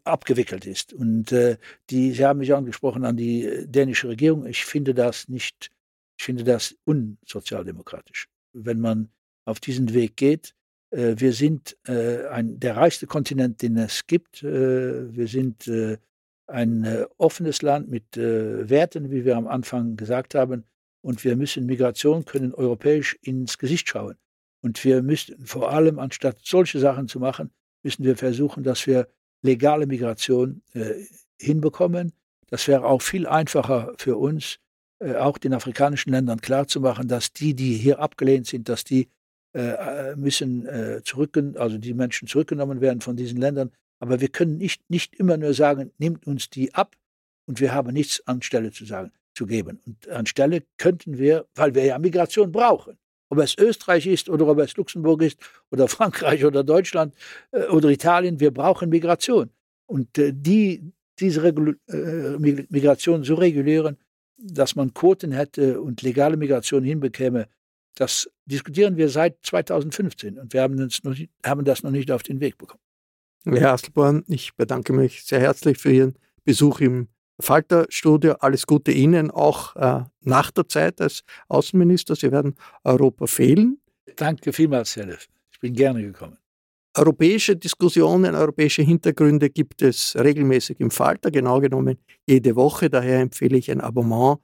abgewickelt 0.03 0.65
ist. 0.65 0.91
Und 0.91 1.33
die, 1.89 2.11
Sie 2.11 2.25
haben 2.25 2.39
mich 2.39 2.53
angesprochen 2.53 3.05
an 3.05 3.15
die 3.15 3.63
dänische 3.67 4.09
Regierung. 4.09 4.45
Ich 4.45 4.65
finde 4.65 4.93
das 4.93 5.29
nicht, 5.29 5.71
ich 6.17 6.25
finde 6.25 6.43
das 6.43 6.75
unsozialdemokratisch, 6.83 8.27
wenn 8.51 8.81
man 8.81 9.11
auf 9.45 9.61
diesen 9.61 9.93
Weg 9.93 10.17
geht. 10.17 10.55
Wir 10.91 11.31
sind 11.31 11.77
ein, 11.85 12.59
der 12.59 12.75
reichste 12.75 13.07
Kontinent, 13.07 13.61
den 13.61 13.77
es 13.77 14.05
gibt. 14.05 14.43
Wir 14.43 15.27
sind 15.29 15.71
ein 16.53 16.85
äh, 16.85 17.05
offenes 17.17 17.61
Land 17.61 17.89
mit 17.89 18.15
äh, 18.15 18.69
Werten, 18.69 19.11
wie 19.11 19.25
wir 19.25 19.35
am 19.35 19.47
Anfang 19.47 19.97
gesagt 19.97 20.35
haben. 20.35 20.65
Und 21.01 21.23
wir 21.23 21.35
müssen 21.35 21.65
Migration 21.65 22.25
können 22.25 22.53
europäisch 22.53 23.17
ins 23.21 23.57
Gesicht 23.57 23.89
schauen. 23.89 24.15
Und 24.61 24.81
wir 24.85 25.01
müssen 25.01 25.45
vor 25.45 25.71
allem, 25.71 25.99
anstatt 25.99 26.37
solche 26.43 26.79
Sachen 26.79 27.07
zu 27.07 27.19
machen, 27.19 27.51
müssen 27.81 28.05
wir 28.05 28.15
versuchen, 28.15 28.63
dass 28.63 28.87
wir 28.87 29.07
legale 29.41 29.87
Migration 29.87 30.61
äh, 30.73 31.05
hinbekommen. 31.41 32.13
Das 32.47 32.67
wäre 32.67 32.85
auch 32.85 33.01
viel 33.01 33.27
einfacher 33.27 33.93
für 33.97 34.15
uns, 34.15 34.59
äh, 34.99 35.15
auch 35.15 35.37
den 35.37 35.53
afrikanischen 35.53 36.11
Ländern 36.11 36.39
klarzumachen, 36.39 37.07
dass 37.07 37.33
die, 37.33 37.55
die 37.55 37.73
hier 37.73 37.99
abgelehnt 37.99 38.47
sind, 38.47 38.69
dass 38.69 38.83
die 38.83 39.09
äh, 39.53 40.15
müssen 40.15 40.65
äh, 40.67 41.01
zurück, 41.03 41.37
also 41.55 41.77
die 41.77 41.93
Menschen 41.93 42.27
zurückgenommen 42.27 42.79
werden 42.79 43.01
von 43.01 43.15
diesen 43.15 43.39
Ländern, 43.39 43.71
aber 44.03 44.19
wir 44.19 44.27
können 44.27 44.57
nicht, 44.57 44.81
nicht 44.89 45.15
immer 45.15 45.37
nur 45.37 45.53
sagen, 45.53 45.93
nimmt 45.97 46.27
uns 46.27 46.49
die 46.49 46.73
ab 46.73 46.97
und 47.45 47.61
wir 47.61 47.73
haben 47.73 47.93
nichts 47.93 48.21
anstelle 48.27 48.69
zu 48.69 48.83
sagen, 48.83 49.13
zu 49.33 49.45
geben. 49.45 49.79
Und 49.85 50.09
anstelle 50.09 50.63
könnten 50.77 51.17
wir, 51.17 51.47
weil 51.55 51.73
wir 51.73 51.85
ja 51.85 51.97
Migration 51.97 52.51
brauchen, 52.51 52.97
ob 53.29 53.37
es 53.37 53.57
Österreich 53.57 54.05
ist 54.05 54.27
oder 54.27 54.45
ob 54.45 54.59
es 54.59 54.75
Luxemburg 54.75 55.21
ist 55.21 55.39
oder 55.71 55.87
Frankreich 55.97 56.43
oder 56.43 56.65
Deutschland 56.65 57.15
äh, 57.51 57.63
oder 57.67 57.87
Italien, 57.87 58.41
wir 58.41 58.51
brauchen 58.51 58.89
Migration. 58.89 59.51
Und 59.85 60.17
äh, 60.17 60.33
die, 60.35 60.91
diese 61.17 61.41
Regul 61.43 61.79
äh, 61.87 62.37
Migration 62.69 63.23
so 63.23 63.35
regulieren, 63.35 63.95
dass 64.35 64.75
man 64.75 64.93
Quoten 64.93 65.31
hätte 65.31 65.79
und 65.79 66.01
legale 66.01 66.35
Migration 66.35 66.83
hinbekäme, 66.83 67.47
Das 67.95 68.29
diskutieren 68.45 68.97
wir 68.97 69.07
seit 69.07 69.37
2015 69.43 70.39
und 70.39 70.51
wir 70.51 70.61
haben, 70.61 70.77
uns 70.81 71.05
noch, 71.05 71.15
haben 71.45 71.63
das 71.63 71.83
noch 71.83 71.91
nicht 71.91 72.11
auf 72.11 72.23
den 72.23 72.41
Weg 72.41 72.57
bekommen. 72.57 72.82
Herr 73.45 73.73
Asselborn, 73.73 74.23
ich 74.27 74.55
bedanke 74.55 74.93
mich 74.93 75.23
sehr 75.23 75.39
herzlich 75.39 75.77
für 75.77 75.91
Ihren 75.91 76.13
Besuch 76.45 76.79
im 76.79 77.09
Falter-Studio. 77.39 78.35
Alles 78.39 78.65
Gute 78.65 78.91
Ihnen 78.91 79.31
auch 79.31 79.75
äh, 79.75 80.03
nach 80.21 80.51
der 80.51 80.67
Zeit 80.67 81.01
als 81.01 81.23
Außenminister. 81.49 82.15
Sie 82.15 82.31
werden 82.31 82.55
Europa 82.83 83.27
fehlen. 83.27 83.79
Danke 84.15 84.53
vielmals, 84.53 84.95
Herr 84.95 85.07
Leff. 85.07 85.27
Ich 85.51 85.59
bin 85.59 85.73
gerne 85.73 86.01
gekommen. 86.01 86.37
Europäische 86.95 87.55
Diskussionen, 87.55 88.35
europäische 88.35 88.83
Hintergründe 88.83 89.49
gibt 89.49 89.81
es 89.81 90.15
regelmäßig 90.15 90.79
im 90.79 90.91
Falter, 90.91 91.31
genau 91.31 91.59
genommen 91.59 91.97
jede 92.27 92.55
Woche. 92.55 92.89
Daher 92.89 93.19
empfehle 93.19 93.57
ich 93.57 93.71
ein 93.71 93.81
Abonnement 93.81 94.37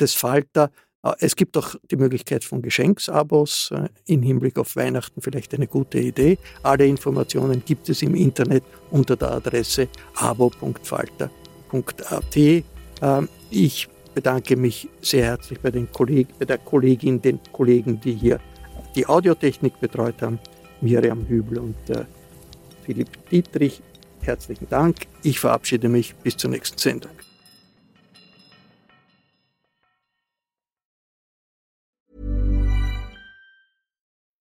des 0.00 0.14
Falter. 0.14 0.70
Äh, 1.02 1.12
es 1.20 1.36
gibt 1.36 1.56
auch 1.56 1.74
die 1.90 1.96
Möglichkeit 1.96 2.44
von 2.44 2.62
Geschenksabos 2.62 3.70
äh, 3.72 3.88
im 4.06 4.22
Hinblick 4.22 4.58
auf 4.58 4.76
Weihnachten, 4.76 5.20
vielleicht 5.20 5.54
eine 5.54 5.66
gute 5.66 5.98
Idee. 5.98 6.38
Alle 6.62 6.86
Informationen 6.86 7.62
gibt 7.64 7.88
es 7.88 8.02
im 8.02 8.14
Internet 8.14 8.64
unter 8.90 9.16
der 9.16 9.32
Adresse 9.32 9.88
abo.falter.at. 10.14 12.36
Ähm, 12.36 13.28
ich 13.50 13.88
bedanke 14.14 14.56
mich 14.56 14.88
sehr 15.02 15.24
herzlich 15.24 15.60
bei, 15.60 15.70
den 15.70 15.90
Kollegen, 15.92 16.32
bei 16.38 16.46
der 16.46 16.58
Kollegin, 16.58 17.20
den 17.20 17.38
Kollegen, 17.52 18.00
die 18.00 18.14
hier 18.14 18.40
die 18.94 19.06
Audiotechnik 19.06 19.78
betreut 19.78 20.22
haben. 20.22 20.38
Miriam 20.80 21.26
Hübel 21.26 21.58
und 21.58 21.90
äh, 21.90 22.04
Philipp 22.84 23.08
Dietrich. 23.30 23.82
Herzlichen 24.20 24.68
Dank. 24.68 25.06
Ich 25.22 25.38
verabschiede 25.38 25.88
mich 25.88 26.14
bis 26.16 26.36
zur 26.36 26.50
nächsten 26.50 26.78
Sendung. 26.78 27.12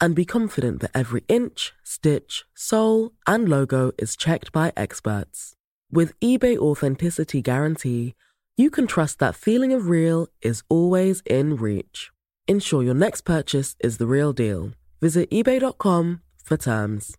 and 0.00 0.14
be 0.14 0.24
confident 0.24 0.80
that 0.80 0.90
every 0.94 1.24
inch, 1.28 1.72
stitch, 1.82 2.44
sole, 2.54 3.12
and 3.26 3.48
logo 3.48 3.92
is 3.98 4.16
checked 4.16 4.52
by 4.52 4.72
experts. 4.76 5.54
With 5.90 6.18
eBay 6.20 6.56
Authenticity 6.56 7.42
Guarantee, 7.42 8.14
you 8.56 8.70
can 8.70 8.86
trust 8.86 9.18
that 9.18 9.34
feeling 9.34 9.72
of 9.72 9.88
real 9.88 10.28
is 10.42 10.62
always 10.68 11.22
in 11.26 11.56
reach. 11.56 12.10
Ensure 12.48 12.82
your 12.82 12.94
next 12.94 13.22
purchase 13.22 13.76
is 13.80 13.98
the 13.98 14.06
real 14.06 14.32
deal. 14.32 14.72
Visit 15.00 15.30
eBay.com 15.30 16.20
for 16.42 16.56
terms. 16.56 17.16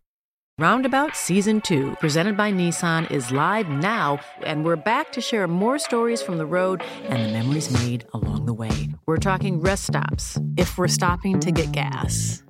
Roundabout 0.59 1.15
Season 1.15 1.61
2, 1.61 1.97
presented 1.99 2.35
by 2.35 2.51
Nissan, 2.51 3.11
is 3.11 3.31
live 3.31 3.69
now, 3.69 4.19
and 4.41 4.65
we're 4.65 4.75
back 4.75 5.11
to 5.11 5.21
share 5.21 5.47
more 5.47 5.77
stories 5.77 6.19
from 6.19 6.39
the 6.39 6.47
road 6.47 6.81
and 7.03 7.23
the 7.23 7.31
memories 7.31 7.69
made 7.85 8.07
along 8.15 8.47
the 8.47 8.55
way. 8.55 8.89
We're 9.05 9.17
talking 9.17 9.61
rest 9.61 9.85
stops, 9.85 10.39
if 10.57 10.75
we're 10.75 10.87
stopping 10.87 11.39
to 11.41 11.51
get 11.51 11.71
gas. 11.71 12.41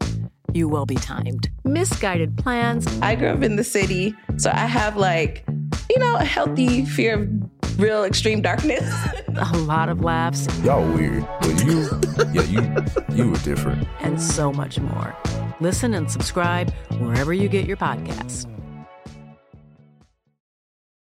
You 0.53 0.67
will 0.67 0.85
be 0.85 0.95
timed. 0.95 1.49
Misguided 1.63 2.37
plans. 2.37 2.87
I 3.01 3.15
grew 3.15 3.29
up 3.29 3.43
in 3.43 3.57
the 3.57 3.63
city, 3.63 4.15
so 4.37 4.49
I 4.49 4.65
have 4.65 4.97
like, 4.97 5.45
you 5.89 5.99
know, 5.99 6.15
a 6.15 6.23
healthy 6.23 6.85
fear 6.85 7.21
of 7.21 7.79
real 7.79 8.03
extreme 8.03 8.41
darkness. 8.41 8.83
a 9.35 9.57
lot 9.57 9.89
of 9.89 10.01
laughs. 10.01 10.47
Y'all 10.63 10.87
weird, 10.93 11.27
but 11.41 11.63
you, 11.65 11.89
yeah, 12.33 12.43
you, 12.43 13.15
you 13.15 13.31
were 13.31 13.37
different. 13.37 13.87
And 13.99 14.21
so 14.21 14.51
much 14.51 14.79
more. 14.79 15.15
Listen 15.59 15.93
and 15.93 16.09
subscribe 16.09 16.73
wherever 16.99 17.33
you 17.33 17.49
get 17.49 17.65
your 17.65 17.77
podcasts. 17.77 18.45